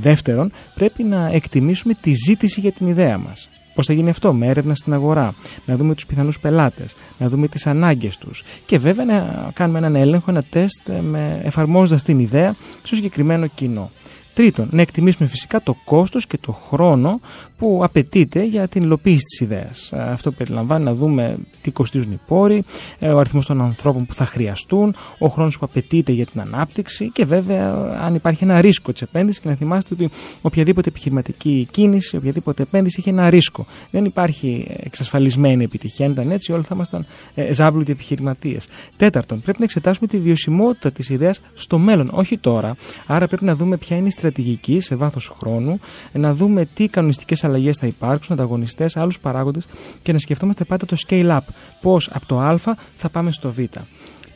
Δεύτερον, 0.01 0.51
πρέπει 0.73 1.03
να 1.03 1.29
εκτιμήσουμε 1.31 1.93
τη 2.01 2.13
ζήτηση 2.25 2.59
για 2.59 2.71
την 2.71 2.87
ιδέα 2.87 3.17
μας. 3.17 3.49
Πώς 3.73 3.85
θα 3.85 3.93
γίνει 3.93 4.09
αυτό, 4.09 4.33
με 4.33 4.47
έρευνα 4.47 4.75
στην 4.75 4.93
αγορά, 4.93 5.33
να 5.65 5.75
δούμε 5.75 5.95
τους 5.95 6.05
πιθανούς 6.05 6.39
πελάτες, 6.39 6.95
να 7.17 7.29
δούμε 7.29 7.47
τις 7.47 7.67
ανάγκες 7.67 8.17
τους 8.17 8.43
και 8.65 8.77
βέβαια 8.77 9.05
να 9.05 9.49
κάνουμε 9.53 9.77
έναν 9.77 9.95
έλεγχο, 9.95 10.31
ένα 10.31 10.43
τεστ 10.49 10.89
εφαρμόζοντας 11.43 12.03
την 12.03 12.19
ιδέα 12.19 12.55
στο 12.83 12.95
συγκεκριμένο 12.95 13.47
κοινό. 13.47 13.91
Τρίτον, 14.33 14.67
να 14.71 14.81
εκτιμήσουμε 14.81 15.29
φυσικά 15.29 15.61
το 15.61 15.75
κόστος 15.85 16.27
και 16.27 16.37
το 16.37 16.51
χρόνο 16.51 17.19
που 17.61 17.81
απαιτείται 17.83 18.43
για 18.43 18.67
την 18.67 18.81
υλοποίηση 18.81 19.23
της 19.23 19.39
ιδέας. 19.39 19.91
Ε, 19.91 19.99
Αυτό 19.99 20.31
περιλαμβάνει 20.31 20.83
να 20.83 20.93
δούμε 20.93 21.35
τι 21.61 21.71
κοστίζουν 21.71 22.11
οι 22.11 22.19
πόροι, 22.27 22.63
ε, 22.99 23.11
ο 23.11 23.19
αριθμός 23.19 23.45
των 23.45 23.61
ανθρώπων 23.61 24.05
που 24.05 24.13
θα 24.13 24.25
χρειαστούν, 24.25 24.95
ο 25.17 25.27
χρόνος 25.27 25.57
που 25.57 25.65
απαιτείται 25.65 26.11
για 26.11 26.25
την 26.25 26.41
ανάπτυξη 26.41 27.09
και 27.09 27.25
βέβαια 27.25 27.73
αν 28.01 28.15
υπάρχει 28.15 28.43
ένα 28.43 28.61
ρίσκο 28.61 28.91
της 28.91 29.01
επένδυσης 29.01 29.41
και 29.41 29.49
να 29.49 29.55
θυμάστε 29.55 29.93
ότι 29.93 30.09
οποιαδήποτε 30.41 30.89
επιχειρηματική 30.89 31.67
κίνηση, 31.71 32.15
οποιαδήποτε 32.15 32.61
επένδυση 32.63 32.95
έχει 32.99 33.09
ένα 33.09 33.29
ρίσκο. 33.29 33.65
Δεν 33.91 34.05
υπάρχει 34.05 34.67
εξασφαλισμένη 34.77 35.63
επιτυχία. 35.63 36.05
Αν 36.05 36.11
ήταν 36.11 36.31
έτσι, 36.31 36.51
όλοι 36.51 36.63
θα 36.63 36.75
ήμασταν 36.75 37.05
ε, 37.35 37.53
ζάμπλουτοι 37.53 37.91
επιχειρηματίες. 37.91 38.67
Τέταρτον, 38.97 39.41
πρέπει 39.41 39.59
να 39.59 39.65
εξετάσουμε 39.65 40.07
τη 40.07 40.17
βιωσιμότητα 40.17 40.91
της 40.91 41.09
ιδέας 41.09 41.41
στο 41.53 41.77
μέλλον, 41.77 42.09
όχι 42.13 42.37
τώρα. 42.37 42.75
Άρα 43.07 43.27
πρέπει 43.27 43.45
να 43.45 43.55
δούμε 43.55 43.77
ποια 43.77 43.97
είναι 43.97 44.07
η 44.07 44.11
στρατηγική 44.21 44.79
σε 44.79 44.95
βάθος 44.95 45.33
χρόνου, 45.39 45.79
να 46.13 46.33
δούμε 46.33 46.65
τι 46.73 46.87
κανονιστικές 46.87 47.43
αλλαγές 47.43 47.77
θα 47.77 47.87
υπάρξουν, 47.87 48.33
ανταγωνιστές, 48.33 48.97
άλλους 48.97 49.19
παράγοντες 49.19 49.65
και 50.01 50.11
να 50.11 50.19
σκεφτόμαστε 50.19 50.63
πάντα 50.63 50.85
το 50.85 50.95
scale 51.07 51.29
up. 51.29 51.45
Πώς 51.81 52.09
από 52.13 52.25
το 52.25 52.39
Α 52.39 52.57
θα 52.97 53.09
πάμε 53.09 53.31
στο 53.31 53.51
Β. 53.51 53.59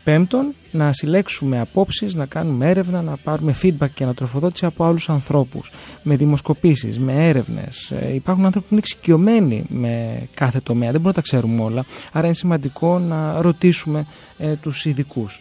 Πέμπτον, 0.03 0.53
να 0.71 0.93
συλλέξουμε 0.93 1.59
απόψεις, 1.59 2.15
να 2.15 2.25
κάνουμε 2.25 2.69
έρευνα, 2.69 3.01
να 3.01 3.17
πάρουμε 3.17 3.55
feedback 3.61 3.89
και 3.93 4.03
ανατροφοδότηση 4.03 4.65
από 4.65 4.83
άλλους 4.83 5.09
ανθρώπους, 5.09 5.71
με 6.03 6.15
δημοσκοπήσεις, 6.15 6.99
με 6.99 7.27
έρευνες. 7.27 7.91
Ε, 7.91 8.13
υπάρχουν 8.13 8.45
άνθρωποι 8.45 8.67
που 8.67 8.73
είναι 8.73 8.83
εξοικειωμένοι 8.85 9.63
με 9.67 10.21
κάθε 10.33 10.59
τομέα, 10.59 10.91
δεν 10.91 11.01
μπορούμε 11.01 11.07
να 11.07 11.13
τα 11.13 11.21
ξέρουμε 11.21 11.63
όλα, 11.63 11.85
άρα 12.11 12.25
είναι 12.25 12.35
σημαντικό 12.35 12.99
να 12.99 13.41
ρωτήσουμε 13.41 14.05
ε, 14.37 14.53
τους 14.55 14.85
ειδικούς. 14.85 15.39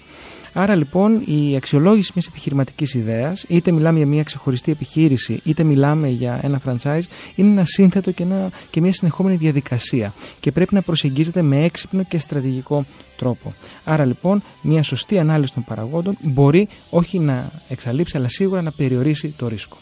Άρα 0.57 0.74
λοιπόν 0.74 1.22
η 1.26 1.57
αξιολόγηση 1.57 2.11
μιας 2.14 2.26
επιχειρηματικής 2.26 2.94
ιδέας, 2.94 3.44
είτε 3.48 3.70
μιλάμε 3.70 3.98
για 3.98 4.07
μια 4.07 4.22
ξεχωριστή 4.22 4.70
επιχείρηση, 4.70 5.40
είτε 5.44 5.62
μιλάμε 5.62 6.09
για 6.09 6.40
ένα 6.42 6.61
franchise, 6.66 7.02
είναι 7.34 7.50
ένα 7.50 7.64
σύνθετο 7.64 8.11
και, 8.11 8.22
ένα, 8.22 8.50
και 8.70 8.80
μια 8.80 8.92
συνεχόμενη 8.92 9.36
διαδικασία 9.36 10.14
και 10.40 10.52
πρέπει 10.52 10.74
να 10.74 10.82
προσεγγίζεται 10.82 11.42
με 11.42 11.64
έξυπνο 11.64 12.02
και 12.02 12.18
στρατηγικό 12.18 12.84
τρόπο. 13.16 13.55
Άρα 13.84 14.05
λοιπόν 14.05 14.42
μια 14.62 14.82
σωστή 14.82 15.18
ανάλυση 15.18 15.52
των 15.55 15.64
παραγόντων 15.64 16.16
μπορεί 16.22 16.68
όχι 16.90 17.18
να 17.18 17.50
εξαλείψει 17.68 18.16
αλλά 18.16 18.28
σίγουρα 18.28 18.62
να 18.62 18.70
περιορίσει 18.70 19.34
το 19.36 19.48
ρίσκο. 19.48 19.76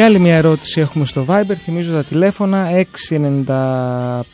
Και 0.00 0.06
άλλη 0.06 0.18
μια 0.18 0.36
ερώτηση 0.36 0.80
έχουμε 0.80 1.04
στο 1.04 1.24
Viber. 1.28 1.54
Θυμίζω 1.54 1.92
τα 1.92 2.04
τηλέφωνα 2.04 2.68
6951 3.08 4.24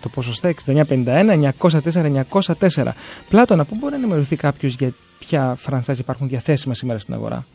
το 0.00 0.08
ποσοστό, 0.14 0.50
6951 0.66 1.50
904 1.60 2.24
904. 2.30 2.92
Πλάτωνα, 3.28 3.64
πού 3.64 3.76
μπορεί 3.80 3.92
να 3.92 3.98
ενημερωθεί 3.98 4.36
κάποιος 4.36 4.74
για 4.74 4.92
ποια 5.18 5.58
franchise 5.66 5.98
υπάρχουν 5.98 6.28
διαθέσιμα 6.28 6.74
σήμερα 6.74 6.98
στην 6.98 7.14
αγορά; 7.14 7.46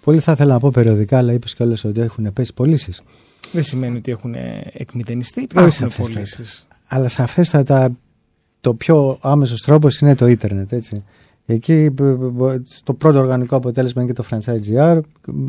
Πολύ 0.00 0.20
θα 0.20 0.32
ήθελα 0.32 0.52
να 0.52 0.58
πω 0.58 0.70
περιοδικά, 0.70 1.18
αλλά 1.18 1.32
είπες 1.32 1.54
κιόλας 1.54 1.84
ότι 1.84 2.00
έχουν 2.00 2.32
πέσει 2.32 2.54
πωλήσεις. 2.54 3.02
Δεν 3.52 3.62
σημαίνει 3.62 3.96
ότι 3.96 4.10
έχουν 4.10 4.34
εκμηδενιστεί. 4.72 5.40
Υπάρχουν 5.40 5.72
σαφέστατα. 5.72 6.12
πωλήσεις. 6.12 6.66
Αλλά 6.86 7.08
σαφέστατα 7.08 7.90
το 8.60 8.74
πιο 8.74 9.18
άμεσος 9.20 9.60
τρόπος 9.60 9.98
είναι 9.98 10.14
το 10.14 10.26
ίντερνετ, 10.26 10.72
έτσι. 10.72 10.96
Εκεί 11.50 11.90
μπ- 11.92 12.02
μπ- 12.02 12.32
μπ- 12.32 12.66
το 12.82 12.92
πρώτο 12.94 13.18
οργανικό 13.18 13.56
αποτέλεσμα 13.56 14.02
είναι 14.02 14.12
και 14.12 14.22
το 14.22 14.28
franchise 14.30 14.72
GR, 14.72 15.00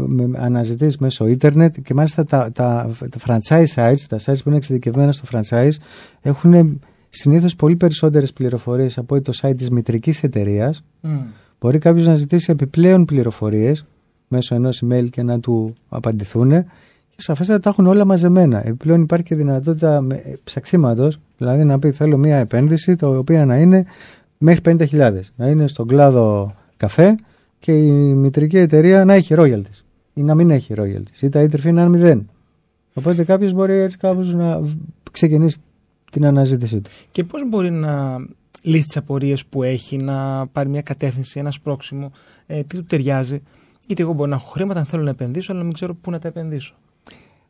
με 0.08 0.30
αναζητήσεις 0.38 0.98
μέσω 0.98 1.28
ίντερνετ 1.28 1.76
και 1.84 1.94
μάλιστα 1.94 2.26
τα, 2.26 2.52
τα, 2.52 2.90
τα 3.10 3.20
franchise 3.28 3.66
sites, 3.76 4.02
τα 4.10 4.18
sites 4.18 4.38
που 4.44 4.48
είναι 4.50 4.58
εξειδικευμένα 4.58 5.12
στο 5.12 5.26
franchise, 5.32 5.72
έχουν 6.22 6.82
συνήθως 7.10 7.56
πολύ 7.56 7.76
περισσότερες 7.76 8.34
πληροφορίες 8.34 8.98
από 8.98 9.16
ότι 9.16 9.24
το 9.24 9.40
site 9.42 9.58
της 9.58 9.70
μητρικής 9.70 10.24
εταιρείας. 10.24 10.84
Μμ. 11.02 11.18
Μπορεί 11.60 11.78
κάποιος 11.78 12.08
να 12.08 12.16
ζητήσει 12.16 12.52
επιπλέον 12.52 13.06
πληροφορίες 13.06 13.86
μέσω 14.28 14.56
ενός 14.56 14.84
email 14.86 15.10
και 15.10 15.24
να 15.24 15.40
του 15.40 15.74
απαντηθούν 15.90 16.50
και 17.10 17.22
σαφέστατα 17.22 17.60
τα 17.60 17.70
έχουν 17.70 17.88
όλα 17.88 18.06
μαζεμένα. 18.06 18.60
Επιπλέον 18.60 19.02
υπάρχει 19.02 19.26
και 19.26 19.36
δυνατότητα 19.36 20.08
ψαξίματος, 20.44 21.20
δηλαδή 21.38 21.64
να 21.64 21.80
πει 21.80 21.92
θέλω 21.92 22.18
μια 22.18 22.38
επένδυση, 22.38 22.96
το 22.96 23.18
οποία 23.18 23.46
να 23.46 23.58
είναι 23.58 23.86
μέχρι 24.40 24.62
50.000. 24.92 25.20
Να 25.36 25.48
είναι 25.48 25.68
στον 25.68 25.88
κλάδο 25.88 26.54
καφέ 26.78 27.16
και 27.60 27.72
η 27.72 27.92
μητρική 28.14 28.58
εταιρεία 28.58 29.06
να 29.06 29.14
έχει 29.14 29.34
royalties 29.38 29.84
ή 30.14 30.22
να 30.24 30.36
μην 30.36 30.50
έχει 30.50 30.74
royalties 30.78 31.22
ή 31.22 31.30
τα 31.30 31.42
ίτρεφη 31.42 31.72
να 31.72 31.82
είναι 31.82 31.90
μηδέν. 31.90 32.30
Οπότε 32.94 33.24
κάποιος 33.24 33.54
μπορεί 33.54 33.74
έτσι 33.78 33.98
κάπως 33.98 34.34
να 34.34 34.60
β- 34.60 34.74
ξεκινήσει 35.12 35.58
την 36.12 36.26
αναζήτησή 36.26 36.82
του. 36.82 36.90
Και 37.12 37.24
πώς 37.24 37.50
μπορεί 37.50 37.72
να 37.72 38.18
λύσει 38.62 38.86
τις 38.86 38.98
απορίες 38.98 39.46
που 39.46 39.64
έχει, 39.64 39.98
να 39.98 40.48
πάρει 40.48 40.70
μια 40.70 40.82
κατεύθυνση, 40.82 41.40
ένα 41.40 41.52
σπρόξιμο, 41.52 42.12
ε, 42.48 42.64
τι 42.64 42.76
του 42.76 42.84
ταιριάζει. 42.84 43.42
Γιατί 43.88 44.02
εγώ 44.02 44.14
μπορεί 44.14 44.30
να 44.30 44.36
έχω 44.36 44.48
χρήματα 44.50 44.80
αν 44.80 44.86
θέλω 44.86 45.04
να 45.04 45.10
επενδύσω, 45.10 45.48
αλλά 45.52 45.60
να 45.60 45.66
μην 45.66 45.74
ξέρω 45.76 45.96
πού 45.96 46.12
να 46.12 46.20
τα 46.20 46.28
επενδύσω. 46.28 46.76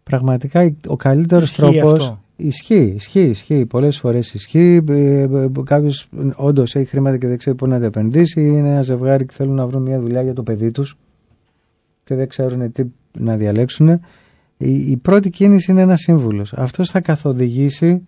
Πραγματικά 0.03 0.71
ο 0.87 0.95
καλύτερος 0.95 1.49
Ισχύει 1.49 1.61
τρόπος. 1.79 2.17
Αυτό. 2.39 2.47
Ισχύει, 2.47 2.93
ισχύει, 2.95 3.29
ισχύει. 3.29 3.65
Πολλές 3.65 3.97
φορές 3.97 4.33
ισχύει. 4.33 4.83
Κάποιος 5.63 6.09
όντως 6.35 6.75
έχει 6.75 6.85
χρήματα 6.85 7.17
και 7.17 7.27
δεν 7.27 7.37
ξέρει 7.37 7.55
πού 7.55 7.67
να 7.67 7.79
τα 7.79 7.85
επενδύσει. 7.85 8.41
Είναι 8.41 8.69
ένα 8.69 8.81
ζευγάρι 8.81 9.25
και 9.25 9.33
θέλουν 9.33 9.55
να 9.55 9.67
βρουν 9.67 9.81
μια 9.81 9.99
δουλειά 9.99 10.21
για 10.21 10.33
το 10.33 10.43
παιδί 10.43 10.71
τους 10.71 10.97
και 12.03 12.15
δεν 12.15 12.27
ξέρουν 12.27 12.71
τι 12.71 12.83
να 13.19 13.35
διαλέξουν. 13.35 13.89
Η, 14.57 14.91
η 14.91 14.97
πρώτη 14.97 15.29
κίνηση 15.29 15.71
είναι 15.71 15.81
ένας 15.81 15.99
σύμβουλος. 15.99 16.53
Αυτός 16.53 16.89
θα 16.89 17.01
καθοδηγήσει 17.01 18.07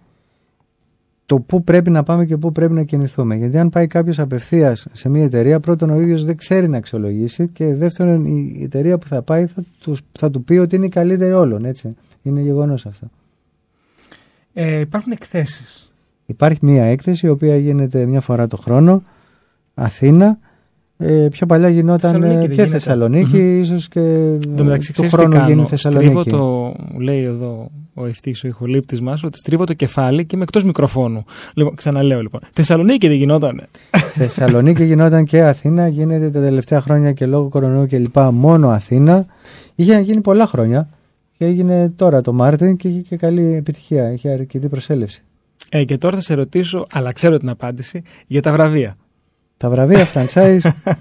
το 1.25 1.39
πού 1.39 1.63
πρέπει 1.63 1.89
να 1.89 2.03
πάμε 2.03 2.25
και 2.25 2.37
πού 2.37 2.51
πρέπει 2.51 2.73
να 2.73 2.83
κινηθούμε. 2.83 3.35
Γιατί 3.35 3.57
αν 3.57 3.69
πάει 3.69 3.87
κάποιος 3.87 4.19
απευθείας 4.19 4.87
σε 4.91 5.09
μια 5.09 5.23
εταιρεία, 5.23 5.59
πρώτον 5.59 5.89
ο 5.89 5.99
ίδιος 5.99 6.25
δεν 6.25 6.35
ξέρει 6.35 6.67
να 6.67 6.77
αξιολογήσει 6.77 7.47
και 7.47 7.75
δεύτερον 7.75 8.25
η 8.25 8.59
εταιρεία 8.63 8.97
που 8.97 9.07
θα 9.07 9.21
πάει 9.21 9.45
θα 9.45 9.63
τους, 9.79 10.01
θα 10.11 10.31
του 10.31 10.43
πει 10.43 10.53
ότι 10.53 10.75
είναι 10.75 10.85
η 10.85 10.89
καλύτερη 10.89 11.33
όλων. 11.33 11.65
Έτσι. 11.65 11.95
Είναι 12.21 12.41
γεγονός 12.41 12.85
αυτό. 12.85 13.07
Ε, 14.53 14.79
υπάρχουν 14.79 15.11
εκθέσεις. 15.11 15.91
Υπάρχει 16.25 16.59
μία 16.61 16.83
έκθεση 16.83 17.25
η 17.25 17.29
οποία 17.29 17.57
γίνεται 17.57 18.05
μια 18.05 18.21
φορά 18.21 18.47
το 18.47 18.57
χρόνο 18.57 19.03
Αθήνα 19.73 20.37
ε, 21.03 21.27
πιο 21.31 21.45
παλιά 21.45 21.69
γινόταν 21.69 22.11
Θεσσαλονίκη 22.11 22.35
ε, 22.35 22.39
δεν 22.39 22.49
και 22.49 22.55
γίνεται. 22.55 22.71
Θεσσαλονίκη 22.71 23.59
ίσως 23.59 23.87
και 23.87 23.99
Εν 23.99 24.55
τω 24.55 24.63
μεταξύ, 24.63 24.93
του 24.93 24.93
ξέρεις 24.93 25.11
τι 25.11 25.17
χρόνου 25.17 25.33
γίνει 25.33 25.47
κάνω. 25.47 25.65
Θεσσαλονίκη. 25.65 26.19
Στρίβω 26.19 26.37
το, 26.37 26.75
λέει 26.99 27.23
εδώ 27.23 27.71
ο 27.93 28.05
ευτύχης 28.05 28.43
ο 28.43 28.47
ηχολήπτης 28.47 29.01
μας, 29.01 29.23
ότι 29.23 29.37
στρίβω 29.37 29.65
το 29.65 29.73
κεφάλι 29.73 30.25
και 30.25 30.35
είμαι 30.35 30.43
εκτός 30.43 30.63
μικροφώνου. 30.63 31.25
Λοιπόν, 31.53 31.75
ξαναλέω 31.75 32.21
λοιπόν. 32.21 32.41
Θεσσαλονίκη 32.53 33.07
δεν 33.07 33.17
γινότανε. 33.17 33.67
Θεσσαλονίκη 34.19 34.83
γινόταν 34.83 35.25
και 35.25 35.43
Αθήνα, 35.43 35.87
γίνεται 35.87 36.29
τα 36.29 36.41
τελευταία 36.41 36.81
χρόνια 36.81 37.11
και 37.11 37.25
λόγω 37.25 37.49
κορονοϊού 37.49 37.85
και 37.85 37.97
λοιπά 37.97 38.31
μόνο 38.31 38.69
Αθήνα. 38.69 39.25
Είχε 39.75 39.99
γίνει 39.99 40.21
πολλά 40.21 40.47
χρόνια 40.47 40.89
και 41.41 41.47
έγινε 41.47 41.89
τώρα 41.89 42.21
το 42.21 42.33
Μάρτιν 42.33 42.77
και 42.77 42.87
είχε 42.87 42.99
και 42.99 43.17
καλή 43.17 43.55
επιτυχία, 43.55 44.11
είχε 44.11 44.29
αρκετή 44.29 44.69
προσέλευση. 44.69 45.23
Ε, 45.69 45.83
και 45.83 45.97
τώρα 45.97 46.15
θα 46.15 46.21
σε 46.21 46.33
ρωτήσω, 46.33 46.85
αλλά 46.91 47.11
ξέρω 47.11 47.37
την 47.37 47.49
απάντηση, 47.49 48.03
για 48.27 48.41
τα 48.41 48.51
βραβεία. 48.51 48.97
Τα 49.57 49.69
βραβεία 49.69 50.07
franchise 50.13 50.59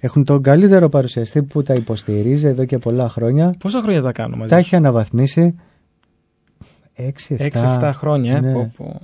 έχουν 0.00 0.24
τον 0.24 0.42
καλύτερο 0.42 0.88
παρουσιαστή 0.88 1.42
που 1.42 1.62
τα 1.62 1.74
υποστηρίζει 1.74 2.46
εδώ 2.46 2.64
και 2.64 2.78
πολλά 2.78 3.08
χρόνια. 3.08 3.54
Πόσα 3.58 3.80
χρόνια 3.80 4.02
τα 4.02 4.12
κάνω 4.12 4.36
μαζί. 4.36 4.48
Τα 4.48 4.56
έχει 4.56 4.76
αναβαθμίσει 4.76 5.54
6-7 6.96 7.48
6-7 7.52 7.90
χρόνια. 7.94 8.36
Ε. 8.36 8.40
Ναι. 8.40 8.52
Πω, 8.52 8.72
πω. 8.76 9.00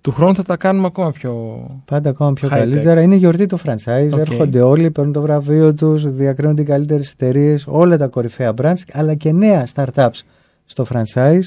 Του 0.00 0.12
χρόνου 0.12 0.34
θα 0.34 0.42
τα 0.42 0.56
κάνουμε 0.56 0.86
ακόμα 0.86 1.12
πιο. 1.12 1.64
Πάντα 1.84 2.10
ακόμα 2.10 2.32
πιο 2.32 2.48
High 2.48 2.50
καλύτερα. 2.50 3.02
Είναι 3.02 3.14
γιορτή 3.14 3.46
το 3.46 3.58
franchise. 3.64 4.08
OK. 4.12 4.18
Έρχονται 4.18 4.60
όλοι, 4.60 4.90
παίρνουν 4.90 5.12
το 5.12 5.20
βραβείο 5.20 5.74
τους, 5.74 6.10
διακρίνουν 6.10 6.56
οι 6.56 6.64
καλύτερε 6.64 7.02
εταιρείες, 7.02 7.64
όλα 7.66 7.96
τα 7.96 8.06
κορυφαία 8.06 8.54
brands, 8.62 8.82
αλλά 8.92 9.14
και 9.14 9.32
νέα 9.32 9.66
startups 9.74 10.20
στο 10.66 10.86
franchise. 10.92 11.42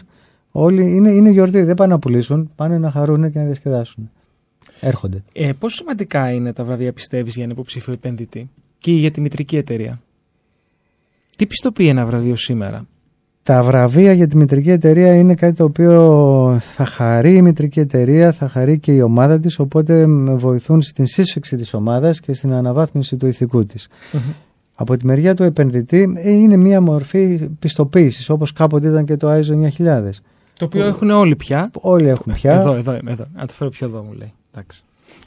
Όλοι 0.51 0.95
είναι, 0.95 1.11
είναι 1.11 1.29
γιορτή. 1.29 1.63
Δεν 1.63 1.75
πάνε 1.75 1.93
να 1.93 1.99
πουλήσουν, 1.99 2.49
πάνε 2.55 2.77
να 2.77 2.91
χαρούν 2.91 3.31
και 3.31 3.39
να 3.39 3.45
διασκεδάσουν. 3.45 4.09
Έρχονται. 4.79 5.23
Ε, 5.33 5.51
πόσο 5.59 5.75
σημαντικά 5.75 6.31
είναι 6.31 6.53
τα 6.53 6.63
βραβεία, 6.63 6.93
πιστεύεις, 6.93 7.35
για 7.35 7.43
ένα 7.43 7.53
υποψήφιο 7.53 7.93
επενδυτή 7.93 8.49
και 8.77 8.91
για 8.91 9.11
τη 9.11 9.21
μητρική 9.21 9.57
εταιρεία; 9.57 10.01
Τι 11.37 11.45
πιστοποιεί 11.45 11.87
ένα 11.89 12.05
βραβείο 12.05 12.35
σήμερα; 12.35 12.87
Τα 13.43 13.63
βραβεία 13.63 14.13
για 14.13 14.27
τη 14.27 14.37
μητρική 14.37 14.69
εταιρεία 14.69 15.15
είναι 15.15 15.35
κάτι 15.35 15.53
το 15.53 15.63
οποίο 15.63 16.57
θα 16.59 16.85
χαρεί 16.85 17.35
η 17.35 17.41
μητρική 17.41 17.79
εταιρεία, 17.79 18.31
θα 18.31 18.47
χαρεί 18.47 18.79
και 18.79 18.91
η 18.91 19.01
ομάδα 19.01 19.39
της, 19.39 19.59
οπότε 19.59 20.07
με 20.07 20.33
βοηθούν 20.35 20.81
στην 20.81 21.07
σύσφυξη 21.07 21.55
της 21.55 21.73
ομάδας 21.73 22.19
και 22.19 22.33
στην 22.33 22.53
αναβάθμιση 22.53 23.17
του 23.17 23.27
ηθικού 23.27 23.65
της. 23.65 23.87
Από 24.75 24.97
τη 24.97 25.05
μεριά 25.05 25.33
του 25.33 25.43
επενδυτή 25.43 26.13
ε, 26.15 26.31
είναι 26.31 26.57
μια 26.57 26.81
μορφή 26.81 27.49
πιστοποίησης, 27.59 28.29
όπως 28.29 28.53
κάποτε 28.53 28.87
ήταν 28.87 29.05
και 29.05 29.17
το 29.17 29.31
ISO 29.31 29.69
9000. 29.77 30.09
Το 30.57 30.65
οποίο 30.65 30.85
έχουν 30.85 31.09
όλοι 31.09 31.35
πια. 31.35 31.71
Όλοι 31.81 32.07
έχουν 32.07 32.33
πια. 32.33 32.53
Εδώ, 32.53 32.73
εδώ, 32.73 32.95
είμαι, 32.95 33.11
εδώ. 33.11 33.25
Να 33.35 33.45
το 33.47 33.53
φέρω 33.53 33.69
πιο 33.69 33.87
εδώ, 33.87 34.03
μου 34.03 34.13
λέει. 34.13 34.33
Εντάξει. 34.51 34.83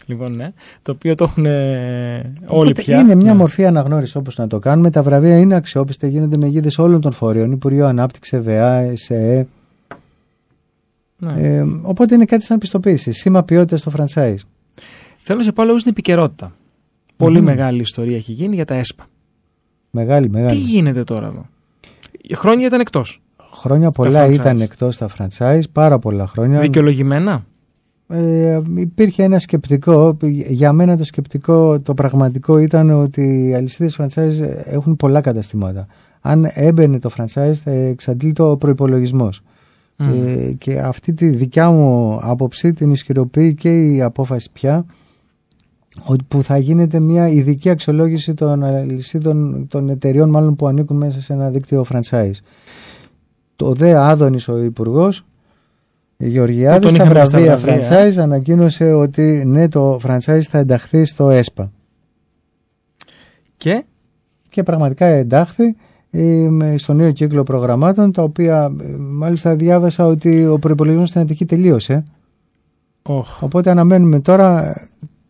Λοιπόν, 0.07 0.33
ναι. 0.37 0.53
Το 0.83 0.93
οποίο 0.93 1.15
το 1.15 1.25
έχουν 1.25 1.47
ε, 1.47 2.33
όλοι 2.47 2.71
Οπότε 2.71 2.83
πια. 2.83 2.99
Είναι 3.01 3.15
μια 3.15 3.33
Ναι. 3.33 3.39
μορφή 3.39 3.67
αναγνώρισης 3.67 4.15
όπως 4.17 4.37
να 4.37 4.47
το 4.47 4.59
κάνουμε. 4.59 4.91
Τα 4.91 5.03
βραβεία 5.03 5.39
είναι 5.39 5.55
αξιόπιστα, 5.55 6.07
γίνονται 6.07 6.37
με 6.37 6.47
αιγίδες 6.47 6.79
όλων 6.79 7.01
των 7.01 7.13
φορέων, 7.13 7.53
Υπουργείο 7.53 7.87
Ανάπτυξης, 7.87 8.33
ΕΒΑ, 8.33 8.73
ΕΣΕ. 8.77 9.47
Ναι. 11.19 11.33
Ε, 11.57 11.65
οπότε 11.83 12.15
είναι 12.15 12.25
κάτι 12.25 12.45
σαν 12.45 12.59
πιστοποίηση. 12.59 13.13
Σήμα 13.13 13.43
ποιότητας 13.43 13.81
στο 13.81 13.93
franchise. 13.97 14.37
Θέλω 15.17 15.39
να 15.39 15.45
σε 15.45 15.53
πω 15.53 15.65
λίγο 15.65 15.79
στην 15.79 15.91
επικαιρότητα. 15.91 16.53
Πολύ 17.17 17.39
Μμμ. 17.39 17.45
μεγάλη 17.45 17.81
ιστορία 17.81 18.17
έχει 18.17 18.33
γίνει 18.33 18.55
για 18.55 18.65
τα 18.65 18.75
ΕΣΠΑ. 18.75 19.07
Μεγάλη, 19.91 20.27
Τι 20.27 20.33
μεγάλη. 20.33 20.59
γίνεται 20.59 21.05
τώρα 21.05 21.27
εδώ; 21.27 21.47
Χρόνια 22.35 22.67
ήταν 22.67 22.81
εκτός. 22.81 23.23
Χρόνια 23.53 23.91
πολλά 23.91 24.27
franchise. 24.27 24.33
ήταν 24.35 24.61
εκτός 24.61 24.97
τα 24.97 25.09
franchise, 25.19 25.63
πάρα 25.73 25.99
πολλά 25.99 26.27
χρόνια. 26.27 26.61
Δικαιολογημένα; 26.61 27.45
Ε, 28.09 28.61
υπήρχε 28.75 29.23
ένα 29.23 29.39
σκεπτικό, 29.39 30.17
για 30.49 30.73
μένα 30.73 30.97
το 30.97 31.05
σκεπτικό 31.05 31.81
το 31.81 31.95
πραγματικό 31.95 32.59
ήταν 32.59 32.91
ότι 32.91 33.49
οι 33.49 33.55
αλυσίδες 33.55 34.01
franchise 34.01 34.49
έχουν 34.65 34.97
πολλά 34.97 35.21
καταστήματα. 35.21 35.87
Αν 36.21 36.51
έμπαινε 36.55 36.99
το 36.99 37.11
franchise 37.17 37.53
θα 37.65 37.71
εξαντλεί 37.71 38.33
το 38.33 38.57
προϋπολογισμός. 38.57 39.43
Μμ. 39.97 40.09
Ε, 40.09 40.53
και 40.59 40.79
αυτή 40.79 41.13
τη 41.13 41.29
δικιά 41.29 41.71
μου 41.71 42.19
άποψη 42.23 42.73
την 42.73 42.91
ισχυροποιεί 42.91 43.55
και 43.55 43.93
η 43.93 44.03
απόφαση 44.03 44.51
πια 44.53 44.85
ότι 46.05 46.25
που 46.29 46.43
θα 46.43 46.59
γίνεται 46.59 47.01
μια 47.01 47.29
ειδική 47.29 47.71
αξιολόγηση 47.71 48.35
των 48.35 48.65
αλυσίδων 48.65 49.67
των 49.69 49.89
εταιριών 49.89 50.31
μάλλον 50.31 50.57
που 50.57 50.67
ανήκουν 50.67 50.97
μέσα 50.97 51.21
σε 51.21 51.33
ένα 51.33 51.51
δίκτυο 51.51 51.85
franchise. 51.93 52.39
Το 53.57 53.73
ΔΕ 53.73 53.95
Άδωνης 53.95 54.49
ο 54.49 54.63
υπουργός, 54.63 55.25
Γεωργιάδης 56.19 56.77
Που 56.79 56.83
τον 56.87 56.95
στα 56.95 57.05
είχαμε 57.05 57.25
στα 57.25 57.39
βραβεία 57.39 57.57
βραβεία, 57.57 57.89
franchise 58.13 58.23
ανακοίνωσε 58.23 58.93
ότι 58.93 59.43
ναι 59.47 59.69
το 59.69 60.01
franchise 60.07 60.41
θα 60.43 60.59
ενταχθεί 60.59 61.05
στο 61.05 61.31
ΕΣΠΑ 61.31 61.73
Και; 63.57 63.85
Και 64.49 64.63
πραγματικά 64.63 65.07
εντάχθη 65.07 65.77
ε, 66.11 66.21
με- 66.49 66.79
στο 66.79 66.93
νέο 66.95 67.11
κύκλο 67.11 67.43
προγραμμάτων 67.43 68.13
τα 68.13 68.23
οποία 68.23 68.73
ε, 68.81 68.85
μάλιστα 68.99 69.57
διάβασα 69.57 70.07
ότι 70.07 70.47
ο 70.47 70.59
προϋπολογισμός 70.59 71.09
στην 71.09 71.21
Αττική 71.21 71.45
τελείωσε 71.45 72.05
Οχ, 73.03 73.43
οπότε 73.43 73.71
αναμένουμε 73.71 74.21
τώρα 74.21 74.69
ε, 74.79 74.89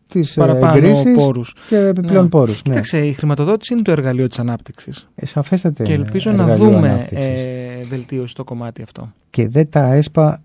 τις 0.08 0.36
ε, 0.36 0.40
παραπάνω 0.40 0.76
εγκρίσεις 0.76 1.14
πόρους. 1.16 1.54
και 1.68 1.76
επιπλέον 1.78 2.22
Ναι. 2.22 2.28
πόρους. 2.28 2.54
Ναι. 2.54 2.60
Κοίταξε, 2.62 2.98
η 3.06 3.12
χρηματοδότηση 3.12 3.72
είναι 3.74 3.82
το 3.82 3.90
εργαλείο 3.90 4.26
της 4.26 4.38
ανάπτυξης. 4.38 5.08
Ε, 5.14 5.26
σαφέστατα 5.26 5.84
Και 5.84 5.92
είναι 5.92 6.02
ελπίζω 6.04 6.30
να 6.30 6.42
εργαλείο 6.42 6.64
δούμε 6.70 6.88
ανάπτυξης. 6.90 7.44
ε, 7.44 7.84
βελτίωση 7.88 8.28
στο 8.28 8.44
κομμάτι 8.44 8.82
αυτό. 8.82 9.12
Και 9.30 9.48
δεν 9.48 9.68
τα 9.70 9.92
έσπα 9.92 10.42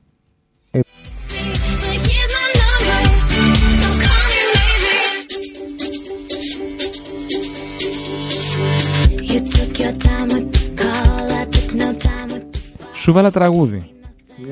Σου 13.02 13.12
βάλα 13.14 13.32
τραγούδι. 13.32 13.82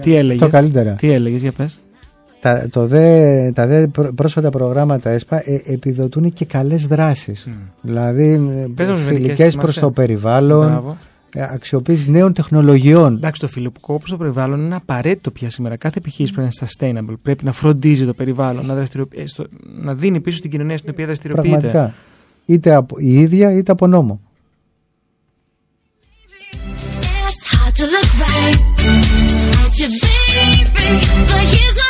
Τι 0.02 0.16
έλεγες; 0.16 0.42
το 0.42 0.50
καλύτερα. 0.50 0.94
Τι 0.94 1.12
έλεγες, 1.12 1.42
για 1.42 1.52
πες. 1.52 1.80
Τα, 2.42 2.68
το 2.72 2.88
δε, 2.88 3.52
τα 3.52 3.68
δε 3.68 3.88
πρό- 3.88 4.12
πρόσφατα 4.14 4.50
προγράμματα 4.50 5.10
ΕΣΠΑ 5.10 5.38
ε, 5.50 5.62
επιδοτούν 5.66 6.34
και 6.34 6.46
καλές 6.46 6.88
δράσεις. 6.88 7.48
Δηλαδή 7.82 8.24
ε, 8.32 8.68
Πες 8.76 8.90
μας 8.90 9.00
μερικές, 9.02 9.06
φιλικές 9.06 9.38
προς 9.38 9.54
θυμάσαι. 9.56 9.80
το 9.80 9.92
περιβάλλον, 9.92 10.68
Μπράβο. 10.68 10.98
ε, 11.36 11.44
αξιοποίηση 11.44 12.12
νέων 12.12 12.34
τεχνολογιών. 12.34 13.16
Εντάξει, 13.16 13.42
το 13.42 13.48
φιλικό 13.48 13.94
όπω 13.94 14.10
το 14.10 14.18
περιβάλλον 14.18 14.60
είναι 14.62 14.76
απαραίτητο 14.76 15.32
πια 15.32 15.50
σήμερα. 15.50 15.78
Κάθε 15.78 15.98
επιχείρηση 15.98 16.34
πρέπει 16.34 16.50
να 16.80 16.92
είναι 16.92 17.00
sustainable. 17.10 17.16
Πρέπει 17.22 17.44
να 17.46 17.52
φροντίζει 17.52 18.06
το 18.06 18.14
περιβάλλον, 18.14 18.66
να, 18.66 18.76
δραστηριοποιεί- 18.76 19.22
ε, 19.22 19.26
στο- 19.28 19.46
να 19.82 19.94
δίνει 19.94 20.20
πίσω 20.20 20.38
στην 20.38 20.52
κοινωνία 20.52 20.78
στην 20.78 20.90
οποία 20.90 21.06
δραστηριοποιείται. 21.06 21.50
Πραγματικά. 21.60 21.94
Είτε 22.46 22.76
από, 22.76 22.96
η 23.00 23.14
ίδια 23.20 23.52
είτε 23.52 23.72
από 23.72 23.88
νόμο. 23.88 24.20
Right 28.20 28.60
at 29.64 29.74
you, 29.80 29.88
baby. 30.04 30.88
But 31.30 31.44
here's 31.54 31.76
my 31.76 31.89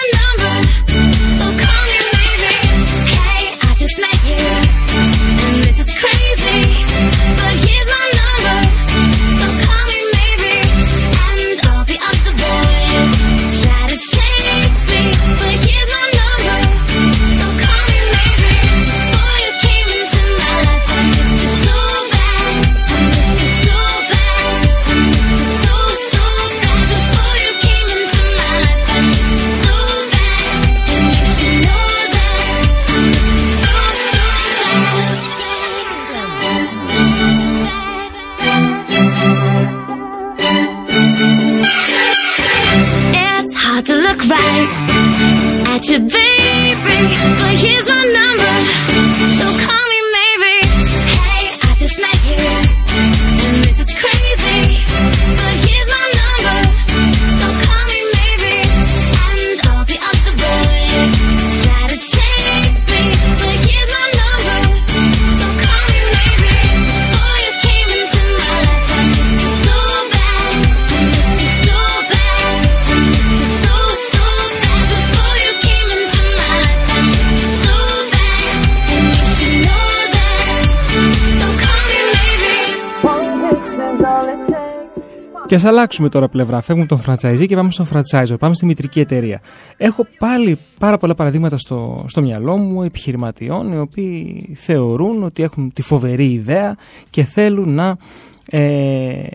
ας 85.60 85.66
αλλάξουμε 85.66 86.10
τώρα 86.10 86.30
πλευρά. 86.30 86.62
Φεύγουμε 86.62 86.88
τον 86.88 87.02
franchisee 87.06 87.46
και 87.48 87.56
πάμε 87.56 87.72
στον 87.72 87.88
franchisor. 87.94 88.36
Πάμε 88.40 88.56
στη 88.56 88.66
μητρική 88.66 89.00
εταιρεία. 89.00 89.42
Έχω 89.78 90.08
πάλι 90.18 90.60
πάρα 90.80 90.98
πολλά 90.98 91.16
παραδείγματα 91.16 91.58
στο, 91.58 92.06
στο 92.08 92.22
μυαλό 92.22 92.58
μου 92.58 92.84
επιχειρηματιών 92.84 93.72
οι 93.72 93.78
οποίοι 93.78 94.58
θεωρούν 94.60 95.24
ότι 95.24 95.44
έχουν 95.44 95.74
τη 95.74 95.82
φοβερή 95.82 96.32
ιδέα 96.32 96.78
και 97.10 97.24
θέλουν 97.24 97.70
να 97.70 97.98
ε, 98.46 99.28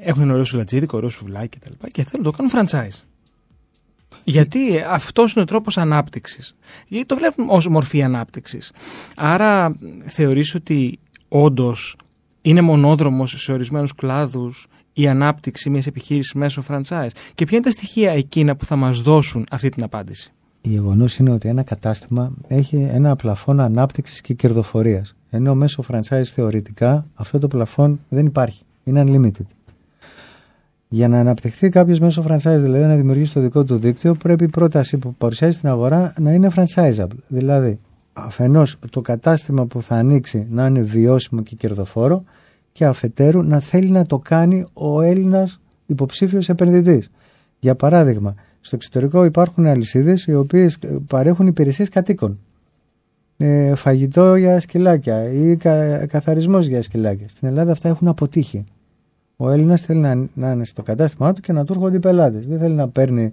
έχουν 0.00 0.22
ένα 0.22 0.32
ωραίο 0.32 0.44
σουλατζίδικο, 0.44 0.96
ωραίο 0.96 1.08
σουβλάκι 1.08 1.58
κτλ. 1.58 1.70
Και, 1.70 1.88
και 1.92 2.04
θέλουν 2.04 2.26
να 2.26 2.32
το 2.32 2.36
κάνουν 2.36 2.52
franchise. 2.54 3.02
Γιατί 4.24 4.84
αυτός 4.88 5.32
είναι 5.32 5.42
ο 5.42 5.46
τρόπος 5.46 5.78
ανάπτυξης. 5.78 6.56
Γιατί 6.88 7.06
το 7.06 7.16
βλέπουν 7.16 7.46
ως 7.48 7.68
μορφή 7.68 8.02
ανάπτυξης. 8.02 8.72
Άρα 9.16 9.76
θεωρείς 10.04 10.54
ότι 10.54 10.98
όντως 11.28 11.96
είναι 12.42 12.60
μονόδρομος 12.60 13.34
σε 13.36 13.52
ορισμένους 13.52 13.94
κλάδους 13.94 14.66
η 14.94 15.08
ανάπτυξη 15.08 15.70
μιας 15.70 15.86
επιχείρησης 15.86 16.32
μέσω 16.32 16.62
franchise. 16.68 17.10
Και 17.34 17.44
ποια 17.44 17.56
είναι 17.56 17.66
τα 17.66 17.70
στοιχεία 17.70 18.10
εκείνα 18.10 18.56
που 18.56 18.64
θα 18.64 18.76
μας 18.76 19.00
δώσουν 19.00 19.46
αυτή 19.50 19.68
την 19.68 19.82
απάντηση; 19.82 20.32
γεγονός 20.60 21.18
είναι 21.18 21.30
ότι 21.30 21.48
ένα 21.48 21.62
κατάστημα 21.62 22.32
έχει 22.48 22.88
ένα 22.90 23.16
πλαφόν 23.16 23.60
ανάπτυξης 23.60 24.20
και 24.20 24.34
κερδοφορίας. 24.34 25.14
Ενώ 25.30 25.54
μέσω 25.54 25.84
franchise 25.88 26.24
θεωρητικά 26.24 27.04
αυτό 27.14 27.38
το 27.38 27.48
πλαφόν 27.48 28.00
δεν 28.08 28.26
υπάρχει. 28.26 28.62
Είναι 28.84 29.04
unlimited. 29.06 29.46
Για 30.88 31.08
να 31.08 31.18
αναπτυχθεί 31.18 31.68
κάποιος 31.68 31.98
μέσω 31.98 32.24
franchise, 32.28 32.58
δηλαδή 32.58 32.84
να 32.84 32.96
δημιουργήσει 32.96 33.32
το 33.32 33.40
δικό 33.40 33.64
του 33.64 33.76
δίκτυο, 33.76 34.14
πρέπει 34.14 34.44
η 34.44 34.48
πρόταση 34.48 34.96
που 34.96 35.14
παρουσιάζει 35.14 35.56
στην 35.56 35.68
αγορά 35.68 36.14
να 36.18 36.32
είναι 36.32 36.50
franchisable. 36.56 37.16
Δηλαδή, 37.26 37.78
αφενός 38.12 38.76
το 38.90 39.00
κατάστημα 39.00 39.66
που 39.66 39.82
θα 39.82 39.94
ανοίξει 39.94 40.46
να 40.50 40.66
είναι 40.66 40.80
βιώσιμο 40.80 41.42
και 41.42 41.54
κερδοφόρο 41.54 42.24
και 42.74 42.84
αφετέρου 42.84 43.42
να 43.42 43.60
θέλει 43.60 43.90
να 43.90 44.06
το 44.06 44.18
κάνει 44.18 44.66
ο 44.72 45.00
Έλληνας 45.00 45.60
υποψήφιος 45.86 46.48
επενδυτής. 46.48 47.10
Για 47.58 47.74
παράδειγμα, 47.74 48.34
στο 48.60 48.76
εξωτερικό 48.76 49.24
υπάρχουν 49.24 49.66
αλυσίδες 49.66 50.24
οι 50.24 50.34
οποίες 50.34 50.78
παρέχουν 51.06 51.46
υπηρεσίες 51.46 51.88
κατοίκων. 51.88 52.40
Ε, 53.36 53.74
φαγητό 53.74 54.36
για 54.36 54.60
σκυλάκια 54.60 55.30
ή 55.30 55.56
κα, 55.56 56.06
καθαρισμός 56.06 56.66
για 56.66 56.82
σκυλάκια. 56.82 57.28
Στην 57.28 57.48
Ελλάδα 57.48 57.72
αυτά 57.72 57.88
έχουν 57.88 58.08
αποτύχει. 58.08 58.64
Ο 59.36 59.50
Έλληνας 59.50 59.80
θέλει 59.80 60.00
να, 60.00 60.28
να 60.34 60.50
είναι 60.50 60.64
στο 60.64 60.82
κατάστημά 60.82 61.32
του 61.32 61.40
και 61.40 61.52
να 61.52 61.64
του 61.64 61.72
έρχονται 61.72 61.96
οι 61.96 62.00
πελάτες. 62.00 62.46
Δεν 62.46 62.58
θέλει 62.58 62.74
να 62.74 62.88
παίρνει 62.88 63.32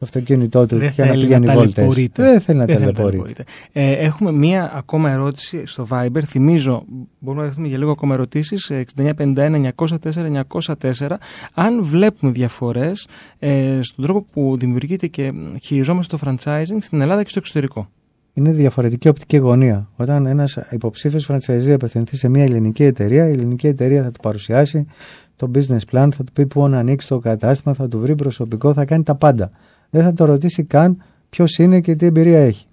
το 0.00 0.06
αυτοκίνητό 0.06 0.66
του 0.66 0.78
Δεν 0.78 0.92
και 0.92 1.02
να 1.02 1.08
θέλει 1.08 1.22
πηγαίνει 1.22 1.46
να 1.46 1.54
βόλτες. 1.54 1.74
ταλαιπωρείται. 1.74 2.22
Δεν 2.22 2.40
θέλει 2.40 2.58
να 2.58 2.64
Δεν 2.64 2.78
θέλει 2.78 2.92
ταλαιπωρείται. 2.92 3.44
Ε, 3.72 3.92
έχουμε 3.92 4.32
μία 4.32 4.72
ακόμα 4.74 5.10
ερώτηση 5.10 5.62
στο 5.66 5.86
Viber. 5.90 6.20
Θυμίζω, 6.26 6.84
μπορούμε 7.18 7.42
να 7.42 7.48
δεχτούμε 7.48 7.68
για 7.68 7.78
λίγο 7.78 7.90
ακόμα 7.90 8.14
ερωτήσεις. 8.14 8.70
6951-904-904. 8.96 11.10
Αν 11.54 11.84
βλέπουμε 11.84 12.32
διαφορές 12.32 13.06
ε, 13.38 13.78
στον 13.82 14.04
τρόπο 14.04 14.24
που 14.32 14.56
δημιουργείται 14.58 15.06
και 15.06 15.32
χειριζόμαστε 15.62 16.16
το 16.16 16.22
franchising 16.26 16.78
στην 16.80 17.00
Ελλάδα 17.00 17.22
και 17.22 17.28
στο 17.28 17.38
εξωτερικό. 17.38 17.88
Είναι 18.32 18.52
διαφορετική 18.52 19.08
οπτική 19.08 19.36
γωνία. 19.36 19.88
Όταν 19.96 20.26
ένας 20.26 20.58
υποψήφιος 20.70 21.24
φραντσαϊζή 21.24 21.72
απευθυνθεί 21.72 22.16
σε 22.16 22.28
μια 22.28 22.42
ελληνική 22.42 22.84
εταιρεία, 22.84 23.28
η 23.28 23.32
ελληνική 23.32 23.66
εταιρεία 23.66 24.02
θα 24.02 24.10
του 24.10 24.20
παρουσιάσει 24.20 24.86
το 25.36 25.50
business 25.54 25.80
plan, 25.92 26.08
θα 26.12 26.24
του 26.24 26.32
πει 26.32 26.46
πού 26.46 26.68
να 26.68 26.78
ανοίξει 26.78 27.08
το 27.08 27.18
κατάστημα, 27.18 27.74
θα 27.74 27.88
του 27.88 27.98
βρει 27.98 28.14
προσωπικό, 28.14 28.72
θα 28.72 28.84
κάνει 28.84 29.02
τα 29.02 29.14
πάντα. 29.14 29.50
Δεν 29.90 30.04
θα 30.04 30.12
το 30.12 30.24
ρωτήσει 30.24 30.64
καν 30.64 31.02
ποιος 31.30 31.58
είναι 31.58 31.80
και 31.80 31.96
τι 31.96 32.06
εμπειρία 32.06 32.38
έχει. 32.38 32.66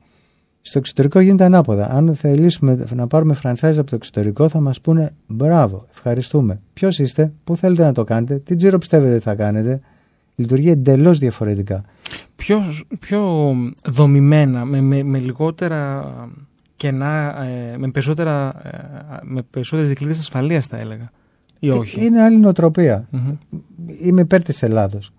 Στο 0.61 0.77
εξωτερικό 0.77 1.19
γίνεται 1.19 1.43
ανάποδα. 1.43 1.89
Αν 1.91 2.15
θελήσουμε 2.15 2.85
να 2.95 3.07
πάρουμε 3.07 3.39
franchise 3.43 3.77
από 3.77 3.89
το 3.89 3.95
εξωτερικό, 3.95 4.49
θα 4.49 4.59
μας 4.59 4.81
πούνε 4.81 5.13
μπράβο, 5.27 5.85
ευχαριστούμε. 5.91 6.59
Ποιος 6.73 6.99
είστε, 6.99 7.31
πού 7.43 7.55
θέλετε 7.55 7.83
να 7.83 7.91
το 7.91 8.03
κάνετε, 8.03 8.35
τι 8.35 8.55
τζίρο 8.55 8.77
πιστεύετε 8.77 9.13
ότι 9.13 9.23
θα 9.23 9.35
κάνετε. 9.35 9.79
Λειτουργεί 10.35 10.69
εντελώς 10.69 11.19
διαφορετικά. 11.19 11.83
Πιο, 12.35 12.61
πιο 12.99 13.53
δομημένα, 13.85 14.65
με, 14.65 14.81
με, 14.81 15.03
με 15.03 15.19
λιγότερα 15.19 16.05
κενά, 16.75 17.43
ε, 17.43 17.77
με, 17.77 17.89
περισσότερα, 17.91 18.61
ε, 18.63 19.19
με 19.23 19.41
περισσότερες 19.41 19.89
δικλείδες 19.89 20.19
ασφαλείας 20.19 20.65
θα 20.65 20.77
έλεγα. 20.77 21.11
Ή 21.59 21.69
όχι. 21.69 21.99
Ε, 21.99 22.03
Είναι 22.03 22.21
άλλη 22.21 22.37
νοοτροπία. 22.37 23.07
Μμμ. 23.11 23.35
Είμαι 24.01 24.21
υπέρ 24.21 24.41
της 24.41 24.63
Ελλάδος. 24.63 25.11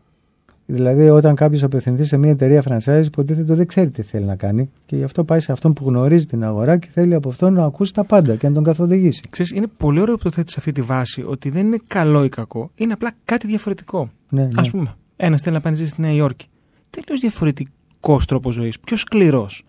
Δηλαδή, 0.70 1.08
όταν 1.08 1.34
κάποιος 1.34 1.62
απευθυνθεί 1.62 2.04
σε 2.04 2.16
μια 2.16 2.30
εταιρεία 2.30 2.62
franchise, 2.68 3.02
υποτίθεται 3.04 3.54
δεν 3.54 3.66
ξέρει 3.66 3.90
τι 3.90 4.02
θέλει 4.02 4.24
να 4.24 4.36
κάνει 4.36 4.70
και 4.86 4.96
γι' 4.96 5.02
αυτό 5.04 5.24
πάει 5.24 5.40
σε 5.40 5.52
αυτόν 5.52 5.72
που 5.72 5.84
γνωρίζει 5.88 6.26
την 6.26 6.44
αγορά 6.44 6.76
και 6.76 6.88
θέλει 6.92 7.14
από 7.14 7.28
αυτόν 7.28 7.52
να 7.52 7.64
ακούσει 7.64 7.94
τα 7.94 8.04
πάντα 8.04 8.36
και 8.36 8.48
να 8.48 8.54
τον 8.54 8.64
καθοδηγήσει. 8.64 9.20
Ξέρεις, 9.30 9.52
είναι 9.52 9.66
πολύ 9.76 10.00
ωραίο 10.00 10.16
που 10.16 10.22
το 10.22 10.30
θέτεις 10.30 10.52
σε 10.52 10.58
αυτή 10.58 10.72
τη 10.72 10.80
βάση 10.80 11.22
ότι 11.26 11.50
δεν 11.50 11.66
είναι 11.66 11.78
καλό 11.86 12.24
ή 12.24 12.28
κακό, 12.28 12.70
είναι 12.74 12.92
απλά 12.92 13.10
κάτι 13.24 13.46
διαφορετικό. 13.46 14.10
Ναι, 14.28 14.42
ναι. 14.42 14.60
Α 14.66 14.70
πούμε, 14.70 14.94
ένας 15.16 15.42
θέλει 15.42 15.54
να 15.54 15.60
πάει 15.60 15.72
να 15.72 15.78
ζήσει 15.78 15.90
στη 15.90 16.00
Νέα 16.00 16.12
Υόρκη. 16.12 16.46
Τελείως 16.90 17.20
διαφορετικός 17.20 18.26
τρόπος 18.26 18.54
ζωής, 18.54 18.78
πιο 18.80 18.96
σκληρός. 18.96 19.64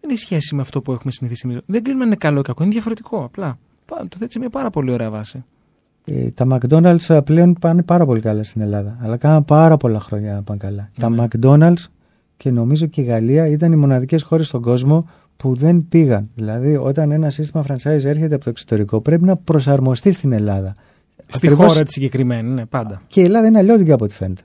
Δεν 0.00 0.10
έχει 0.10 0.18
σχέση 0.18 0.54
με 0.54 0.60
αυτό 0.60 0.80
που 0.82 0.92
έχουμε 0.92 1.12
συνηθίσει 1.12 1.42
εμείς. 1.48 1.60
Δεν 1.66 1.82
κρίνουμε 1.82 2.02
αν 2.04 2.10
είναι 2.10 2.18
καλό 2.18 2.38
ή 2.38 2.42
κακό, 2.42 2.62
είναι 2.62 2.72
διαφορετικό 2.72 3.24
απλά. 3.24 3.58
Πά- 3.86 4.08
Το 4.08 4.16
θέτεις 4.18 4.32
σε 4.32 4.38
μια 4.38 4.50
πάρα 4.50 4.70
πολύ 4.70 4.90
ωραία 4.92 5.10
βάση. 5.10 5.44
Ε, 6.08 6.30
τα 6.30 6.46
McDonald's 6.50 7.08
ε, 7.14 7.20
πλέον 7.20 7.54
πάνε 7.60 7.82
πάρα 7.82 8.06
πολύ 8.06 8.20
καλά 8.20 8.42
στην 8.42 8.60
Ελλάδα. 8.60 8.98
Αλλά 9.02 9.16
κάναν 9.16 9.44
πάρα 9.44 9.76
πολλά 9.76 10.00
χρόνια 10.00 10.32
να 10.34 10.42
πάνε 10.42 10.58
καλά. 10.58 10.90
Τα 10.98 11.10
McDonald's 11.18 11.84
και 12.36 12.50
νομίζω 12.50 12.86
και 12.86 13.00
η 13.00 13.04
Γαλλία 13.04 13.46
ήταν 13.46 13.72
οι 13.72 13.76
μοναδικές 13.76 14.22
χώρες 14.22 14.46
στον 14.46 14.62
κόσμο 14.62 15.04
που 15.36 15.54
δεν 15.54 15.86
πήγαν. 15.88 16.28
Δηλαδή, 16.34 16.76
όταν 16.76 17.10
ένα 17.10 17.30
σύστημα 17.30 17.64
franchise 17.68 18.04
έρχεται 18.04 18.34
από 18.34 18.44
το 18.44 18.50
εξωτερικό, 18.50 19.00
πρέπει 19.00 19.24
να 19.24 19.36
προσαρμοστεί 19.36 20.12
στην 20.12 20.32
Ελλάδα. 20.32 20.72
Στη 21.26 21.46
Ακριβώς- 21.46 21.70
χώρα 21.72 21.84
της 21.84 21.92
συγκεκριμένη, 21.92 22.50
ναι, 22.50 22.66
πάντα. 22.66 23.00
Και 23.06 23.20
η 23.20 23.24
Ελλάδα 23.24 23.46
είναι 23.46 23.58
αλλιώτικη 23.58 23.92
από 23.92 24.04
ό,τι 24.04 24.14
φαίνεται. 24.14 24.42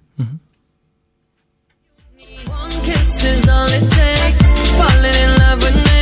One 2.45 2.75
kiss 2.85 3.23
is 3.31 3.43
all 3.55 3.69
it 3.77 3.85
takes. 3.97 4.39
Falling 4.79 5.17
in 5.25 5.31
love 5.41 5.59
with 5.65 5.79
me. 5.87 6.01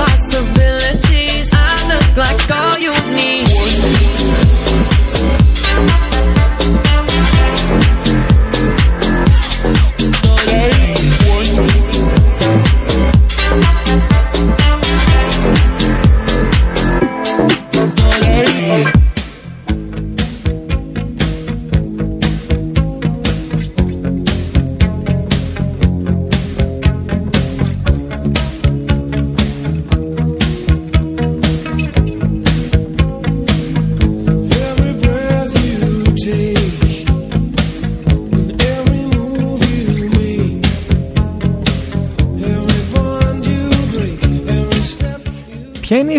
Possibilities. 0.00 1.46
I 1.52 1.70
look 1.90 2.08
like 2.24 2.42
all 2.58 2.76
you 2.86 2.94
need. 3.18 3.45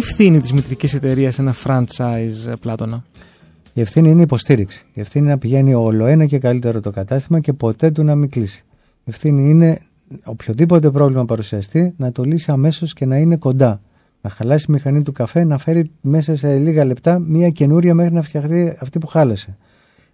Ευθύνη 0.09 0.41
της 0.41 0.53
μητρικής 0.53 0.93
εταιρείας 0.93 1.33
σε 1.33 1.41
ένα 1.41 1.55
franchise, 1.63 2.49
ε, 2.49 2.53
Πλάτωνα; 2.59 3.03
Η 3.73 3.81
ευθύνη 3.81 4.09
είναι 4.09 4.19
η 4.19 4.21
υποστήριξη. 4.21 4.85
Η 4.93 4.99
ευθύνη 4.99 5.23
είναι 5.25 5.33
να 5.33 5.39
πηγαίνει 5.39 5.73
όλο 5.73 6.05
ένα 6.05 6.25
και 6.25 6.39
καλύτερο 6.39 6.79
το 6.79 6.91
κατάστημα 6.91 7.39
και 7.39 7.53
ποτέ 7.53 7.91
του 7.91 8.03
να 8.03 8.15
μην 8.15 8.29
κλείσει. 8.29 8.63
Η 8.97 9.03
ευθύνη 9.03 9.49
είναι 9.49 9.79
οποιοδήποτε 10.23 10.91
πρόβλημα 10.91 11.25
παρουσιαστεί 11.25 11.93
να 11.97 12.11
το 12.11 12.23
λύσει 12.23 12.51
αμέσως 12.51 12.93
και 12.93 13.05
να 13.05 13.17
είναι 13.17 13.37
κοντά. 13.37 13.81
Να 14.21 14.29
χαλάσει 14.29 14.65
η 14.69 14.71
μηχανή 14.71 15.03
του 15.03 15.11
καφέ, 15.11 15.43
να 15.43 15.57
φέρει 15.57 15.91
μέσα 16.01 16.35
σε 16.35 16.57
λίγα 16.57 16.85
λεπτά 16.85 17.19
μία 17.19 17.49
καινούρια 17.49 17.93
μέχρι 17.93 18.13
να 18.13 18.21
φτιαχτεί 18.21 18.75
αυτή 18.79 18.99
που 18.99 19.07
χάλασε. 19.07 19.57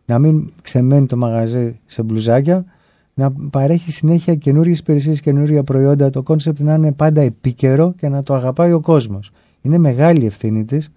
Να 0.05 0.19
μην 0.19 0.51
ξεμένει 0.61 1.05
το 1.05 1.17
μαγαζί 1.17 1.79
σε 1.85 2.03
μπλουζάκια, 2.03 2.65
να 3.13 3.31
παρέχει 3.31 3.91
συνέχεια 3.91 4.35
καινούριες 4.35 4.79
υπηρεσίες, 4.79 5.19
καινούρια 5.19 5.63
προϊόντα, 5.63 6.09
το 6.09 6.23
concept 6.23 6.59
να 6.59 6.73
είναι 6.73 6.91
πάντα 6.91 7.21
επίκαιρο 7.21 7.93
και 7.97 8.07
να 8.07 8.23
το 8.23 8.33
αγαπάει 8.33 8.71
ο 8.71 8.79
κόσμος. 8.79 9.31
Είναι 9.63 9.77
μεγάλη 9.77 10.21
η 10.21 10.25
ευθύνη 10.25 10.65
της 10.65 10.89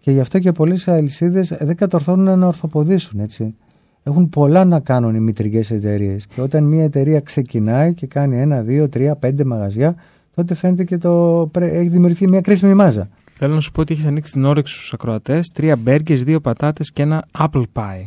και 0.00 0.10
γι' 0.10 0.20
αυτό 0.20 0.38
και 0.38 0.52
πολλές 0.52 0.88
αλυσίδες 0.88 1.48
δεν 1.60 1.76
κατορθώνουν 1.76 2.38
να 2.38 2.46
ορθοποδήσουν. 2.46 3.20
Έτσι. 3.20 3.54
Έχουν 4.02 4.28
πολλά 4.28 4.64
να 4.64 4.80
κάνουν 4.80 5.14
οι 5.14 5.20
μητρικές 5.20 5.70
εταιρείες. 5.70 6.26
Και 6.26 6.40
όταν 6.40 6.64
μια 6.64 6.84
εταιρεία 6.84 7.20
ξεκινάει 7.20 7.94
και 7.94 8.06
κάνει 8.06 8.36
ένα, 8.40 8.62
δύο, 8.62 8.88
τρία, 8.88 9.16
πέντε 9.16 9.44
μαγαζιά, 9.44 9.94
τότε 10.34 10.54
φαίνεται 10.54 10.84
και 10.84 10.98
το... 10.98 11.48
πρέ- 11.52 11.74
έχει 11.74 11.88
δημιουργηθεί 11.88 12.28
μια 12.28 12.40
κρίσιμη 12.40 12.74
μάζα. 12.74 13.08
Θέλω 13.32 13.54
να 13.54 13.60
σου 13.60 13.70
πω 13.72 13.80
ότι 13.80 13.92
έχεις 13.92 14.04
ανοίξει 14.06 14.32
την 14.32 14.44
όρεξη 14.44 14.74
στους 14.74 14.92
ακροατές. 14.92 15.50
Τρία 15.52 15.76
μπέργκες, 15.76 16.24
δύο 16.24 16.40
πατάτες 16.40 16.92
και 16.92 17.02
ένα 17.02 17.24
apple 17.38 17.62
pie. 17.72 18.06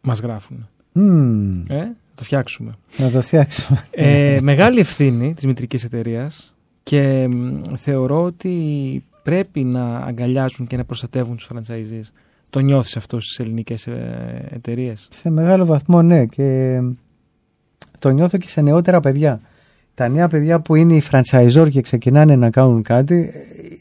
Μας 0.00 0.20
γράφουν. 0.20 0.68
Μμμ, 0.92 1.62
Ε, 1.68 1.76
θα 1.78 1.94
το 2.14 2.24
φτιάξουμε. 2.24 2.72
να 2.98 3.10
το 3.10 3.20
φτιάξουμε. 3.20 3.84
Ε, 3.90 4.38
μεγάλη 4.42 4.78
ευθύνη 4.78 5.34
της 5.34 5.46
μητρικής 5.46 5.84
εταιρείας 5.84 6.54
και 6.82 7.28
μ, 7.28 7.60
θεωρώ 7.76 8.22
ότι 8.22 8.50
πρέπει 9.26 9.64
να 9.64 9.96
αγκαλιάζουν 9.96 10.66
και 10.66 10.76
να 10.76 10.84
προστατεύουν 10.84 11.36
τους 11.36 11.50
franchisees. 11.52 12.10
Το 12.50 12.60
νιώθεις 12.60 12.96
αυτό 12.96 13.20
στις 13.20 13.38
ελληνικές 13.38 13.86
ε, 13.86 14.48
εταιρείες; 14.50 15.08
Σε 15.10 15.30
μεγάλο 15.30 15.64
βαθμό 15.64 16.02
ναι 16.02 16.26
και 16.26 16.80
το 17.98 18.08
νιώθω 18.08 18.38
και 18.38 18.48
σε 18.48 18.60
νεότερα 18.60 19.00
παιδιά. 19.00 19.40
Τα 19.94 20.08
νέα 20.08 20.28
παιδιά 20.28 20.60
που 20.60 20.74
είναι 20.74 20.94
οι 20.94 21.02
franchisor 21.10 21.68
και 21.70 21.80
ξεκινάνε 21.80 22.36
να 22.36 22.50
κάνουν 22.50 22.82
κάτι 22.82 23.32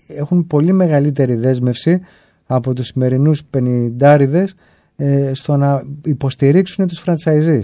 ε, 0.09 0.13
έχουν 0.19 0.47
πολύ 0.47 0.73
μεγαλύτερη 0.73 1.35
δέσμευση 1.35 2.01
από 2.45 2.73
τους 2.73 2.87
σημερινούς 2.87 3.43
πενιντάριδες 3.43 4.55
ε, 4.95 5.33
στο 5.33 5.57
να 5.57 5.83
υποστηρίξουν 6.05 6.87
τους 6.87 7.03
franchisees. 7.05 7.63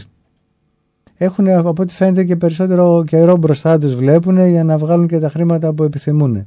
Έχουν 1.17 1.49
από 1.49 1.81
ό,τι 1.81 1.93
φαίνεται 1.93 2.23
και 2.23 2.35
περισσότερο 2.35 3.03
καιρό 3.07 3.37
μπροστά 3.37 3.77
τους 3.77 3.95
βλέπουν 3.95 4.47
για 4.47 4.63
να 4.63 4.77
βγάλουν 4.77 5.07
και 5.07 5.19
τα 5.19 5.29
χρήματα 5.29 5.73
που 5.73 5.83
επιθυμούν. 5.83 6.45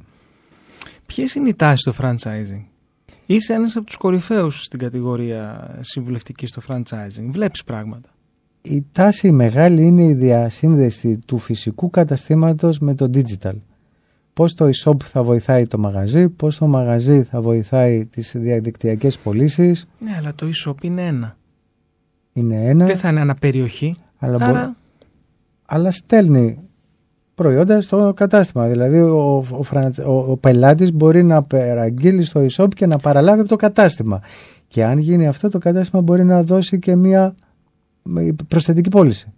Ποιες 1.07 1.35
είναι 1.35 1.49
οι 1.49 1.55
τάσεις 1.55 1.81
στο 1.81 1.93
franchising? 2.01 2.65
Είσαι 3.27 3.53
ένας 3.53 3.77
από 3.77 3.87
τους 3.87 3.97
κορυφαίους 3.97 4.65
στην 4.65 4.79
κατηγορία 4.79 5.75
συμβουλευτικής 5.81 6.49
στο 6.51 6.63
franchising. 6.69 7.29
Βλέπεις 7.31 7.65
πράγματα. 7.65 8.09
η 8.63 8.85
τάση 8.93 9.31
μεγάλη 9.31 9.83
είναι 9.83 10.03
η 10.05 10.13
διασύνδεση 10.15 11.19
του 11.27 11.39
φυσικού 11.39 11.91
καταστήματος 11.91 12.79
με 12.79 12.95
το 12.95 13.11
digital. 13.15 13.55
Πώς 14.33 14.55
το 14.55 14.71
e-shop 14.75 15.03
θα 15.05 15.23
βοηθάει 15.23 15.67
το 15.67 15.79
μαγαζί, 15.79 16.29
πώς 16.29 16.57
το 16.57 16.67
μαγαζί 16.67 17.23
θα 17.23 17.41
βοηθάει 17.41 18.05
τις 18.07 18.33
διαδικτυακές 18.37 19.19
πωλήσεις. 19.19 19.87
Ναι, 19.99 20.11
αλλά 20.19 20.35
το 20.35 20.47
e-shop 20.47 20.83
είναι 20.85 21.07
ένα. 21.07 21.37
Είναι 22.33 22.65
ένα, 22.69 22.87
Δεν 22.87 22.97
θα 22.99 23.09
είναι 23.09 23.21
αναπεριοχή. 23.21 23.97
αλλά, 24.19 24.39
μπο- 24.39 24.45
Άρα, 24.45 24.77
αλλά 25.67 25.91
στέλνει 25.91 26.59
προϊόντα 27.35 27.81
στο 27.81 28.13
κατάστημα. 28.17 28.67
Δηλαδή 28.67 28.99
ο, 29.01 29.45
ο, 29.51 29.63
φραντ- 29.63 30.07
ο, 30.07 30.25
ο 30.29 30.37
πελάτης 30.37 30.93
μπορεί 30.93 31.23
να 31.23 31.43
παραγγείλει 31.43 32.25
στο 32.25 32.47
e-shop 32.51 32.69
και 32.75 32.87
να 32.87 32.99
παραλάβει 32.99 33.41
από 33.41 33.49
το 33.49 33.57
κατάστημα. 33.57 34.21
Και 34.69 34.85
αν 34.85 34.99
γίνει 34.99 35.27
αυτό 35.27 35.49
το 35.49 35.59
κατάστημα 35.59 36.03
μπορεί 36.03 36.25
να 36.25 36.43
δώσει 36.43 36.79
και 36.79 36.97
μια 36.97 37.35
προσθετική 38.49 38.89
πώληση. 38.89 39.33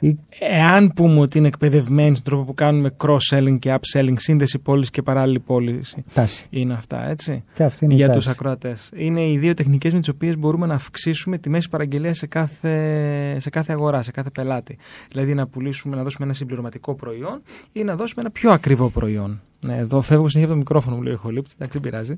Ή 0.00 0.18
εάν 0.38 0.92
πούμε 0.94 1.20
ότι 1.20 1.38
είναι 1.38 1.46
εκπαιδευμένοι 1.46 2.16
στον 2.16 2.24
τρόπο 2.24 2.44
που 2.44 2.54
κάνουμε 2.54 2.94
cross-selling 3.04 3.56
και 3.58 3.74
upselling, 3.80 4.14
σύνδεση 4.16 4.58
πώληση 4.58 4.90
και 4.90 5.02
παράλληλη 5.02 5.38
πώληση. 5.38 6.04
τάση. 6.12 6.46
Είναι 6.50 6.72
αυτά, 6.72 7.08
έτσι; 7.08 7.44
Και 7.54 7.62
αυτή 7.64 7.84
είναι 7.84 7.94
η 7.94 7.96
για 7.96 8.06
τάση. 8.06 8.18
τους 8.18 8.28
ακροατές. 8.28 8.90
Είναι 8.96 9.28
οι 9.28 9.38
δύο 9.38 9.54
τεχνικές 9.54 9.92
με 9.92 9.98
τις 10.00 10.08
οποίες 10.08 10.36
μπορούμε 10.38 10.66
να 10.66 10.74
αυξήσουμε 10.74 11.38
τη 11.38 11.48
μέση 11.48 11.68
παραγγελία 11.68 12.14
σε 12.14 12.26
κάθε, 12.26 13.36
σε 13.38 13.50
κάθε 13.50 13.72
αγορά, 13.72 14.02
σε 14.02 14.10
κάθε 14.10 14.30
πελάτη. 14.30 14.76
Δηλαδή 15.10 15.34
να 15.34 15.46
πουλήσουμε, 15.46 15.96
να 15.96 16.02
δώσουμε 16.02 16.24
ένα 16.24 16.34
συμπληρωματικό 16.34 16.94
προϊόν 16.94 17.42
ή 17.72 17.84
να 17.84 17.96
δώσουμε 17.96 18.20
ένα 18.22 18.30
πιο 18.30 18.50
ακριβό 18.52 18.88
προϊόν. 18.88 19.40
Ναι, 19.66 19.76
εδώ 19.76 20.00
φεύγω 20.00 20.28
συνέχεια 20.28 20.42
από 20.42 20.48
το 20.52 20.56
μικρόφωνο 20.56 20.96
μου 20.96 21.02
λέει 21.02 21.14
ο 21.14 21.16
Χολύπτης, 21.16 21.52
εντάξει 21.52 21.78
δεν 21.78 21.90
πειράζει. 21.90 22.16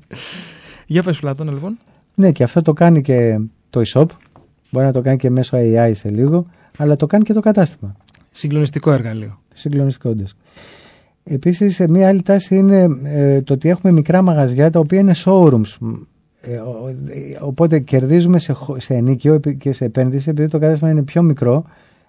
Για 0.85 1.03
πες 1.03 1.19
Πλάτωνα 1.19 1.51
λοιπόν. 1.51 1.77
Ναι, 2.15 2.31
και 2.31 2.43
αυτό 2.43 2.61
το 2.61 2.73
κάνει 2.73 3.01
και 3.01 3.39
το 3.69 3.81
e-shop. 3.85 4.05
Μπορεί 4.71 4.85
να 4.85 4.91
το 4.91 5.01
κάνει 5.01 5.17
και 5.17 5.29
μέσω 5.29 5.57
AI 5.57 5.91
σε 5.93 6.09
λίγο, 6.09 6.45
αλλά 6.77 6.95
το 6.95 7.05
κάνει 7.07 7.23
και 7.23 7.33
το 7.33 7.39
κατάστημα. 7.39 7.95
Συγκλονιστικό 8.31 8.91
εργαλείο. 8.91 9.39
Συγκλονιστικό 9.53 10.09
όντως. 10.09 10.33
Επίσης, 11.23 11.79
μια 11.89 12.07
άλλη 12.07 12.21
τάση 12.21 12.55
είναι 12.55 12.87
ε, 13.03 13.41
το 13.41 13.53
ότι 13.53 13.69
έχουμε 13.69 13.93
μικρά 13.93 14.21
μαγαζιά 14.21 14.69
τα 14.69 14.79
οποία 14.79 14.99
είναι 14.99 15.13
showrooms. 15.25 15.77
Ε, 16.41 16.55
ο- 16.57 16.87
ε, 17.07 17.37
οπότε 17.41 17.79
κερδίζουμε 17.79 18.39
σε, 18.39 18.53
χω- 18.53 18.79
σε 18.79 18.93
ενίκιο 18.95 19.33
επί- 19.33 19.57
και 19.57 19.71
σε 19.71 19.85
επένδυση 19.85 20.29
επειδή 20.29 20.47
το 20.49 20.59
κατάστημα 20.59 20.89
είναι 20.89 21.03
πιο 21.03 21.21
μικρό, 21.21 21.65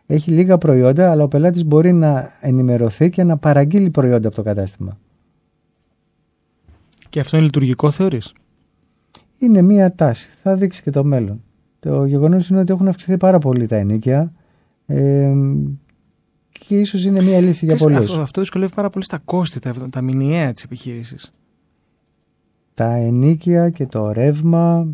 έχει 0.06 0.30
λίγα 0.30 0.58
προϊόντα, 0.58 1.10
αλλά 1.10 1.22
ο 1.22 1.28
πελάτης 1.28 1.64
μπορεί 1.64 1.92
να 1.92 2.32
ενημερωθεί 2.40 3.10
και 3.10 3.22
να 3.24 3.36
παραγγείλει 3.36 3.90
προϊόντα 3.90 4.26
από 4.26 4.36
το 4.36 4.42
κατάστημα. 4.42 4.98
Και 7.10 7.20
αυτό 7.20 7.36
είναι 7.36 7.44
λειτουργικό 7.46 7.90
θεωρείς; 7.90 8.32
Είναι 9.38 9.62
μια 9.62 9.94
τάση. 9.94 10.30
Θα 10.42 10.54
δείξει 10.54 10.82
και 10.82 10.90
το 10.90 11.04
μέλλον. 11.04 11.42
Το 11.80 12.04
γεγονός 12.04 12.48
είναι 12.48 12.60
ότι 12.60 12.72
έχουν 12.72 12.88
αυξηθεί 12.88 13.16
πάρα 13.16 13.38
πολύ 13.38 13.66
τα 13.66 13.76
ενίκια 13.76 14.32
ε, 14.86 15.32
και 16.66 16.78
ίσως 16.80 17.04
είναι 17.04 17.22
μια 17.22 17.40
λύση 17.40 17.64
για 17.64 17.74
Ξέρεις, 17.74 17.94
πολλούς. 17.94 18.08
αυτό, 18.10 18.20
αυτό 18.22 18.40
δυσκολεύει 18.40 18.74
πάρα 18.74 18.90
πολύ 18.90 19.04
στα 19.04 19.18
κόστη, 19.24 19.58
τα, 19.58 19.74
τα 19.90 20.00
μηνιαία 20.00 20.52
της 20.52 20.62
επιχείρησης. 20.62 21.30
Τα 22.74 22.94
ενίκια 22.94 23.70
και 23.70 23.86
το 23.86 24.12
ρεύμα, 24.12 24.86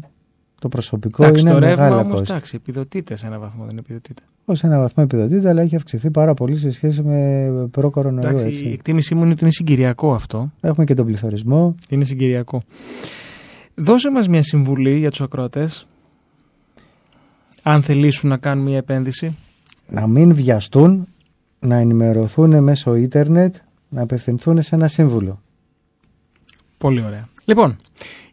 το 0.61 0.69
προσωπικό 0.69 1.25
Εντάξει, 1.25 1.43
είναι 1.43 1.51
το 1.53 1.59
ρεύμα 1.59 1.83
μεγάλα 1.85 2.01
όμως, 2.01 2.13
κόστη. 2.19 2.33
εντάξει, 2.33 2.57
επιδοτείται 2.57 3.17
σε 3.17 3.27
έναν 3.27 3.41
βαθμό, 3.41 3.65
δεν 3.65 3.79
επιδοτείται. 3.79 4.23
Ως 4.45 4.65
ένα 4.65 4.79
βαθμό 4.79 5.05
επιδοτείται, 5.07 5.49
αλλά 5.49 5.63
έχει 5.63 5.77
αυξηθεί 5.77 6.11
πάρα 6.11 6.35
πολύ 6.35 6.57
σε 6.57 6.71
σχέση 6.71 7.03
με 7.03 7.51
προ-κορονοϊό. 7.71 8.29
Εντάξει, 8.29 8.45
η 8.45 8.49
Έτσι. 8.49 8.69
εκτίμησή 8.69 9.15
μου 9.15 9.23
είναι 9.23 9.33
ότι 9.33 9.43
είναι 9.43 9.53
συγκυριακό 9.53 10.15
αυτό. 10.15 10.53
Έχουμε 10.61 10.85
και 10.85 10.95
τον 10.95 11.07
πληθωρισμό. 11.07 11.75
Είναι 11.89 12.05
συγκυριακό. 12.05 12.63
Δώσε 13.75 14.11
μας 14.11 14.29
μια 14.29 14.43
συμβουλή 14.43 14.99
για 14.99 15.11
τους 15.11 15.21
ακροατές. 15.21 15.87
Αν 17.63 17.83
θελήσουν 17.83 18.29
να 18.29 18.37
κάνουν 18.37 18.65
μια 18.65 18.77
επένδυση. 18.77 19.37
Να 19.91 20.07
μην 20.07 20.35
βιαστούν, 20.35 21.07
να 21.61 21.77
ενημερωθούν 21.77 22.63
μέσω 22.63 22.95
ίντερνετ, 22.95 23.55
να 23.89 24.03
απευθυνθούν 24.03 24.63
σε 24.63 24.75
ένα 24.75 24.89
σύμβουλο. 24.89 25.41
Πολύ 26.79 27.03
ωραία. 27.03 27.29
Λοιπόν, 27.45 27.77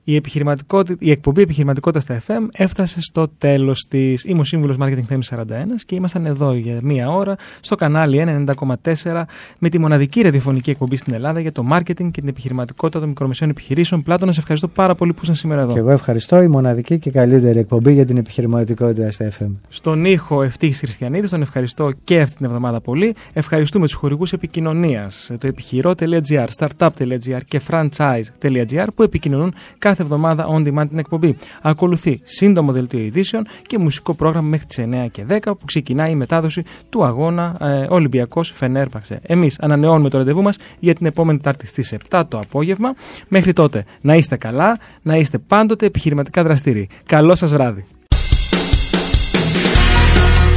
η, 0.09 0.15
επιχειρηματικότητα, 0.15 0.95
η 0.99 1.11
εκπομπή 1.11 1.41
επιχειρηματικότητας 1.41 2.03
στα 2.03 2.21
FM 2.27 2.47
έφτασε 2.53 3.01
στο 3.01 3.27
τέλος 3.37 3.85
της. 3.89 4.23
Είμαι 4.23 4.39
ο 4.39 4.43
σύμβουλος 4.43 4.77
Marketing 4.79 5.03
Theme 5.09 5.37
41 5.37 5.43
και 5.85 5.95
ήμασταν 5.95 6.25
εδώ 6.25 6.53
για 6.53 6.79
μία 6.81 7.09
ώρα 7.09 7.35
στο 7.59 7.75
κανάλι 7.75 8.45
190,4 8.55 9.23
με 9.57 9.69
τη 9.69 9.79
μοναδική 9.79 10.21
ραδιοφωνική 10.21 10.69
εκπομπή 10.69 10.95
στην 10.95 11.13
Ελλάδα 11.13 11.39
για 11.39 11.51
το 11.51 11.65
marketing 11.71 12.09
και 12.11 12.11
την 12.11 12.27
επιχειρηματικότητα 12.27 12.99
των 12.99 13.07
μικρομεσαίων 13.07 13.49
επιχειρήσεων. 13.49 14.03
Πλάτωνα, 14.03 14.31
σε 14.31 14.39
ευχαριστώ 14.39 14.67
πάρα 14.67 14.95
πολύ 14.95 15.11
που 15.13 15.19
ήσασταν 15.23 15.35
σήμερα 15.35 15.61
εδώ. 15.61 15.73
Και 15.73 15.79
εγώ 15.79 15.91
ευχαριστώ 15.91 16.41
η 16.41 16.47
μοναδική 16.47 16.99
και 16.99 17.11
καλύτερη 17.11 17.59
εκπομπή 17.59 17.93
για 17.93 18.05
την 18.05 18.17
επιχειρηματικότητα 18.17 19.11
στα 19.11 19.31
FM. 19.39 19.51
Στον 19.69 20.05
ήχο 20.05 20.43
Ευτύχης 20.43 20.79
Χριστιανίδης, 20.79 21.29
τον 21.29 21.41
ευχαριστώ 21.41 21.91
και 22.03 22.19
αυτή 22.19 22.35
την 22.35 22.45
εβδομάδα 22.45 22.81
πολύ. 22.81 23.15
Ευχαριστούμε 23.33 23.85
τους 23.85 23.95
χορηγούς 23.95 24.33
επικοινωνίας, 24.33 25.31
το 25.39 25.47
επιχειρό.gr, 25.47 26.47
startup.gr 26.57 27.39
και 27.47 27.61
franchise.gr 27.69 28.87
που 28.95 29.03
επικοινωνούν 29.03 29.53
κάθε 29.97 30.13
εβδομάδα 30.13 30.47
on 30.49 30.67
demand 30.67 30.87
την 30.89 30.97
εκπομπή. 30.97 31.37
Ακολουθεί 31.61 32.19
σύντομο 32.23 32.71
δελτίο 32.71 32.99
ειδήσεων 32.99 33.47
και 33.67 33.77
μουσικό 33.77 34.13
πρόγραμμα 34.13 34.47
μέχρι 34.47 34.65
τις 34.65 34.79
9 34.79 35.07
και 35.11 35.25
10 35.29 35.39
που 35.43 35.65
ξεκινάει 35.65 36.11
η 36.11 36.15
μετάδοση 36.15 36.63
του 36.89 37.03
αγώνα 37.03 37.57
ε, 37.61 37.85
Ολυμπιακός 37.89 38.51
Φενέρπαξε. 38.55 39.19
Εμείς 39.21 39.59
ανανεώνουμε 39.59 40.09
το 40.09 40.17
ραντεβού 40.17 40.41
μας 40.41 40.57
για 40.79 40.95
την 40.95 41.05
επόμενη 41.05 41.37
Τετάρτη 41.37 41.67
στις 41.67 41.95
7 42.09 42.23
το 42.27 42.39
απόγευμα. 42.47 42.93
Μέχρι 43.27 43.53
τότε 43.53 43.85
να 44.01 44.15
είστε 44.15 44.35
καλά, 44.35 44.77
να 45.01 45.15
είστε 45.15 45.37
πάντοτε 45.37 45.85
επιχειρηματικά 45.85 46.43
δραστήριοι. 46.43 46.89
Καλό 47.05 47.35
σας 47.35 47.51
βράδυ. 47.51 47.85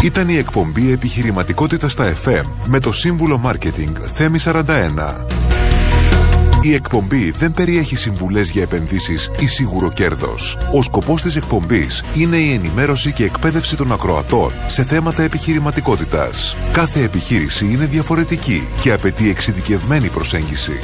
Ήταν 0.05 0.28
η 0.28 0.36
εκπομπή 0.36 0.93
Επιχειρηματικότητα 0.93 1.88
στα 1.88 2.12
FM 2.24 2.45
με 2.66 2.80
το 2.80 2.93
σύμβουλο 2.93 3.38
Μάρκετινγκ 3.38 3.97
Θέμη 4.14 4.38
41. 4.45 5.39
Η 6.62 6.74
εκπομπή 6.74 7.30
δεν 7.30 7.52
περιέχει 7.52 7.96
συμβουλές 7.96 8.50
για 8.50 8.62
επενδύσεις 8.62 9.30
ή 9.38 9.46
σίγουρο 9.46 9.90
κέρδος. 9.92 10.58
Ο 10.72 10.82
σκοπός 10.82 11.22
της 11.22 11.36
εκπομπής 11.36 12.04
είναι 12.14 12.36
η 12.36 12.52
ενημέρωση 12.52 13.12
και 13.12 13.24
εκπαίδευση 13.24 13.76
των 13.76 13.92
ακροατών 13.92 14.52
σε 14.66 14.84
θέματα 14.84 15.22
επιχειρηματικότητας. 15.22 16.56
Κάθε 16.72 17.02
επιχείρηση 17.02 17.64
είναι 17.64 17.86
διαφορετική 17.86 18.68
και 18.80 18.92
απαιτεί 18.92 19.30
εξειδικευμένη 19.30 20.08
προσέγγιση. 20.08 20.78